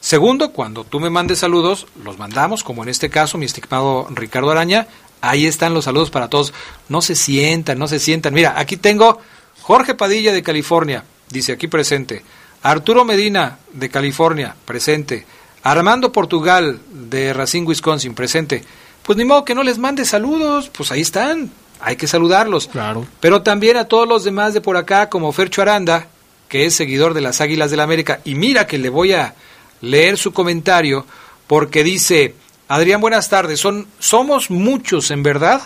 Segundo, 0.00 0.52
cuando 0.52 0.84
tú 0.84 1.00
me 1.00 1.10
mandes 1.10 1.40
saludos, 1.40 1.86
los 2.04 2.18
mandamos, 2.18 2.62
como 2.62 2.82
en 2.82 2.90
este 2.90 3.08
caso, 3.08 3.38
mi 3.38 3.46
estimado 3.46 4.06
Ricardo 4.10 4.50
Araña. 4.50 4.86
Ahí 5.22 5.46
están 5.46 5.74
los 5.74 5.86
saludos 5.86 6.10
para 6.10 6.28
todos. 6.28 6.52
No 6.88 7.00
se 7.00 7.16
sientan, 7.16 7.78
no 7.78 7.88
se 7.88 7.98
sientan. 7.98 8.34
Mira, 8.34 8.54
aquí 8.56 8.76
tengo 8.76 9.18
Jorge 9.62 9.94
Padilla 9.94 10.32
de 10.32 10.42
California, 10.42 11.04
dice 11.30 11.52
aquí 11.52 11.68
presente. 11.68 12.22
Arturo 12.62 13.04
Medina 13.04 13.58
de 13.72 13.88
California, 13.88 14.54
presente. 14.66 15.26
Armando 15.62 16.12
Portugal 16.12 16.80
de 16.90 17.32
Racine, 17.32 17.66
Wisconsin, 17.66 18.14
presente. 18.14 18.62
Pues 19.08 19.16
ni 19.16 19.24
modo 19.24 19.46
que 19.46 19.54
no 19.54 19.62
les 19.62 19.78
mande 19.78 20.04
saludos, 20.04 20.68
pues 20.68 20.92
ahí 20.92 21.00
están. 21.00 21.50
Hay 21.80 21.96
que 21.96 22.06
saludarlos. 22.06 22.68
Claro. 22.68 23.06
Pero 23.20 23.40
también 23.40 23.78
a 23.78 23.86
todos 23.86 24.06
los 24.06 24.22
demás 24.22 24.52
de 24.52 24.60
por 24.60 24.76
acá, 24.76 25.08
como 25.08 25.32
Fercho 25.32 25.62
Aranda, 25.62 26.08
que 26.46 26.66
es 26.66 26.74
seguidor 26.76 27.14
de 27.14 27.22
las 27.22 27.40
Águilas 27.40 27.70
del 27.70 27.78
la 27.78 27.84
América. 27.84 28.20
Y 28.26 28.34
mira 28.34 28.66
que 28.66 28.76
le 28.76 28.90
voy 28.90 29.14
a 29.14 29.34
leer 29.80 30.18
su 30.18 30.34
comentario 30.34 31.06
porque 31.46 31.82
dice, 31.84 32.34
Adrián, 32.68 33.00
buenas 33.00 33.30
tardes, 33.30 33.60
Son, 33.60 33.86
somos 33.98 34.50
muchos 34.50 35.10
en 35.10 35.22
verdad 35.22 35.62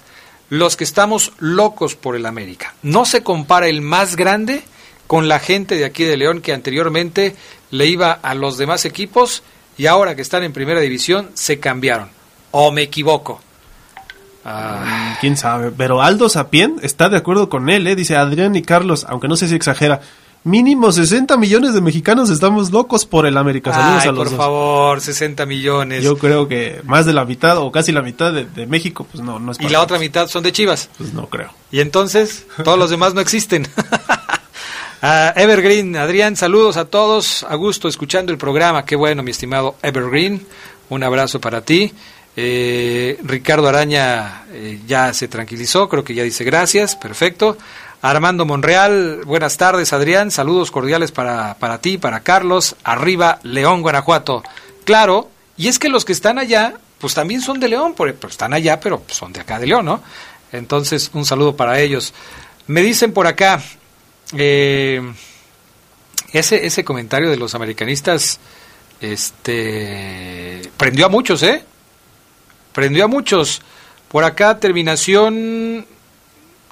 los 0.49 0.77
que 0.77 0.85
estamos 0.85 1.33
locos 1.41 1.97
por 1.97 2.15
el 2.15 2.27
América. 2.27 2.77
No 2.85 3.05
se 3.05 3.25
compara 3.25 3.67
el 3.67 3.83
más 3.83 4.15
grande 4.15 4.63
con 5.09 5.27
la 5.27 5.41
gente 5.41 5.75
de 5.75 5.85
aquí 5.85 6.05
de 6.05 6.17
León 6.17 6.43
que 6.43 6.53
anteriormente 6.53 7.35
le 7.73 7.87
iba 7.87 8.13
a 8.13 8.37
los 8.37 8.57
demás 8.57 8.85
equipos 8.85 9.43
y 9.77 9.87
ahora 9.87 10.15
que 10.15 10.23
están 10.23 10.45
en 10.45 10.53
primera 10.53 10.79
división 10.79 11.33
se 11.35 11.59
cambiaron. 11.59 12.22
¿O 12.53 12.71
me 12.71 12.83
equivoco? 12.83 13.41
Ah. 14.45 15.17
Quién 15.21 15.37
sabe, 15.37 15.73
pero 15.77 16.03
Aldo 16.03 16.29
Sapien 16.29 16.77
está 16.83 17.09
de 17.09 17.17
acuerdo 17.17 17.49
con 17.49 17.69
él, 17.69 17.87
¿eh? 17.87 17.97
dice 17.97 18.17
Adrián 18.17 18.57
y 18.57 18.63
Carlos, 18.63 19.07
aunque 19.09 19.29
no 19.29 19.37
sé 19.37 19.49
si 19.49 19.55
exagera, 19.55 20.01
Mínimo 20.45 20.91
60 20.91 21.37
millones 21.37 21.73
de 21.73 21.81
mexicanos 21.81 22.29
estamos 22.29 22.73
locos 22.73 23.07
por 23.07 23.27
el 23.27 23.37
América. 23.37 23.73
Saludos 23.73 24.03
a 24.03 24.07
los 24.07 24.29
por 24.29 24.37
favor, 24.37 25.01
60 25.01 25.47
millones. 25.47 26.03
Yo 26.03 26.19
creo 26.19 26.49
que 26.49 26.81
más 26.85 27.07
de 27.07 27.13
la 27.13 27.25
mitad 27.25 27.59
o 27.59 27.71
casi 27.71 27.93
la 27.93 28.03
mitad 28.03 28.33
de, 28.33 28.67
México, 28.67 29.07
pues 29.09 29.23
no, 29.23 29.39
no 29.39 29.53
es 29.53 29.61
¿Y 29.61 29.69
la 29.69 29.81
otra 29.81 30.01
mitad 30.01 30.27
son 30.27 30.43
de 30.43 30.51
Chivas? 30.51 30.91
Pues 30.99 31.15
no 31.15 31.29
creo. 31.29 31.53
¿Y 31.71 31.79
entonces? 31.79 32.47
Todos 32.65 32.77
los 32.77 32.91
demás 32.91 33.15
no 33.15 33.21
existen. 33.21 33.69
uh, 35.01 35.07
Evergreen, 35.37 35.95
Adrián, 35.95 36.35
saludos 36.35 36.77
a 36.77 36.87
todos. 36.87 37.45
A 37.45 37.55
gusto 37.55 37.87
escuchando 37.87 38.33
el 38.33 38.39
programa. 38.39 38.85
Qué 38.85 38.97
bueno, 38.97 39.23
mi 39.23 39.31
estimado 39.31 39.77
Evergreen. 39.81 40.45
Un 40.89 41.05
abrazo 41.05 41.41
para 41.41 41.61
ti. 41.61 41.93
Eh, 42.35 43.19
Ricardo 43.23 43.69
Araña 43.69 44.45
eh, 44.51 44.81
ya 44.87 45.13
se 45.13 45.29
tranquilizó, 45.29 45.89
creo 45.89 46.03
que 46.03 46.15
ya 46.15 46.23
dice 46.23 46.45
gracias, 46.45 46.97
perfecto. 46.97 47.59
Armando 48.01 48.47
Monreal, 48.47 49.21
buenas 49.25 49.59
tardes 49.59 49.93
Adrián, 49.93 50.31
saludos 50.31 50.71
cordiales 50.71 51.13
para, 51.13 51.55
para 51.55 51.81
ti, 51.81 51.99
para 51.99 52.21
Carlos, 52.21 52.75
arriba 52.85 53.39
León, 53.43 53.83
Guanajuato. 53.83 54.43
Claro, 54.85 55.31
y 55.57 55.69
es 55.69 55.79
que 55.79 55.89
los 55.89 56.05
que 56.05 56.13
están 56.13 56.39
allá, 56.39 56.75
pues 56.99 57.15
también 57.15 57.41
son 57.41 57.61
de 57.61 57.69
León, 57.69 57.95
pues, 57.95 58.15
están 58.29 58.55
allá, 58.55 58.81
pero 58.81 59.03
son 59.09 59.33
de 59.33 59.41
acá 59.41 59.59
de 59.59 59.67
León, 59.67 59.85
¿no? 59.85 60.03
Entonces, 60.51 61.11
un 61.15 61.25
saludo 61.25 61.57
para 61.57 61.81
ellos. 61.81 62.13
Me 62.67 62.83
dicen 62.83 63.13
por 63.13 63.27
acá, 63.27 63.63
eh, 64.37 65.01
ese, 66.33 66.67
ese 66.67 66.85
comentario 66.85 67.31
de 67.31 67.37
los 67.37 67.55
americanistas, 67.55 68.41
este, 69.01 70.63
prendió 70.77 71.07
a 71.07 71.09
muchos, 71.09 71.43
¿eh? 71.43 71.65
Prendió 72.73 73.05
a 73.05 73.09
muchos. 73.09 73.63
Por 74.09 74.25
acá, 74.25 74.59
terminación 74.59 75.87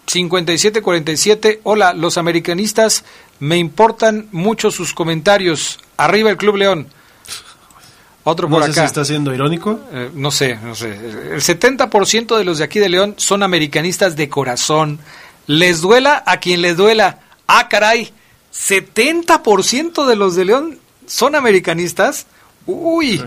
5747. 0.07 1.61
Hola, 1.63 1.93
los 1.95 2.19
americanistas, 2.19 3.05
me 3.39 3.59
importan 3.59 4.29
mucho 4.33 4.71
sus 4.71 4.93
comentarios. 4.93 5.79
Arriba 5.97 6.31
el 6.31 6.37
Club 6.37 6.57
León. 6.57 6.89
Otro 8.25 8.49
por 8.49 8.63
acá. 8.63 8.85
está 8.85 9.05
siendo 9.05 9.35
irónico. 9.35 9.81
Eh, 9.93 10.11
no 10.15 10.31
sé, 10.31 10.57
no 10.57 10.75
sé. 10.75 10.91
El 10.91 11.41
70% 11.41 12.37
de 12.37 12.45
los 12.45 12.59
de 12.59 12.65
aquí 12.65 12.79
de 12.79 12.89
León 12.89 13.15
son 13.17 13.43
americanistas 13.43 14.17
de 14.17 14.29
corazón. 14.29 14.99
Les 15.47 15.81
duela 15.81 16.23
a 16.27 16.39
quien 16.39 16.61
les 16.61 16.77
duela. 16.77 17.21
Ah, 17.47 17.69
caray. 17.69 18.13
70% 18.53 20.07
de 20.07 20.17
los 20.17 20.37
de 20.37 20.45
León 20.45 20.79
son 21.07 21.35
americanistas. 21.35 22.27
Uy, 22.71 23.21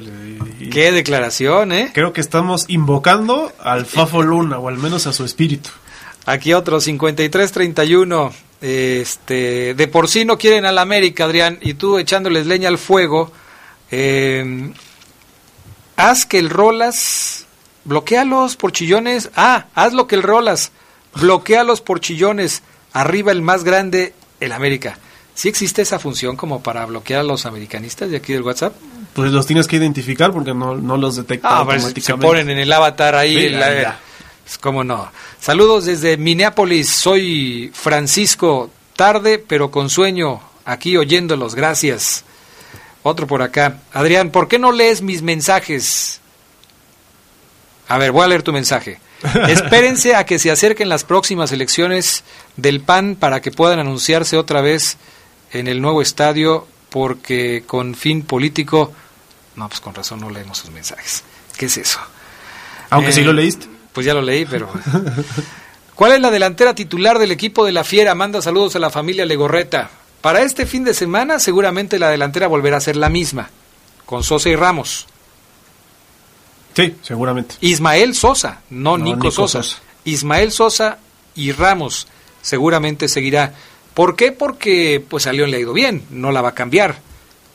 qué 0.72 0.92
declaración, 0.92 1.72
¿eh? 1.74 1.92
Creo 1.94 2.14
que 2.14 2.22
estamos 2.22 2.66
invocando 2.70 3.52
al 3.60 3.86
Fafo 3.86 4.22
Luna, 4.22 4.58
o 4.60 4.70
al 4.70 4.78
menos 4.78 5.06
a 5.06 5.14
su 5.14 5.26
espíritu. 5.26 5.70
Aquí 6.26 6.54
otro, 6.54 6.80
53-31. 6.80 8.32
Este, 8.62 9.74
de 9.74 9.88
por 9.90 10.08
sí 10.08 10.24
no 10.24 10.38
quieren 10.38 10.66
al 10.66 10.78
América, 10.78 11.26
Adrián, 11.26 11.60
y 11.62 11.74
tú 11.74 11.98
echándoles 11.98 12.48
leña 12.48 12.70
al 12.70 12.78
fuego. 12.78 13.32
Eh, 13.92 14.72
haz 15.98 16.26
que 16.26 16.40
el 16.40 16.50
Rolas, 16.50 17.46
bloquealos 17.84 18.56
por 18.56 18.72
chillones. 18.72 19.30
Ah, 19.36 19.66
haz 19.76 19.92
lo 19.92 20.08
que 20.08 20.16
el 20.16 20.24
Rolas, 20.24 20.72
bloquealos 21.16 21.82
por 21.82 22.00
chillones. 22.00 22.64
Arriba 22.94 23.34
el 23.34 23.42
más 23.42 23.66
grande, 23.66 24.14
el 24.40 24.54
América. 24.54 24.98
¿Sí 25.36 25.50
existe 25.50 25.82
esa 25.82 26.00
función 26.00 26.38
como 26.38 26.64
para 26.64 26.86
bloquear 26.86 27.22
a 27.22 27.24
los 27.24 27.46
americanistas 27.46 28.10
de 28.12 28.18
aquí 28.18 28.34
del 28.34 28.44
WhatsApp? 28.44 28.74
Pues 29.14 29.32
los 29.32 29.46
tienes 29.46 29.68
que 29.68 29.76
identificar 29.76 30.32
porque 30.32 30.54
no, 30.54 30.76
no 30.76 30.98
los 30.98 31.16
detecta 31.16 31.48
ah, 31.50 31.58
automáticamente. 31.60 32.02
Se 32.02 32.18
ponen 32.18 32.50
en 32.50 32.58
el 32.58 32.72
avatar 32.72 33.16
ahí. 33.16 33.56
Pues, 34.44 34.58
¿Cómo 34.58 34.84
no? 34.84 35.12
Saludos 35.40 35.86
desde 35.86 36.18
Minneapolis. 36.18 36.90
Soy 36.90 37.72
Francisco. 37.74 38.72
Tarde, 38.96 39.40
pero 39.40 39.72
con 39.72 39.90
sueño. 39.90 40.42
Aquí 40.66 40.98
oyéndolos. 40.98 41.56
Gracias. 41.56 42.24
Otro 43.04 43.28
por 43.28 43.42
acá. 43.42 43.80
Adrián, 43.92 44.32
¿por 44.32 44.48
qué 44.48 44.58
no 44.58 44.72
lees 44.72 45.02
mis 45.02 45.22
mensajes? 45.22 46.22
A 47.88 47.98
ver, 47.98 48.12
voy 48.12 48.24
a 48.24 48.28
leer 48.28 48.44
tu 48.44 48.54
mensaje. 48.54 49.00
Espérense 49.48 50.16
a 50.16 50.26
que 50.26 50.40
se 50.40 50.52
acerquen 50.52 50.90
las 50.90 51.04
próximas 51.04 51.52
elecciones 51.52 52.24
del 52.58 52.82
PAN 52.82 53.16
para 53.16 53.42
que 53.42 53.52
puedan 53.52 53.80
anunciarse 53.80 54.38
otra 54.38 54.62
vez 54.62 54.98
en 55.52 55.68
el 55.68 55.82
nuevo 55.82 56.02
estadio 56.02 56.68
porque 56.94 57.64
con 57.66 57.96
fin 57.96 58.22
político... 58.22 58.94
No, 59.56 59.68
pues 59.68 59.82
con 59.82 59.96
razón 59.96 60.20
no 60.20 60.30
leemos 60.30 60.60
sus 60.60 60.70
mensajes. 60.70 61.24
¿Qué 61.58 61.66
es 61.66 61.78
eso? 61.78 62.00
Aunque 62.92 63.12
sí 63.12 63.22
Eh, 63.22 63.24
lo 63.24 63.34
leíste. 63.34 63.68
Pues 63.94 64.06
ya 64.06 64.14
lo 64.14 64.22
leí, 64.22 64.46
pero... 64.46 64.70
¿Cuál 65.96 66.12
es 66.12 66.22
la 66.22 66.30
delantera 66.30 66.76
titular 66.76 67.18
del 67.18 67.32
equipo 67.32 67.66
de 67.66 67.72
la 67.72 67.84
Fiera? 67.84 68.14
Manda 68.14 68.44
saludos 68.44 68.76
a 68.76 68.80
la 68.80 68.92
familia 68.92 69.26
Legorreta. 69.26 69.90
Para 70.22 70.44
este 70.44 70.68
fin 70.68 70.84
de 70.84 70.94
semana 70.94 71.40
seguramente 71.40 71.98
la 71.98 72.12
delantera 72.12 72.46
volverá 72.46 72.78
a 72.78 72.82
ser 72.82 72.96
la 72.96 73.10
misma, 73.10 73.50
con 74.06 74.24
Sosa 74.24 74.50
y 74.50 74.56
Ramos. 74.56 75.08
Sí, 76.76 76.96
seguramente. 77.02 77.56
Ismael 77.62 78.14
Sosa, 78.14 78.62
no, 78.70 79.00
No, 79.00 79.04
Nico, 79.04 79.16
Nico 79.18 79.32
Sosa. 79.32 79.64
Sosa. 79.64 79.82
Ismael 80.06 80.52
Sosa 80.52 81.00
y 81.34 81.54
Ramos 81.54 82.08
seguramente 82.44 83.08
seguirá. 83.08 83.54
¿Por 83.94 84.16
qué? 84.16 84.32
Porque 84.32 85.04
pues 85.08 85.28
a 85.28 85.34
León 85.34 85.52
le 85.52 85.58
ha 85.58 85.62
ido 85.62 85.74
bien, 85.74 86.04
no 86.10 86.32
la 86.32 86.42
va 86.42 86.50
a 86.50 86.56
cambiar. 86.56 86.96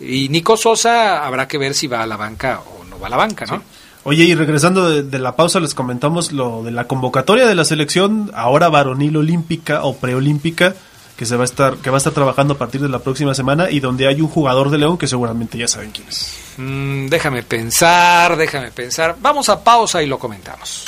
Y 0.01 0.29
Nico 0.29 0.57
Sosa 0.57 1.27
habrá 1.27 1.49
que 1.49 1.59
ver 1.59 1.75
si 1.75 1.87
va 1.87 2.03
a 2.03 2.07
la 2.07 2.17
banca 2.17 2.61
o 2.61 2.85
no 2.85 2.99
va 2.99 3.09
a 3.09 3.11
la 3.11 3.17
banca, 3.17 3.47
¿no? 3.47 3.63
Oye, 4.05 4.25
y 4.25 4.35
regresando 4.35 4.89
de, 4.89 5.03
de 5.03 5.19
la 5.19 5.37
pausa, 5.37 5.61
les 5.61 5.75
comentamos 5.75 6.33
lo 6.33 6.63
de 6.63 6.71
la 6.71 6.87
convocatoria 6.87 7.47
de 7.47 7.55
la 7.55 7.65
selección, 7.65 8.31
ahora 8.35 8.69
varonil 8.69 9.17
olímpica 9.17 9.83
o 9.83 9.97
preolímpica, 9.97 10.75
que 11.19 11.27
se 11.27 11.35
va 11.35 11.43
a 11.43 11.45
estar, 11.47 11.77
que 11.79 11.91
va 11.91 11.97
a 11.97 11.99
estar 11.99 12.13
trabajando 12.13 12.55
a 12.55 12.59
partir 12.59 12.81
de 12.81 12.89
la 12.89 13.01
próxima 13.01 13.35
semana 13.35 13.69
y 13.71 13.81
donde 13.81 14.07
hay 14.07 14.21
un 14.21 14.29
jugador 14.29 14.71
de 14.71 14.79
León 14.79 14.97
que 14.97 15.09
seguramente 15.09 15.59
ya 15.59 15.67
saben 15.67 15.91
quién 15.91 16.07
es. 16.07 16.33
Mm, 16.57 17.09
déjame 17.09 17.43
pensar, 17.43 18.37
déjame 18.37 18.71
pensar. 18.71 19.17
Vamos 19.21 19.49
a 19.49 19.63
pausa 19.63 20.01
y 20.01 20.07
lo 20.07 20.17
comentamos. 20.17 20.87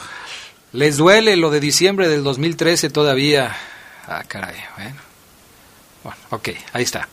Les 0.72 0.96
duele 0.96 1.36
lo 1.36 1.50
de 1.50 1.60
diciembre 1.60 2.08
del 2.08 2.24
2013 2.24 2.88
todavía. 2.88 3.54
Ah, 4.08 4.24
caray, 4.26 4.56
bueno. 4.76 4.96
Bueno, 6.02 6.18
ok, 6.30 6.48
ahí 6.72 6.84
está. 6.84 7.10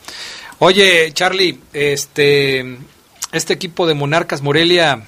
Oye, 0.60 1.12
Charlie, 1.12 1.60
este, 1.74 2.78
este 3.34 3.52
equipo 3.52 3.86
de 3.86 3.96
Monarcas 3.96 4.42
Morelia 4.42 5.06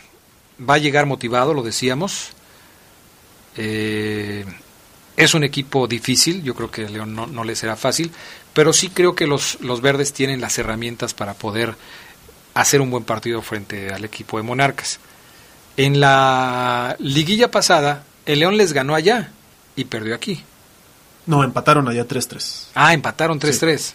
va 0.60 0.74
a 0.74 0.80
llegar 0.80 1.06
motivado, 1.06 1.54
lo 1.54 1.64
decíamos. 1.64 2.32
Eh, 3.56 4.44
es 5.18 5.34
un 5.34 5.44
equipo 5.44 5.88
difícil, 5.88 6.44
yo 6.44 6.56
creo 6.56 6.72
que 6.72 6.86
a 6.86 6.90
León 6.90 7.14
no, 7.14 7.28
no 7.28 7.44
le 7.44 7.56
será 7.56 7.76
fácil, 7.76 8.12
pero 8.54 8.74
sí 8.74 8.90
creo 8.90 9.16
que 9.16 9.28
los, 9.28 9.60
los 9.62 9.82
verdes 9.82 10.14
tienen 10.14 10.42
las 10.42 10.58
herramientas 10.58 11.14
para 11.14 11.34
poder 11.34 11.76
hacer 12.54 12.82
un 12.82 12.92
buen 12.92 13.04
partido 13.04 13.42
frente 13.42 13.94
al 13.94 14.06
equipo 14.06 14.38
de 14.38 14.44
Monarcas. 14.44 15.00
En 15.78 16.00
la 16.00 16.96
liguilla 17.00 17.50
pasada, 17.50 18.04
el 18.26 18.40
León 18.40 18.58
les 18.58 18.74
ganó 18.74 18.96
allá 18.96 19.32
y 19.76 19.86
perdió 19.86 20.16
aquí. 20.16 20.44
No, 21.26 21.44
empataron 21.44 21.88
allá 21.88 22.08
3-3. 22.08 22.68
Ah, 22.76 22.94
empataron 22.94 23.40
3-3. 23.40 23.94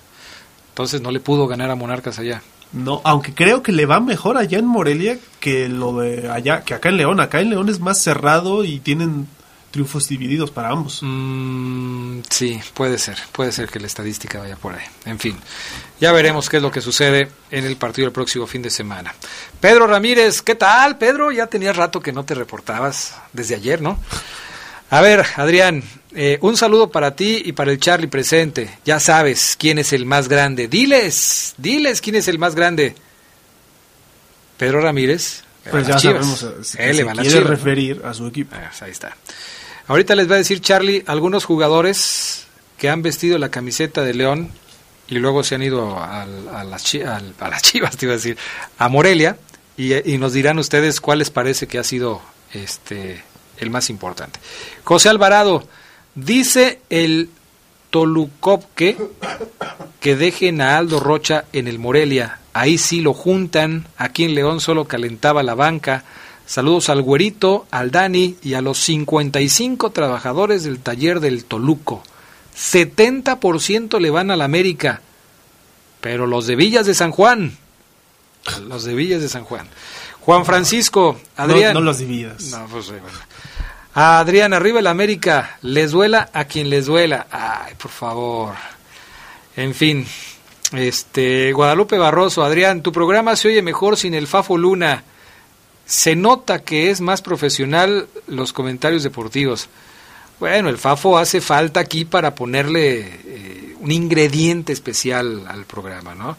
Entonces 0.71 1.01
no 1.01 1.11
le 1.11 1.21
pudo 1.21 1.47
ganar 1.47 1.71
a 1.71 1.75
Monarcas 1.75 2.19
allá. 2.19 2.43
No, 2.73 3.01
aunque 3.05 3.35
creo 3.35 3.63
que 3.63 3.73
le 3.73 3.87
va 3.87 4.01
mejor 4.01 4.37
allá 4.37 4.59
en 4.59 4.67
Morelia 4.67 5.19
que 5.41 5.69
lo 5.69 5.99
de 5.99 6.31
allá, 6.31 6.63
que 6.63 6.75
acá 6.75 6.89
en 6.89 6.97
León. 6.99 7.21
Acá 7.21 7.41
en 7.41 7.51
León 7.51 7.69
es 7.69 7.81
más 7.81 7.99
cerrado 7.99 8.65
y 8.65 8.81
tienen 8.81 9.27
triunfos 9.71 10.09
divididos 10.09 10.51
para 10.51 10.71
ambos. 10.71 11.01
Mm, 11.03 12.21
sí, 12.31 12.61
puede 12.75 12.99
ser, 12.99 13.19
puede 13.33 13.53
ser 13.53 13.69
que 13.69 13.79
la 13.81 13.87
estadística 13.87 14.39
vaya 14.39 14.57
por 14.57 14.75
ahí. 14.75 14.85
En 15.05 15.19
fin, 15.19 15.37
ya 16.01 16.13
veremos 16.13 16.49
qué 16.49 16.57
es 16.59 16.63
lo 16.63 16.71
que 16.71 16.81
sucede 16.81 17.29
en 17.51 17.65
el 17.65 17.77
partido 17.77 18.07
del 18.07 18.13
próximo 18.13 18.47
fin 18.47 18.63
de 18.63 18.71
semana. 18.71 19.15
Pedro 19.61 19.87
Ramírez, 19.87 20.43
¿qué 20.43 20.55
tal, 20.55 20.99
Pedro? 20.99 21.31
Ya 21.33 21.47
tenía 21.47 21.73
rato 21.73 22.01
que 22.01 22.13
no 22.13 22.25
te 22.25 22.35
reportabas 22.35 23.15
desde 23.33 23.55
ayer, 23.57 23.83
¿no? 23.83 23.99
A 24.91 25.03
ver, 25.03 25.27
Adrián, 25.37 25.83
eh, 26.15 26.39
un 26.41 26.57
saludo 26.57 26.91
para 26.91 27.15
ti 27.15 27.43
y 27.45 27.53
para 27.53 27.71
el 27.71 27.79
Charlie 27.79 28.09
presente. 28.09 28.79
Ya 28.87 28.99
sabes 29.01 29.55
quién 29.59 29.79
es 29.79 29.93
el 29.93 30.07
más 30.07 30.29
grande. 30.29 30.67
Diles, 30.67 31.55
diles 31.59 32.01
quién 32.01 32.17
es 32.17 32.27
el 32.29 32.39
más 32.39 32.55
grande. 32.55 32.95
Pedro 34.57 34.81
Ramírez. 34.81 35.45
Pues 35.71 35.87
ya 35.87 35.99
sabemos 35.99 36.43
eh, 36.43 36.77
que 36.79 36.91
Él 36.91 36.97
le 36.97 37.05
va 37.05 37.13
a 37.13 37.17
Chivas. 37.17 37.45
referir 37.45 38.01
a 38.03 38.15
su 38.15 38.27
equipo. 38.27 38.57
Ah, 38.57 38.69
pues 38.71 38.83
ahí 38.83 38.91
está. 38.91 39.15
Ahorita 39.89 40.15
les 40.15 40.31
va 40.31 40.35
a 40.35 40.39
decir 40.39 40.61
Charlie 40.61 41.03
algunos 41.07 41.45
jugadores 41.45 42.47
que 42.77 42.89
han 42.89 43.03
vestido 43.03 43.39
la 43.39 43.51
camiseta 43.51 44.03
de 44.03 44.15
León 44.15 44.51
y 45.09 45.17
luego 45.17 45.43
se 45.43 45.55
han 45.55 45.63
ido 45.63 45.99
al- 46.03 46.49
a, 46.49 46.63
las, 46.65 46.83
a 46.95 47.61
Chivas, 47.63 47.97
te 47.97 48.07
iba 48.07 48.13
a 48.13 48.17
decir, 48.17 48.37
a 48.79 48.89
Morelia 48.89 49.37
y, 49.77 49.95
y 50.11 50.19
nos 50.19 50.33
dirán 50.35 50.59
ustedes 50.59 51.01
cuál 51.01 51.19
les 51.21 51.31
parece 51.31 51.67
que 51.67 51.79
ha 51.79 51.85
sido 51.85 52.21
este 52.53 53.23
el 53.59 53.71
más 53.71 53.91
importante. 53.91 54.39
José 54.85 55.09
Alvarado 55.09 55.67
dice 56.15 56.81
el 56.91 57.31
Tolucopque 57.91 58.97
que 60.01 60.15
dejen 60.17 60.61
a 60.61 60.77
Aldo 60.79 61.01
Rocha 61.01 61.45
en 61.53 61.67
el 61.67 61.79
Morelia. 61.79 62.39
Ahí 62.53 62.79
sí 62.79 63.01
lo 63.01 63.15
juntan. 63.15 63.87
Aquí 63.97 64.25
en 64.25 64.35
León 64.35 64.61
solo 64.61 64.87
calentaba 64.87 65.43
la 65.43 65.55
banca. 65.55 66.05
Saludos 66.49 66.89
al 66.89 67.03
Güerito, 67.03 67.67
al 67.71 67.91
Dani 67.91 68.39
y 68.43 68.55
a 68.55 68.63
los 68.63 68.79
55 68.79 69.91
trabajadores 69.91 70.65
del 70.65 70.79
taller 70.79 71.21
del 71.21 71.45
Toluco. 71.45 72.03
70% 72.57 74.01
le 74.01 74.09
van 74.09 74.31
a 74.31 74.37
la 74.37 74.47
América. 74.47 75.03
Pero 76.01 76.27
los 76.27 76.47
de 76.47 76.57
Villas 76.57 76.87
de 76.87 76.95
San 76.95 77.11
Juan. 77.11 77.59
Los 78.67 78.85
de 78.85 78.95
Villas 78.95 79.21
de 79.21 79.29
San 79.29 79.45
Juan. 79.45 79.69
Juan 80.21 80.47
Francisco, 80.47 81.21
Adrián. 81.37 81.75
No, 81.75 81.81
no 81.81 81.85
los 81.85 81.99
dividas. 81.99 82.43
No, 82.45 82.65
pues, 82.65 82.87
sí, 82.87 82.93
bueno. 82.93 83.19
A 83.93 84.19
Adrián, 84.19 84.55
arriba 84.55 84.81
el 84.81 84.87
América. 84.87 85.59
Les 85.61 85.91
duela 85.91 86.31
a 86.33 86.47
quien 86.47 86.71
les 86.71 86.87
duela. 86.87 87.27
Ay, 87.31 87.75
por 87.77 87.91
favor. 87.91 88.55
En 89.55 89.75
fin. 89.75 90.07
Este, 90.73 91.53
Guadalupe 91.53 91.99
Barroso, 91.99 92.43
Adrián, 92.43 92.83
tu 92.83 92.91
programa 92.91 93.37
se 93.37 93.49
oye 93.49 93.61
mejor 93.61 93.99
sin 93.99 94.15
el 94.15 94.27
Fafo 94.27 94.57
Luna. 94.57 95.05
Se 95.89 96.15
nota 96.15 96.59
que 96.59 96.91
es 96.91 97.01
más 97.01 97.23
profesional 97.23 98.09
los 98.27 98.53
comentarios 98.53 99.03
deportivos. 99.03 99.71
Bueno, 100.39 100.69
el 100.69 100.77
Fafo 100.77 101.17
hace 101.17 101.41
falta 101.41 101.81
aquí 101.81 102.05
para 102.05 102.35
ponerle 102.35 103.01
eh, 103.01 103.75
un 103.81 103.91
ingrediente 103.91 104.75
especial 104.75 105.47
al 105.49 105.65
programa, 105.65 106.15
¿no? 106.15 106.37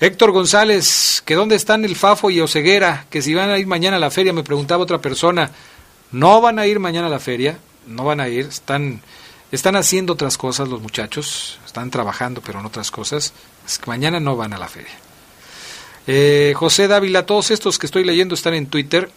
Héctor 0.00 0.32
González, 0.32 1.22
que 1.24 1.36
dónde 1.36 1.54
están 1.54 1.84
el 1.84 1.94
Fafo 1.94 2.28
y 2.30 2.40
Oceguera, 2.40 3.06
que 3.08 3.22
si 3.22 3.34
van 3.34 3.50
a 3.50 3.58
ir 3.58 3.68
mañana 3.68 3.98
a 3.98 4.00
la 4.00 4.10
feria, 4.10 4.32
me 4.32 4.42
preguntaba 4.42 4.82
otra 4.82 4.98
persona. 4.98 5.52
No 6.10 6.40
van 6.40 6.58
a 6.58 6.66
ir 6.66 6.80
mañana 6.80 7.06
a 7.06 7.10
la 7.10 7.20
feria, 7.20 7.58
no 7.86 8.04
van 8.04 8.20
a 8.20 8.28
ir, 8.28 8.46
están, 8.46 9.00
están 9.52 9.76
haciendo 9.76 10.14
otras 10.14 10.36
cosas 10.36 10.68
los 10.68 10.82
muchachos, 10.82 11.60
están 11.64 11.90
trabajando 11.92 12.40
pero 12.44 12.58
en 12.58 12.66
otras 12.66 12.90
cosas, 12.90 13.32
es 13.64 13.78
que 13.78 13.86
mañana 13.86 14.18
no 14.18 14.36
van 14.36 14.52
a 14.54 14.58
la 14.58 14.66
feria. 14.66 15.07
Eh, 16.10 16.54
José 16.56 16.88
Dávila, 16.88 17.26
todos 17.26 17.50
estos 17.50 17.78
que 17.78 17.84
estoy 17.84 18.02
leyendo 18.02 18.34
están 18.34 18.54
en 18.54 18.66
Twitter, 18.66 19.10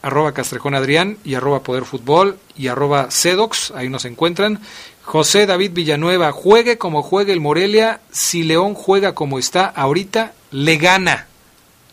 arroba 0.00 0.32
Castrejón 0.32 0.76
Adrián 0.76 1.18
y 1.24 1.34
arroba 1.34 1.64
Poder 1.64 1.84
Fútbol 1.84 2.38
y 2.56 2.68
arroba 2.68 3.08
Cedox, 3.10 3.72
ahí 3.72 3.88
nos 3.88 4.04
encuentran. 4.04 4.60
José 5.02 5.46
David 5.46 5.72
Villanueva, 5.72 6.30
juegue 6.30 6.78
como 6.78 7.02
juegue 7.02 7.32
el 7.32 7.40
Morelia, 7.40 8.00
si 8.12 8.44
León 8.44 8.74
juega 8.74 9.12
como 9.12 9.40
está 9.40 9.66
ahorita, 9.66 10.34
le 10.52 10.76
gana. 10.76 11.26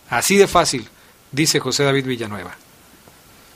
Así 0.08 0.38
de 0.38 0.48
fácil, 0.48 0.88
dice 1.32 1.60
José 1.60 1.84
David 1.84 2.06
Villanueva. 2.06 2.56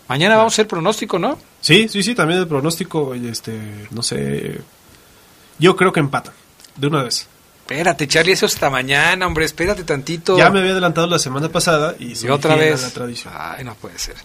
Mañana 0.08 0.36
vamos 0.36 0.54
a 0.54 0.56
hacer 0.56 0.68
pronóstico, 0.68 1.20
¿no? 1.20 1.38
Sí, 1.62 1.88
sí, 1.90 2.02
sí, 2.02 2.16
también 2.16 2.40
el 2.40 2.48
pronóstico, 2.48 3.14
este, 3.14 3.88
no 3.92 4.02
sé. 4.02 4.62
Yo 5.60 5.76
creo 5.76 5.94
que 5.94 6.00
empatan, 6.00 6.34
de 6.76 6.88
una 6.88 7.04
vez. 7.04 7.28
Espérate, 7.70 8.08
Charlie, 8.08 8.32
eso 8.32 8.46
hasta 8.46 8.70
mañana, 8.70 9.28
hombre, 9.28 9.44
espérate 9.44 9.84
tantito. 9.84 10.38
Ya 10.38 10.50
me 10.50 10.60
había 10.60 10.72
adelantado 10.72 11.06
la 11.06 11.20
semana 11.20 11.50
pasada 11.50 11.96
y, 12.00 12.14
Y 12.26 12.30
otra 12.30 12.56
vez. 12.56 12.82
la 12.82 12.90
tradición. 12.92 13.34
Ay, 13.38 13.66
no 13.66 13.76
puede 13.76 14.00
ser. 14.00 14.16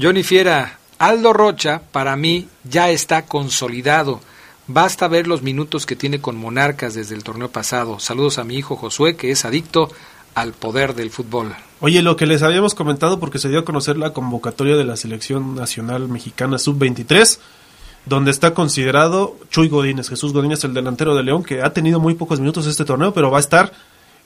Johnny 0.00 0.24
Fiera, 0.24 0.80
Aldo 0.98 1.32
Rocha, 1.32 1.80
para 1.92 2.16
mí, 2.16 2.48
ya 2.64 2.90
está 2.90 3.24
consolidado. 3.26 4.20
Basta 4.66 5.06
ver 5.06 5.28
los 5.28 5.42
minutos 5.42 5.86
que 5.86 5.94
tiene 5.94 6.20
con 6.20 6.34
Monarcas 6.36 6.94
desde 6.94 7.14
el 7.14 7.22
torneo 7.22 7.52
pasado. 7.52 8.00
Saludos 8.00 8.38
a 8.38 8.44
mi 8.44 8.56
hijo 8.56 8.74
Josué, 8.74 9.14
que 9.14 9.30
es 9.30 9.44
adicto 9.44 9.92
al 10.34 10.52
poder 10.52 10.96
del 10.96 11.10
fútbol. 11.10 11.54
Oye, 11.78 12.02
lo 12.02 12.16
que 12.16 12.26
les 12.26 12.42
habíamos 12.42 12.74
comentado 12.74 13.20
porque 13.20 13.38
se 13.38 13.48
dio 13.48 13.60
a 13.60 13.64
conocer 13.64 13.96
la 13.96 14.12
convocatoria 14.12 14.74
de 14.74 14.84
la 14.84 14.96
selección 14.96 15.54
nacional 15.54 16.08
mexicana 16.08 16.58
sub-23, 16.58 17.38
donde 18.08 18.30
está 18.30 18.54
considerado 18.54 19.36
Chuy 19.50 19.68
Godínez, 19.68 20.08
Jesús 20.08 20.32
Godínez, 20.32 20.64
el 20.64 20.74
delantero 20.74 21.14
de 21.14 21.22
León, 21.22 21.42
que 21.42 21.62
ha 21.62 21.72
tenido 21.72 22.00
muy 22.00 22.14
pocos 22.14 22.40
minutos 22.40 22.66
este 22.66 22.84
torneo, 22.84 23.12
pero 23.12 23.30
va 23.30 23.38
a 23.38 23.40
estar 23.40 23.72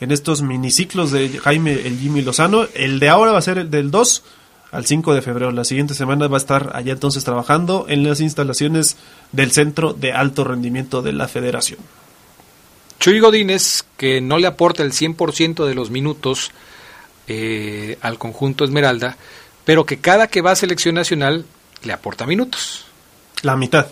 en 0.00 0.10
estos 0.10 0.42
miniciclos 0.42 1.10
de 1.10 1.28
Jaime 1.38 1.72
el 1.72 1.98
Jimmy 1.98 2.22
Lozano. 2.22 2.66
El 2.74 2.98
de 2.98 3.08
ahora 3.08 3.32
va 3.32 3.38
a 3.38 3.42
ser 3.42 3.58
el 3.58 3.70
del 3.70 3.90
2 3.90 4.22
al 4.72 4.86
5 4.86 5.14
de 5.14 5.22
febrero. 5.22 5.52
La 5.52 5.64
siguiente 5.64 5.94
semana 5.94 6.26
va 6.28 6.36
a 6.36 6.40
estar 6.40 6.70
allá 6.74 6.92
entonces 6.92 7.24
trabajando 7.24 7.86
en 7.88 8.02
las 8.02 8.20
instalaciones 8.20 8.96
del 9.30 9.52
Centro 9.52 9.92
de 9.92 10.12
Alto 10.12 10.44
Rendimiento 10.44 11.02
de 11.02 11.12
la 11.12 11.28
Federación. 11.28 11.78
Chuy 12.98 13.20
Godínez, 13.20 13.84
que 13.96 14.20
no 14.20 14.38
le 14.38 14.46
aporta 14.46 14.82
el 14.82 14.92
100% 14.92 15.66
de 15.66 15.74
los 15.74 15.90
minutos 15.90 16.52
eh, 17.26 17.98
al 18.00 18.18
conjunto 18.18 18.64
Esmeralda, 18.64 19.16
pero 19.64 19.86
que 19.86 19.98
cada 19.98 20.26
que 20.26 20.42
va 20.42 20.52
a 20.52 20.56
selección 20.56 20.94
nacional 20.94 21.44
le 21.82 21.92
aporta 21.92 22.26
minutos. 22.26 22.86
La 23.42 23.56
mitad. 23.56 23.88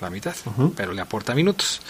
La 0.00 0.10
mitad, 0.10 0.34
pero 0.74 0.92
le 0.92 1.00
aporta 1.00 1.32
minutos. 1.32 1.80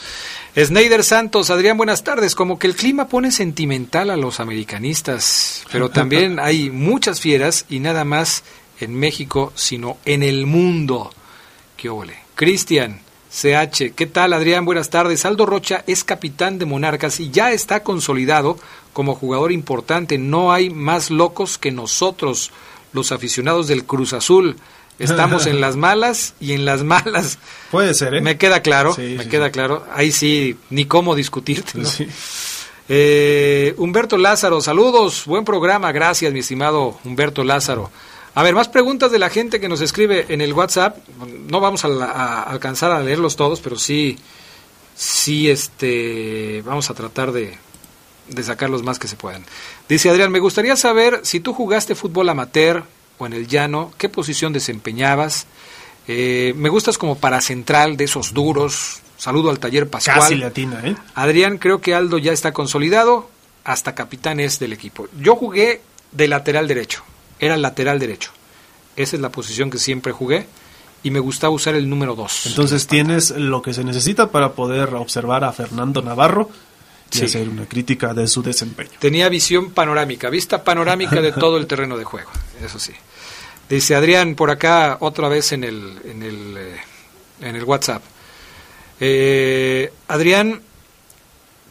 Sneider 0.55 1.03
Santos, 1.03 1.49
Adrián, 1.49 1.79
buenas 1.79 2.05
tardes. 2.05 2.35
Como 2.35 2.59
que 2.59 2.67
el 2.67 2.77
clima 2.77 3.09
pone 3.09 3.33
sentimental 3.33 4.11
a 4.11 4.19
los 4.19 4.39
americanistas, 4.39 5.65
pero 5.73 5.89
también 5.89 6.39
hay 6.43 6.69
muchas 6.69 7.21
fieras 7.21 7.65
y 7.71 7.81
nada 7.81 8.05
más 8.05 8.45
en 8.81 8.95
México, 8.95 9.51
sino 9.55 9.97
en 10.05 10.23
el 10.23 10.45
mundo. 10.45 11.11
¿Qué 11.75 11.89
ole? 11.89 12.19
Cristian, 12.35 13.01
CH, 13.31 13.95
¿qué 13.97 14.07
tal 14.07 14.35
Adrián? 14.35 14.67
Buenas 14.67 14.91
tardes. 14.91 15.25
Aldo 15.25 15.47
Rocha 15.47 15.83
es 15.87 16.05
capitán 16.05 16.59
de 16.59 16.67
Monarcas 16.67 17.19
y 17.19 17.31
ya 17.31 17.53
está 17.53 17.83
consolidado 17.83 18.59
como 18.93 19.15
jugador 19.15 19.53
importante. 19.53 20.19
No 20.19 20.53
hay 20.53 20.69
más 20.69 21.11
locos 21.11 21.57
que 21.57 21.73
nosotros, 21.73 22.51
los 22.93 23.11
aficionados 23.11 23.69
del 23.69 23.87
Cruz 23.87 24.13
Azul. 24.13 24.57
Estamos 24.99 25.47
en 25.47 25.61
las 25.61 25.77
malas 25.77 26.35
y 26.41 26.53
en 26.53 26.65
las 26.65 26.85
malas. 26.85 27.39
Puede 27.71 27.95
ser, 27.95 28.15
¿eh? 28.15 28.21
Me 28.21 28.37
queda 28.37 28.61
claro, 28.61 28.95
me 28.97 29.29
queda 29.29 29.51
claro. 29.51 29.85
Ahí 29.95 30.13
sí, 30.13 30.57
ni 30.71 30.85
cómo 30.85 31.15
discutirte. 31.15 31.81
Eh, 32.89 33.75
Humberto 33.79 34.19
Lázaro, 34.19 34.61
saludos, 34.61 35.25
buen 35.25 35.45
programa, 35.45 35.93
gracias 35.93 36.33
mi 36.33 36.41
estimado 36.41 36.99
Humberto 37.05 37.45
Lázaro. 37.45 37.91
A 38.35 38.43
ver, 38.43 38.55
más 38.55 38.69
preguntas 38.69 39.13
de 39.13 39.19
la 39.19 39.31
gente 39.31 39.61
que 39.61 39.69
nos 39.69 39.81
escribe 39.81 40.27
en 40.29 40.41
el 40.41 40.53
WhatsApp. 40.53 40.99
No 41.49 41.61
vamos 41.61 41.85
a, 41.85 42.43
alcanzar 42.43 42.91
a 42.91 43.01
leerlos 43.01 43.37
todos, 43.37 43.61
pero 43.61 43.77
sí, 43.79 44.19
sí, 44.95 45.49
este, 45.49 46.63
vamos 46.67 46.91
a 46.91 46.95
tratar 46.95 47.33
de, 47.33 47.57
de 48.29 48.43
sacar 48.43 48.69
los 48.69 48.83
más 48.83 48.99
que 48.99 49.09
se 49.09 49.17
puedan. 49.17 49.45
Dice 49.89 50.11
Adrián, 50.11 50.33
me 50.33 50.41
gustaría 50.41 50.77
saber 50.77 51.21
si 51.23 51.41
tú 51.41 51.55
jugaste 51.55 51.95
fútbol 51.95 52.29
amateur 52.31 52.85
o 53.19 53.27
en 53.27 53.33
el 53.33 53.47
llano, 53.47 53.93
qué 53.99 54.09
posición 54.09 54.53
desempeñabas. 54.53 55.47
Eh, 56.09 56.55
me 56.57 56.69
gustas 56.69 56.99
como 56.99 57.17
para 57.17 57.41
central 57.41 57.97
de 57.97 58.05
esos 58.05 58.35
duros. 58.35 59.01
Saludo 59.17 59.51
al 59.51 59.59
taller 59.59 59.89
Pascual. 59.89 60.19
Casi 60.19 60.35
latina, 60.35 60.81
¿eh? 60.85 60.97
Adrián, 61.15 61.59
creo 61.59 61.81
que 61.81 61.95
Aldo 61.95 62.19
ya 62.19 62.33
está 62.33 62.53
consolidado, 62.53 63.31
hasta 63.65 63.95
capitán 63.95 64.41
es 64.41 64.59
del 64.59 64.73
equipo. 64.73 65.09
Yo 65.21 65.37
jugué 65.37 65.81
de 66.11 66.29
lateral 66.29 66.67
derecho 66.67 67.05
era 67.43 67.57
lateral 67.57 67.99
derecho. 67.99 68.31
Esa 68.97 69.17
es 69.17 69.23
la 69.23 69.31
posición 69.31 69.69
que 69.69 69.79
siempre 69.79 70.13
jugué 70.13 70.47
y 71.03 71.11
me 71.11 71.19
gustaba 71.19 71.53
usar 71.53 71.75
el 71.75 71.91
número 71.91 72.15
2. 72.15 72.47
Entonces 72.47 72.87
tienes 72.87 73.31
lo 73.33 73.61
que 73.63 73.75
se 73.75 73.83
necesita 73.83 74.31
para 74.31 74.53
poder 74.53 74.95
observar 74.95 75.43
a 75.43 75.53
Fernando 75.53 76.01
Navarro 76.03 76.49
y 77.13 77.25
hacer 77.25 77.49
una 77.49 77.67
crítica 77.67 78.15
de 78.15 78.27
su 78.27 78.43
desempeño. 78.43 78.91
Tenía 78.99 79.29
visión 79.29 79.71
panorámica, 79.71 80.31
vista 80.31 80.65
panorámica 80.65 81.21
de 81.21 81.33
todo 81.33 81.57
el 81.57 81.67
terreno 81.67 81.97
de 81.97 82.05
juego, 82.05 82.31
eso 82.65 82.79
sí. 82.79 82.93
Dice 83.69 83.95
Adrián 83.95 84.35
por 84.35 84.51
acá 84.51 84.99
otra 85.01 85.29
vez 85.29 85.53
en 85.53 85.65
el, 85.65 85.99
en 86.05 86.23
el, 86.23 86.57
eh, 86.59 86.77
en 87.41 87.57
el 87.57 87.65
WhatsApp. 87.65 88.03
Eh, 89.01 89.93
Adrián, 90.09 90.61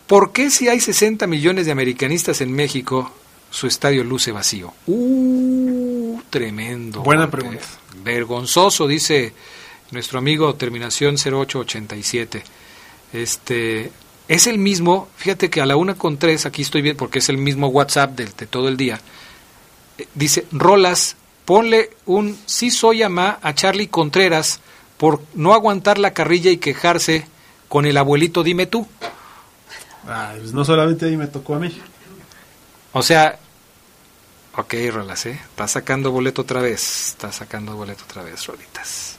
¿por 0.07 0.31
qué 0.31 0.49
si 0.49 0.67
hay 0.67 0.79
60 0.79 1.27
millones 1.27 1.65
de 1.65 1.71
americanistas 1.71 2.41
en 2.41 2.51
México 2.53 3.11
su 3.51 3.67
estadio 3.67 4.03
luce 4.03 4.31
vacío. 4.31 4.73
Uh, 4.87 6.19
tremendo. 6.29 7.01
Buena 7.03 7.29
pregunta. 7.29 7.63
Vergonzoso, 8.03 8.87
dice 8.87 9.33
nuestro 9.91 10.17
amigo 10.17 10.55
terminación 10.55 11.15
0887. 11.15 12.43
Este, 13.13 13.91
es 14.27 14.47
el 14.47 14.57
mismo, 14.57 15.09
fíjate 15.15 15.49
que 15.49 15.61
a 15.61 15.65
la 15.65 15.75
una 15.75 15.95
con 15.95 16.17
tres, 16.17 16.45
aquí 16.45 16.61
estoy 16.61 16.81
bien 16.81 16.97
porque 16.97 17.19
es 17.19 17.29
el 17.29 17.37
mismo 17.37 17.67
WhatsApp 17.67 18.11
de, 18.11 18.25
de 18.25 18.47
todo 18.47 18.67
el 18.67 18.77
día. 18.77 18.99
Eh, 19.97 20.07
dice, 20.15 20.45
Rolas, 20.51 21.15
ponle 21.45 21.91
un 22.05 22.37
sí 22.45 22.71
soy 22.71 23.03
ama 23.03 23.39
a 23.41 23.53
Charlie 23.53 23.87
Contreras 23.87 24.61
por 24.97 25.21
no 25.33 25.53
aguantar 25.53 25.97
la 25.97 26.13
carrilla 26.13 26.51
y 26.51 26.57
quejarse 26.57 27.25
con 27.67 27.85
el 27.85 27.97
abuelito 27.97 28.43
dime 28.43 28.67
tú. 28.67 28.87
Ah, 30.07 30.33
pues 30.37 30.53
no 30.53 30.65
solamente 30.65 31.05
ahí 31.05 31.17
me 31.17 31.27
tocó 31.27 31.55
a 31.55 31.59
mí. 31.59 31.75
O 32.93 33.01
sea, 33.01 33.39
ok, 34.55 34.73
Rolas, 34.91 35.25
¿eh? 35.25 35.39
Está 35.49 35.67
sacando 35.67 36.11
boleto 36.11 36.41
otra 36.41 36.61
vez. 36.61 37.09
Está 37.09 37.31
sacando 37.31 37.75
boleto 37.75 38.03
otra 38.03 38.23
vez, 38.23 38.45
Rolitas. 38.45 39.17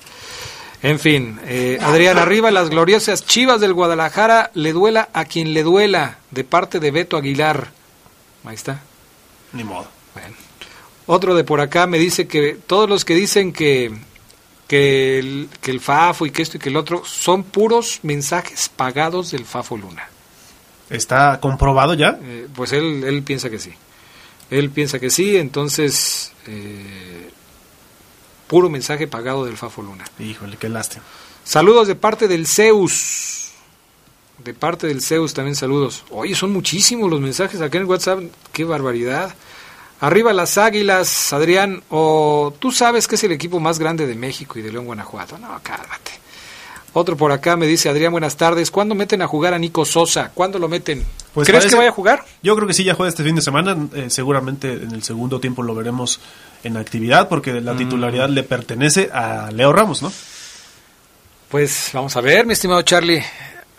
En 0.83 0.99
fin, 0.99 1.39
eh, 1.45 1.79
Adrián, 1.81 2.19
arriba 2.19 2.51
las 2.51 2.69
gloriosas 2.69 3.25
chivas 3.25 3.61
del 3.61 3.73
Guadalajara, 3.73 4.51
le 4.55 4.73
duela 4.73 5.09
a 5.13 5.25
quien 5.25 5.55
le 5.55 5.63
duela, 5.63 6.19
de 6.33 6.43
parte 6.43 6.81
de 6.81 6.91
Beto 6.91 7.17
Aguilar. 7.17 7.71
Ahí 8.45 8.57
está. 8.57 8.81
Ni 9.53 9.63
modo. 9.63 9.87
Bueno. 10.13 10.35
Otro 11.07 11.37
de 11.37 11.45
por 11.45 11.61
acá 11.61 11.87
me 11.87 11.99
dice 11.99 12.27
que 12.27 12.59
todos 12.67 12.89
los 12.89 13.05
que 13.05 13.15
dicen 13.15 13.53
que, 13.53 13.93
que, 14.67 15.21
el, 15.21 15.49
que 15.61 15.71
el 15.71 15.81
FAFO 15.81 16.27
y 16.27 16.31
que 16.31 16.43
esto 16.43 16.57
y 16.57 16.61
que 16.61 16.69
el 16.69 16.77
otro 16.77 17.05
son 17.05 17.45
puros 17.45 18.01
mensajes 18.03 18.69
pagados 18.69 19.31
del 19.31 19.45
FAFO 19.45 19.77
Luna. 19.77 20.09
¿Está 20.91 21.39
comprobado 21.41 21.95
ya? 21.95 22.19
Eh, 22.23 22.49
pues 22.55 22.73
él, 22.73 23.05
él 23.05 23.23
piensa 23.23 23.51
que 23.51 23.59
sí. 23.59 23.73
Él 24.51 24.71
piensa 24.71 24.99
que 24.99 25.11
sí, 25.11 25.37
entonces 25.37 26.33
eh, 26.47 27.31
puro 28.53 28.69
mensaje 28.69 29.07
pagado 29.07 29.47
del 29.47 29.57
Fafo 29.57 29.81
Luna. 29.81 30.05
Híjole, 30.19 30.59
qué 30.59 30.69
lástima. 30.69 31.03
Saludos 31.43 31.89
de 31.89 31.95
parte 31.95 32.29
del 32.29 32.47
Zeus. 32.47 33.53
De 34.45 34.53
parte 34.53 34.87
del 34.87 35.01
Zeus 35.01 35.33
también 35.33 35.57
saludos. 35.57 36.05
Oye, 36.11 36.35
son 36.35 36.53
muchísimos 36.53 37.09
los 37.09 37.19
mensajes 37.19 37.63
acá 37.63 37.79
en 37.79 37.87
WhatsApp. 37.87 38.21
Qué 38.53 38.65
barbaridad. 38.65 39.35
Arriba 40.01 40.35
las 40.35 40.59
águilas, 40.59 41.33
Adrián. 41.33 41.83
O 41.89 42.53
tú 42.59 42.73
sabes 42.73 43.09
que 43.09 43.15
es 43.15 43.25
el 43.25 43.33
equipo 43.33 43.59
más 43.59 43.79
grande 43.79 44.07
de 44.07 44.17
México 44.17 44.59
y 44.59 44.63
de 44.63 44.71
León, 44.71 44.85
Guanajuato. 44.85 45.39
No, 45.39 45.59
cálmate. 45.63 46.13
Otro 46.95 47.17
por 47.17 47.33
acá 47.33 47.57
me 47.57 47.67
dice, 47.67 47.89
Adrián, 47.89 48.13
buenas 48.13 48.37
tardes. 48.37 48.71
¿Cuándo 48.71 48.95
meten 48.95 49.23
a 49.23 49.27
jugar 49.27 49.55
a 49.55 49.59
Nico 49.59 49.85
Sosa? 49.85 50.31
¿Cuándo 50.35 50.59
lo 50.59 50.69
meten? 50.69 51.05
Pues 51.33 51.49
¿Crees 51.49 51.67
que 51.67 51.75
vaya 51.75 51.89
a 51.89 51.93
jugar? 51.93 52.25
Yo 52.43 52.55
creo 52.55 52.69
que 52.69 52.75
sí, 52.75 52.85
ya 52.85 52.95
juega 52.95 53.09
este 53.09 53.25
fin 53.25 53.35
de 53.35 53.41
semana. 53.41 53.77
Eh, 53.95 54.11
seguramente 54.11 54.73
en 54.75 54.93
el 54.93 55.03
segundo 55.03 55.41
tiempo 55.41 55.63
lo 55.63 55.75
veremos 55.75 56.21
en 56.63 56.77
actividad 56.77 57.29
porque 57.29 57.61
la 57.61 57.73
mm. 57.73 57.79
titularidad 57.79 58.29
le 58.29 58.43
pertenece 58.43 59.09
a 59.11 59.51
Leo 59.51 59.73
Ramos, 59.73 60.03
¿no? 60.03 60.13
Pues 61.49 61.91
vamos 61.95 62.15
a 62.17 62.21
ver, 62.21 62.45
mi 62.45 62.53
estimado 62.53 62.83
Charlie. 62.83 63.23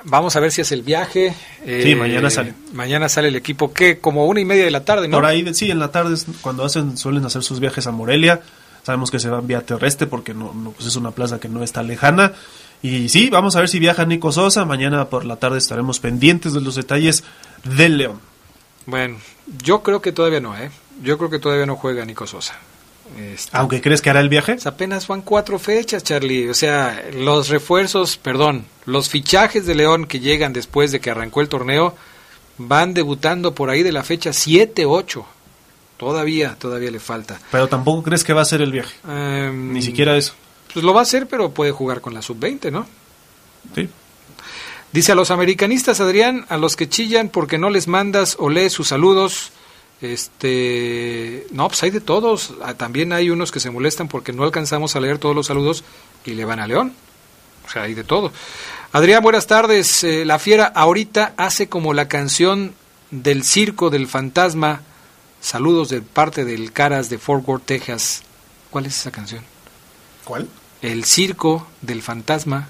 Vamos 0.05 0.35
a 0.35 0.39
ver 0.39 0.51
si 0.51 0.61
es 0.61 0.71
el 0.71 0.81
viaje. 0.81 1.35
sí, 1.65 1.95
mañana 1.95 2.29
sale. 2.31 2.53
Mañana 2.73 3.07
sale 3.09 3.29
el 3.29 3.35
equipo, 3.35 3.71
que 3.71 3.99
Como 3.99 4.25
una 4.25 4.41
y 4.41 4.45
media 4.45 4.65
de 4.65 4.71
la 4.71 4.83
tarde, 4.83 5.07
¿no? 5.07 5.17
Por 5.17 5.25
ahí, 5.25 5.53
sí, 5.53 5.69
en 5.71 5.79
la 5.79 5.91
tarde 5.91 6.15
cuando 6.41 6.65
hacen, 6.65 6.97
suelen 6.97 7.25
hacer 7.25 7.43
sus 7.43 7.59
viajes 7.59 7.85
a 7.85 7.91
Morelia. 7.91 8.41
Sabemos 8.83 9.11
que 9.11 9.19
se 9.19 9.29
van 9.29 9.47
vía 9.47 9.61
terrestre 9.61 10.07
porque 10.07 10.33
no, 10.33 10.53
no 10.53 10.71
pues 10.71 10.87
es 10.87 10.95
una 10.97 11.11
plaza 11.11 11.39
que 11.39 11.47
no 11.47 11.63
está 11.63 11.83
lejana. 11.83 12.33
Y 12.83 13.07
sí, 13.09 13.29
vamos 13.29 13.55
a 13.55 13.61
ver 13.61 13.69
si 13.69 13.79
viaja 13.79 14.05
Nico 14.05 14.31
Sosa. 14.31 14.65
Mañana 14.65 15.09
por 15.09 15.25
la 15.25 15.37
tarde 15.37 15.57
estaremos 15.57 15.99
pendientes 15.99 16.53
de 16.53 16.61
los 16.61 16.75
detalles 16.75 17.23
del 17.63 17.97
León. 17.97 18.19
Bueno, 18.85 19.17
yo 19.63 19.81
creo 19.81 20.01
que 20.01 20.11
todavía 20.11 20.41
no, 20.41 20.55
¿eh? 20.57 20.69
Yo 21.01 21.17
creo 21.17 21.29
que 21.29 21.39
todavía 21.39 21.65
no 21.65 21.77
juega 21.77 22.05
Nico 22.05 22.27
Sosa. 22.27 22.55
Este, 23.17 23.55
Aunque 23.55 23.81
crees 23.81 24.01
que 24.01 24.09
hará 24.09 24.19
el 24.19 24.27
viaje. 24.27 24.53
Pues 24.53 24.67
apenas 24.67 25.07
van 25.07 25.21
cuatro 25.21 25.59
fechas, 25.59 26.03
Charlie. 26.03 26.49
O 26.49 26.53
sea, 26.53 27.03
los 27.13 27.47
refuerzos, 27.47 28.17
perdón, 28.17 28.65
los 28.85 29.07
fichajes 29.07 29.65
de 29.65 29.75
León 29.75 30.05
que 30.05 30.19
llegan 30.19 30.51
después 30.51 30.91
de 30.91 30.99
que 30.99 31.09
arrancó 31.09 31.39
el 31.39 31.49
torneo 31.49 31.95
van 32.57 32.93
debutando 32.93 33.55
por 33.55 33.69
ahí 33.69 33.81
de 33.81 33.91
la 33.91 34.03
fecha 34.03 34.33
7, 34.33 34.85
8. 34.85 35.25
Todavía, 35.97 36.55
todavía 36.59 36.91
le 36.91 36.99
falta. 36.99 37.39
Pero 37.51 37.67
tampoco 37.69 38.03
crees 38.03 38.23
que 38.23 38.33
va 38.33 38.41
a 38.41 38.45
ser 38.45 38.61
el 38.61 38.71
viaje. 38.71 38.93
Em, 39.07 39.71
Ni 39.71 39.81
siquiera 39.81 40.17
eso. 40.17 40.33
Pues 40.73 40.83
lo 40.83 40.93
va 40.93 41.01
a 41.01 41.03
hacer, 41.03 41.27
pero 41.27 41.51
puede 41.51 41.71
jugar 41.71 42.01
con 42.01 42.13
la 42.13 42.21
sub-20, 42.21 42.71
¿no? 42.71 42.87
Sí. 43.75 43.89
Dice 44.91 45.11
a 45.11 45.15
los 45.15 45.31
americanistas, 45.31 45.99
Adrián, 45.99 46.45
a 46.49 46.57
los 46.57 46.75
que 46.75 46.89
chillan 46.89 47.29
porque 47.29 47.57
no 47.57 47.69
les 47.69 47.87
mandas 47.87 48.35
o 48.39 48.49
lees 48.49 48.73
sus 48.73 48.87
saludos, 48.89 49.51
Este, 50.01 51.47
no, 51.51 51.67
pues 51.69 51.81
hay 51.83 51.89
de 51.89 52.01
todos. 52.01 52.53
Ah, 52.61 52.73
También 52.73 53.13
hay 53.13 53.29
unos 53.29 53.51
que 53.53 53.61
se 53.61 53.71
molestan 53.71 54.09
porque 54.09 54.33
no 54.33 54.43
alcanzamos 54.43 54.95
a 54.95 54.99
leer 54.99 55.17
todos 55.17 55.33
los 55.35 55.47
saludos 55.47 55.83
y 56.25 56.31
le 56.31 56.43
van 56.43 56.59
a 56.59 56.67
León. 56.67 56.93
O 57.65 57.69
sea, 57.69 57.83
hay 57.83 57.93
de 57.93 58.03
todo. 58.03 58.31
Adrián, 58.91 59.23
buenas 59.23 59.47
tardes. 59.47 60.03
Eh, 60.03 60.25
la 60.25 60.39
fiera 60.39 60.65
ahorita 60.65 61.33
hace 61.37 61.69
como 61.69 61.93
la 61.93 62.09
canción 62.09 62.73
del 63.11 63.43
circo 63.43 63.89
del 63.89 64.07
fantasma. 64.07 64.81
Saludos 65.39 65.87
de 65.89 66.01
parte 66.01 66.43
del 66.43 66.73
Caras 66.73 67.09
de 67.09 67.17
Fort 67.17 67.47
Worth, 67.47 67.65
Texas. 67.65 68.23
¿Cuál 68.69 68.87
es 68.87 68.97
esa 68.99 69.11
canción? 69.11 69.43
¿Cuál? 70.25 70.49
El 70.83 71.03
circo 71.05 71.65
del 71.81 72.01
fantasma, 72.03 72.67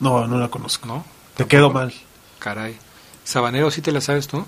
No, 0.00 0.26
no 0.26 0.38
la 0.38 0.48
conozco. 0.48 0.86
¿no? 0.86 1.04
Te 1.36 1.46
quedo 1.46 1.70
mal. 1.70 1.92
Caray. 2.38 2.76
Sabanero, 3.24 3.70
¿sí 3.70 3.82
te 3.82 3.92
la 3.92 4.00
sabes 4.00 4.26
tú? 4.28 4.44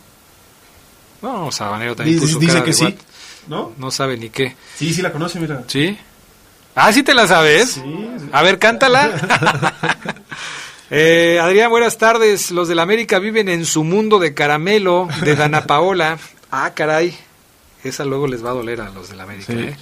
No, 1.23 1.53
Sabanero 1.53 1.95
también 1.97 2.19
Dice, 2.19 2.27
puso 2.29 2.39
dice 2.41 2.53
cara 2.55 2.65
que 2.65 2.71
de 2.71 2.77
sí. 2.77 2.85
what. 2.85 2.95
¿No? 3.49 3.73
No 3.79 3.91
sabe 3.91 4.17
ni 4.17 4.31
qué. 4.31 4.57
Sí, 4.77 4.93
sí 4.95 5.03
la 5.03 5.13
conoce, 5.13 5.39
mira. 5.41 5.63
¿Sí? 5.67 5.99
Ah, 6.75 6.93
¿sí 6.93 7.03
te 7.03 7.15
la 7.15 7.27
sabes? 7.27 7.73
Sí. 7.73 7.83
A 8.33 8.43
ver, 8.43 8.59
cántala. 8.59 9.11
Eh, 10.91 11.41
Adrián, 11.41 11.71
buenas 11.71 11.97
tardes. 11.99 12.51
Los 12.51 12.69
del 12.69 12.79
América 12.79 13.19
viven 13.19 13.49
en 13.49 13.65
su 13.65 13.83
mundo 13.83 14.19
de 14.19 14.35
caramelo 14.35 15.09
de 15.23 15.35
Dana 15.35 15.65
Paola. 15.67 16.19
Ah, 16.53 16.73
caray. 16.75 17.17
Esa 17.83 18.05
luego 18.05 18.27
les 18.29 18.45
va 18.45 18.51
a 18.51 18.55
doler 18.55 18.81
a 18.83 18.91
los 18.91 19.09
del 19.09 19.21
América. 19.21 19.53
Sí. 19.53 19.59
¿eh? 19.59 19.77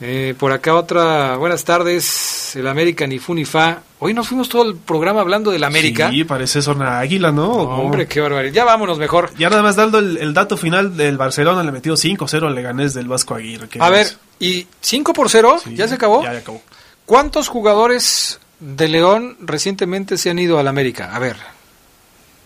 Eh, 0.00 0.34
por 0.38 0.52
acá 0.52 0.74
otra. 0.76 1.36
Buenas 1.36 1.64
tardes. 1.64 2.54
El 2.54 2.68
América 2.68 3.06
ni 3.06 3.18
fu 3.18 3.34
ni 3.34 3.44
fa. 3.44 3.82
Hoy 3.98 4.14
nos 4.14 4.28
fuimos 4.28 4.48
todo 4.48 4.62
el 4.62 4.76
programa 4.76 5.20
hablando 5.20 5.50
del 5.50 5.64
América. 5.64 6.08
Sí, 6.10 6.22
parece 6.22 6.62
zona 6.62 7.00
águila, 7.00 7.32
¿no? 7.32 7.50
Hombre, 7.52 8.06
qué 8.06 8.20
barbaridad. 8.20 8.52
Ya 8.54 8.64
vámonos 8.64 8.98
mejor. 8.98 9.30
Ya 9.36 9.50
nada 9.50 9.62
más 9.62 9.74
dando 9.74 9.98
el, 9.98 10.16
el 10.18 10.32
dato 10.34 10.56
final 10.56 10.96
del 10.96 11.16
Barcelona, 11.18 11.64
le 11.64 11.72
metió 11.72 11.94
5-0 11.94 12.46
al 12.46 12.54
Leganés 12.54 12.94
del 12.94 13.08
Vasco 13.08 13.34
Aguirre. 13.34 13.68
A 13.80 13.90
ver, 13.90 14.02
es- 14.06 14.18
¿y 14.38 14.66
5 14.80 15.12
por 15.12 15.28
0? 15.30 15.58
sí, 15.64 15.74
¿Ya 15.74 15.88
se 15.88 15.94
acabó? 15.96 16.22
Ya, 16.22 16.32
ya 16.32 16.38
acabó. 16.40 16.62
¿Cuántos 17.04 17.48
jugadores 17.48 18.38
de 18.60 18.86
León 18.86 19.36
recientemente 19.40 20.16
se 20.16 20.30
han 20.30 20.38
ido 20.38 20.60
al 20.60 20.68
América? 20.68 21.12
A 21.14 21.18
ver. 21.18 21.36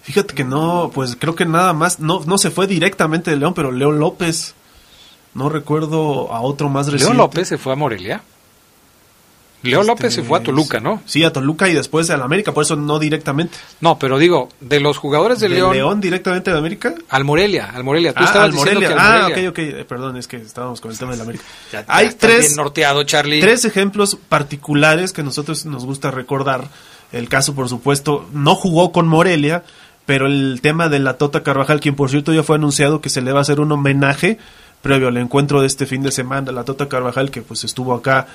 Fíjate 0.03 0.35
que 0.35 0.45
no, 0.45 0.91
pues 0.95 1.17
creo 1.21 1.35
que 1.35 1.45
nada 1.45 1.75
más, 1.75 2.01
no, 2.01 2.23
no 2.27 2.39
se 2.39 2.51
fue 2.51 2.67
directamente 2.67 3.31
de 3.31 3.37
León, 3.37 3.53
pero 3.55 3.71
León 3.71 3.99
López. 4.01 4.55
No 5.35 5.49
recuerdo 5.49 6.33
a 6.33 6.41
otro 6.43 6.69
más 6.69 6.87
reciente. 6.87 7.07
León 7.15 7.17
López 7.17 7.49
se 7.49 7.59
fue 7.59 7.73
a 7.73 7.77
Morelia. 7.77 8.23
León 9.65 9.83
Este, 9.83 9.93
López 9.93 10.15
se 10.15 10.23
fue 10.25 10.41
a 10.41 10.43
Toluca, 10.43 10.81
¿no? 10.81 11.01
Sí, 11.07 11.23
a 11.23 11.33
Toluca 11.33 11.69
y 11.69 11.73
después 11.75 12.11
al 12.11 12.21
América, 12.23 12.53
por 12.53 12.65
eso 12.65 12.75
no 12.75 12.99
directamente. 12.99 13.57
No, 13.81 13.97
pero 13.97 14.19
digo, 14.19 14.49
de 14.61 14.81
los 14.81 14.99
jugadores 14.99 15.39
de, 15.39 15.49
¿De 15.49 15.55
León, 15.55 15.73
León 15.73 16.01
directamente 16.01 16.51
de 16.51 16.59
América? 16.59 16.93
al 17.09 17.23
Morelia, 17.25 17.71
al 17.73 17.85
Morelia. 17.85 18.13
Tú 18.13 18.23
Ah, 18.23 18.27
estabas 18.27 18.47
al 18.47 18.53
diciendo 18.53 18.81
Morelia. 18.81 18.89
que 18.97 19.01
al 19.03 19.15
Ah, 19.23 19.29
Morelia. 19.29 19.51
ok, 19.51 19.53
ok. 19.53 19.59
Eh, 19.81 19.85
Perdón, 19.89 20.17
es 20.17 20.27
que 20.27 20.37
estábamos 20.39 20.81
con 20.81 20.91
el 20.91 20.99
tema 20.99 21.13
del 21.13 21.21
América. 21.21 21.45
Ya- 21.73 21.81
ya 21.83 21.85
Hay 21.87 22.11
tres, 22.19 22.41
bien 22.41 22.57
norteado, 22.57 23.05
Charlie. 23.05 23.41
tres 23.41 23.65
ejemplos 23.65 24.19
particulares 24.29 25.13
que 25.13 25.23
nosotros 25.23 25.65
nos 25.65 25.85
gusta 25.85 26.11
recordar. 26.11 26.67
El 27.13 27.29
caso, 27.29 27.55
por 27.55 27.69
supuesto, 27.69 28.27
no 28.33 28.57
jugó 28.57 28.91
con 28.91 29.07
Morelia, 29.07 29.63
pero 30.07 30.27
el 30.27 30.59
tema 30.61 30.89
de 30.89 30.99
la 30.99 31.19
Tota 31.19 31.45
Carvajal, 31.45 31.79
quien 31.79 31.95
por 31.95 32.11
cierto 32.11 32.33
ya 32.33 32.43
fue 32.43 32.57
anunciado 32.57 33.01
que 33.01 33.11
se 33.11 33.23
le 33.23 33.31
va 33.33 33.39
a 33.39 33.43
hacer 33.43 33.61
un 33.61 33.71
homenaje 33.71 34.39
previo 34.83 35.09
al 35.09 35.17
encuentro 35.17 35.61
de 35.61 35.67
este 35.67 35.87
fin 35.87 36.03
de 36.03 36.13
semana. 36.13 36.53
La 36.53 36.65
Tota 36.65 36.89
Carvajal, 36.89 37.31
que 37.31 37.41
pues 37.41 37.65
estuvo 37.65 37.95
acá 37.95 38.27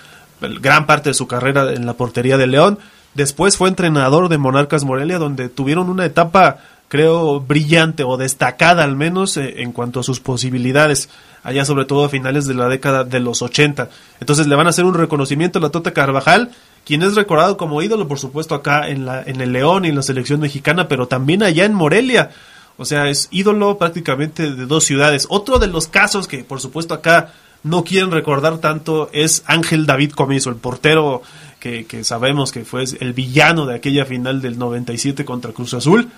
gran 0.42 0.86
parte 0.86 1.10
de 1.10 1.14
su 1.14 1.28
carrera 1.28 1.74
en 1.74 1.86
la 1.86 1.94
portería 1.94 2.38
de 2.38 2.48
León. 2.48 2.80
Después 3.14 3.58
fue 3.58 3.70
entrenador 3.70 4.30
de 4.30 4.38
Monarcas 4.38 4.84
Morelia, 4.84 5.18
donde 5.18 5.50
tuvieron 5.50 5.90
una 5.90 6.06
etapa, 6.06 6.58
creo, 6.88 7.40
brillante 7.40 8.04
o 8.04 8.18
destacada 8.18 8.84
al 8.84 8.96
menos 8.96 9.38
eh, 9.38 9.62
en 9.62 9.72
cuanto 9.72 10.00
a 10.00 10.04
sus 10.04 10.20
posibilidades, 10.20 11.10
allá 11.44 11.66
sobre 11.66 11.86
todo 11.86 12.06
a 12.06 12.10
finales 12.10 12.46
de 12.46 12.54
la 12.54 12.70
década 12.70 13.04
de 13.04 13.20
los 13.20 13.42
80. 13.42 13.90
Entonces 14.20 14.48
le 14.48 14.56
van 14.56 14.68
a 14.68 14.70
hacer 14.70 14.86
un 14.86 14.94
reconocimiento 14.94 15.60
a 15.60 15.62
la 15.62 15.70
Tota 15.70 15.94
Carvajal, 15.94 16.52
quien 16.86 17.02
es 17.02 17.16
recordado 17.16 17.58
como 17.58 17.82
ídolo, 17.82 18.08
por 18.08 18.20
supuesto, 18.20 18.56
acá 18.56 18.88
en, 18.88 19.06
la, 19.06 19.24
en 19.24 19.42
el 19.42 19.52
León 19.52 19.86
y 19.86 19.90
en 19.90 19.96
la 19.96 20.04
selección 20.04 20.40
mexicana, 20.40 20.88
pero 20.88 21.08
también 21.08 21.44
allá 21.44 21.66
en 21.66 21.74
Morelia. 21.74 22.30
O 22.78 22.86
sea, 22.86 23.10
es 23.10 23.28
ídolo 23.32 23.78
prácticamente 23.78 24.52
de 24.54 24.66
dos 24.66 24.84
ciudades. 24.84 25.26
Otro 25.30 25.60
de 25.60 25.68
los 25.68 25.88
casos 25.88 26.28
que, 26.28 26.44
por 26.44 26.62
supuesto, 26.62 26.94
acá 26.94 27.34
no 27.64 27.84
quieren 27.84 28.12
recordar 28.12 28.60
tanto 28.60 29.10
es 29.14 29.44
Ángel 29.48 29.86
David 29.86 30.12
Comiso, 30.12 30.50
el 30.50 30.58
portero 30.58 31.22
que, 31.60 31.86
que 31.86 32.04
sabemos 32.04 32.52
que 32.52 32.66
fue 32.66 32.84
el 33.00 33.14
villano 33.14 33.66
de 33.66 33.76
aquella 33.76 34.06
final 34.06 34.42
del 34.42 34.60
97 34.60 35.26
contra 35.26 35.52
Cruz 35.54 35.74
Azul. 35.74 36.10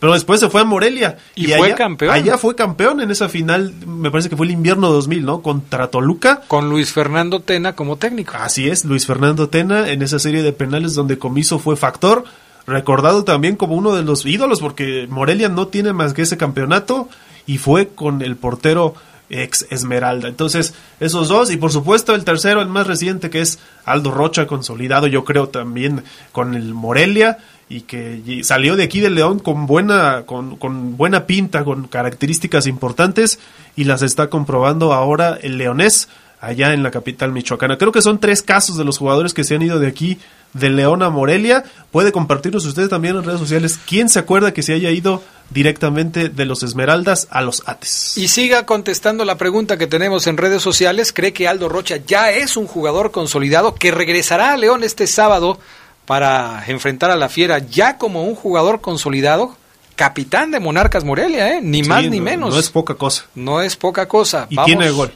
Pero 0.00 0.12
después 0.12 0.38
se 0.38 0.48
fue 0.48 0.60
a 0.60 0.64
Morelia. 0.64 1.18
Y 1.34 1.46
fue 1.46 1.68
allá- 1.68 1.74
campeón. 1.74 2.12
Allá 2.14 2.38
fue 2.38 2.54
campeón 2.54 3.00
en 3.00 3.10
esa 3.10 3.28
final, 3.28 3.74
me 3.84 4.12
parece 4.12 4.28
que 4.28 4.36
fue 4.36 4.46
el 4.46 4.52
invierno 4.52 4.90
2000, 4.92 5.24
¿no? 5.24 5.42
Contra 5.42 5.88
Toluca. 5.88 6.42
Con 6.46 6.68
Luis 6.70 6.92
Fernando 6.92 7.40
Tena 7.40 7.74
como 7.74 7.96
técnico. 7.96 8.34
Así 8.38 8.68
es, 8.68 8.84
Luis 8.84 9.06
Fernando 9.06 9.48
Tena 9.48 9.88
en 9.90 10.02
esa 10.02 10.20
serie 10.20 10.42
de 10.44 10.52
penales 10.52 10.94
donde 10.94 11.18
Comiso 11.18 11.58
fue 11.58 11.76
factor, 11.76 12.22
recordado 12.68 13.24
también 13.24 13.56
como 13.56 13.74
uno 13.74 13.94
de 13.94 14.02
los 14.02 14.24
ídolos 14.26 14.60
porque 14.60 15.06
Morelia 15.08 15.48
no 15.48 15.68
tiene 15.68 15.92
más 15.92 16.12
que 16.12 16.22
ese 16.22 16.36
campeonato 16.36 17.08
y 17.46 17.58
fue 17.58 17.88
con 17.88 18.22
el 18.22 18.36
portero 18.36 18.94
ex 19.30 19.66
Esmeralda. 19.70 20.28
Entonces, 20.28 20.74
esos 21.00 21.28
dos 21.28 21.50
y 21.50 21.56
por 21.56 21.72
supuesto 21.72 22.14
el 22.14 22.24
tercero, 22.24 22.60
el 22.60 22.68
más 22.68 22.86
reciente 22.86 23.30
que 23.30 23.40
es 23.40 23.58
Aldo 23.84 24.10
Rocha, 24.10 24.46
consolidado 24.46 25.06
yo 25.06 25.24
creo 25.24 25.48
también 25.48 26.04
con 26.32 26.54
el 26.54 26.74
Morelia 26.74 27.38
y 27.70 27.82
que 27.82 28.42
salió 28.44 28.76
de 28.76 28.84
aquí 28.84 29.00
de 29.00 29.10
León 29.10 29.40
con 29.40 29.66
buena 29.66 30.22
con, 30.24 30.56
con 30.56 30.96
buena 30.96 31.26
pinta, 31.26 31.64
con 31.64 31.86
características 31.86 32.66
importantes 32.66 33.38
y 33.76 33.84
las 33.84 34.02
está 34.02 34.28
comprobando 34.28 34.92
ahora 34.92 35.38
el 35.40 35.58
leonés 35.58 36.08
allá 36.40 36.72
en 36.72 36.82
la 36.82 36.90
capital 36.90 37.32
michoacana. 37.32 37.78
Creo 37.78 37.92
que 37.92 38.02
son 38.02 38.18
tres 38.20 38.42
casos 38.42 38.76
de 38.76 38.84
los 38.84 38.98
jugadores 38.98 39.34
que 39.34 39.44
se 39.44 39.54
han 39.54 39.62
ido 39.62 39.78
de 39.78 39.88
aquí, 39.88 40.18
de 40.52 40.70
León 40.70 41.02
a 41.02 41.10
Morelia. 41.10 41.64
Puede 41.90 42.12
compartirnos 42.12 42.64
ustedes 42.64 42.88
también 42.88 43.16
en 43.16 43.24
redes 43.24 43.40
sociales. 43.40 43.78
¿Quién 43.86 44.08
se 44.08 44.18
acuerda 44.20 44.52
que 44.54 44.62
se 44.62 44.72
haya 44.74 44.90
ido 44.90 45.22
directamente 45.50 46.28
de 46.28 46.44
los 46.44 46.62
Esmeraldas 46.62 47.26
a 47.30 47.40
los 47.42 47.62
Ates? 47.66 48.16
Y 48.16 48.28
siga 48.28 48.64
contestando 48.66 49.24
la 49.24 49.36
pregunta 49.36 49.76
que 49.78 49.86
tenemos 49.86 50.26
en 50.26 50.36
redes 50.36 50.62
sociales. 50.62 51.12
¿Cree 51.12 51.32
que 51.32 51.48
Aldo 51.48 51.68
Rocha 51.68 51.96
ya 52.06 52.30
es 52.30 52.56
un 52.56 52.66
jugador 52.66 53.10
consolidado 53.10 53.74
que 53.74 53.90
regresará 53.90 54.52
a 54.52 54.56
León 54.56 54.84
este 54.84 55.06
sábado 55.06 55.58
para 56.06 56.64
enfrentar 56.68 57.10
a 57.10 57.16
la 57.16 57.28
Fiera 57.28 57.58
ya 57.58 57.98
como 57.98 58.22
un 58.24 58.34
jugador 58.34 58.80
consolidado? 58.80 59.56
Capitán 59.96 60.52
de 60.52 60.60
Monarcas 60.60 61.02
Morelia, 61.02 61.54
¿eh? 61.56 61.60
Ni 61.60 61.82
Sí, 61.82 61.88
más 61.88 62.04
ni 62.04 62.18
no- 62.20 62.24
menos. 62.24 62.54
No 62.54 62.60
es 62.60 62.70
poca 62.70 62.94
cosa. 62.94 63.24
No 63.34 63.60
es 63.60 63.74
poca 63.74 64.06
cosa. 64.06 64.46
Y 64.48 64.56
tiene 64.64 64.90
gol. 64.90 65.12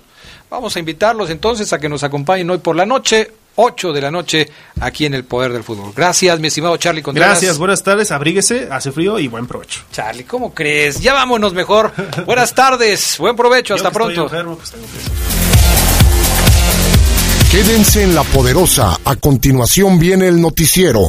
Vamos 0.53 0.76
a 0.76 0.80
invitarlos 0.80 1.30
entonces 1.30 1.72
a 1.72 1.78
que 1.78 1.88
nos 1.88 2.05
acompañen 2.05 2.50
hoy 2.50 2.59
por 2.59 2.76
la 2.76 2.84
noche, 2.84 3.30
8 3.57 3.90
de 3.94 4.00
la 4.03 4.11
noche, 4.11 4.46
aquí 4.80 5.07
en 5.07 5.14
el 5.14 5.24
Poder 5.24 5.50
del 5.50 5.64
Fútbol. 5.64 5.94
Gracias, 5.96 6.38
mi 6.40 6.48
estimado 6.48 6.76
Charlie 6.76 7.00
Contreras. 7.00 7.30
Gracias, 7.30 7.57
buenas 7.57 7.82
tardes, 7.82 8.11
abríguese, 8.11 8.68
hace 8.70 8.92
frío 8.92 9.18
y 9.18 9.28
buen 9.28 9.46
provecho. 9.46 9.80
Charlie, 9.92 10.24
¿cómo 10.24 10.53
crees? 10.53 11.00
Ya 11.00 11.14
vámonos 11.14 11.55
mejor. 11.55 11.90
Buenas 12.26 12.55
tardes, 12.55 13.16
buen 13.18 13.34
provecho, 13.34 13.72
hasta 13.76 13.88
Yo 13.90 13.92
que 13.92 13.98
estoy 14.03 14.14
pronto. 14.14 14.34
enfermo, 14.34 14.57
pues 14.59 14.70
tengo 14.72 14.84
que- 14.84 14.92
Quédense 17.57 18.03
en 18.03 18.14
la 18.14 18.22
poderosa. 18.24 18.98
A 19.07 19.16
continuación 19.16 19.98
viene 19.98 20.28
el 20.28 20.38
noticiero. 20.38 21.09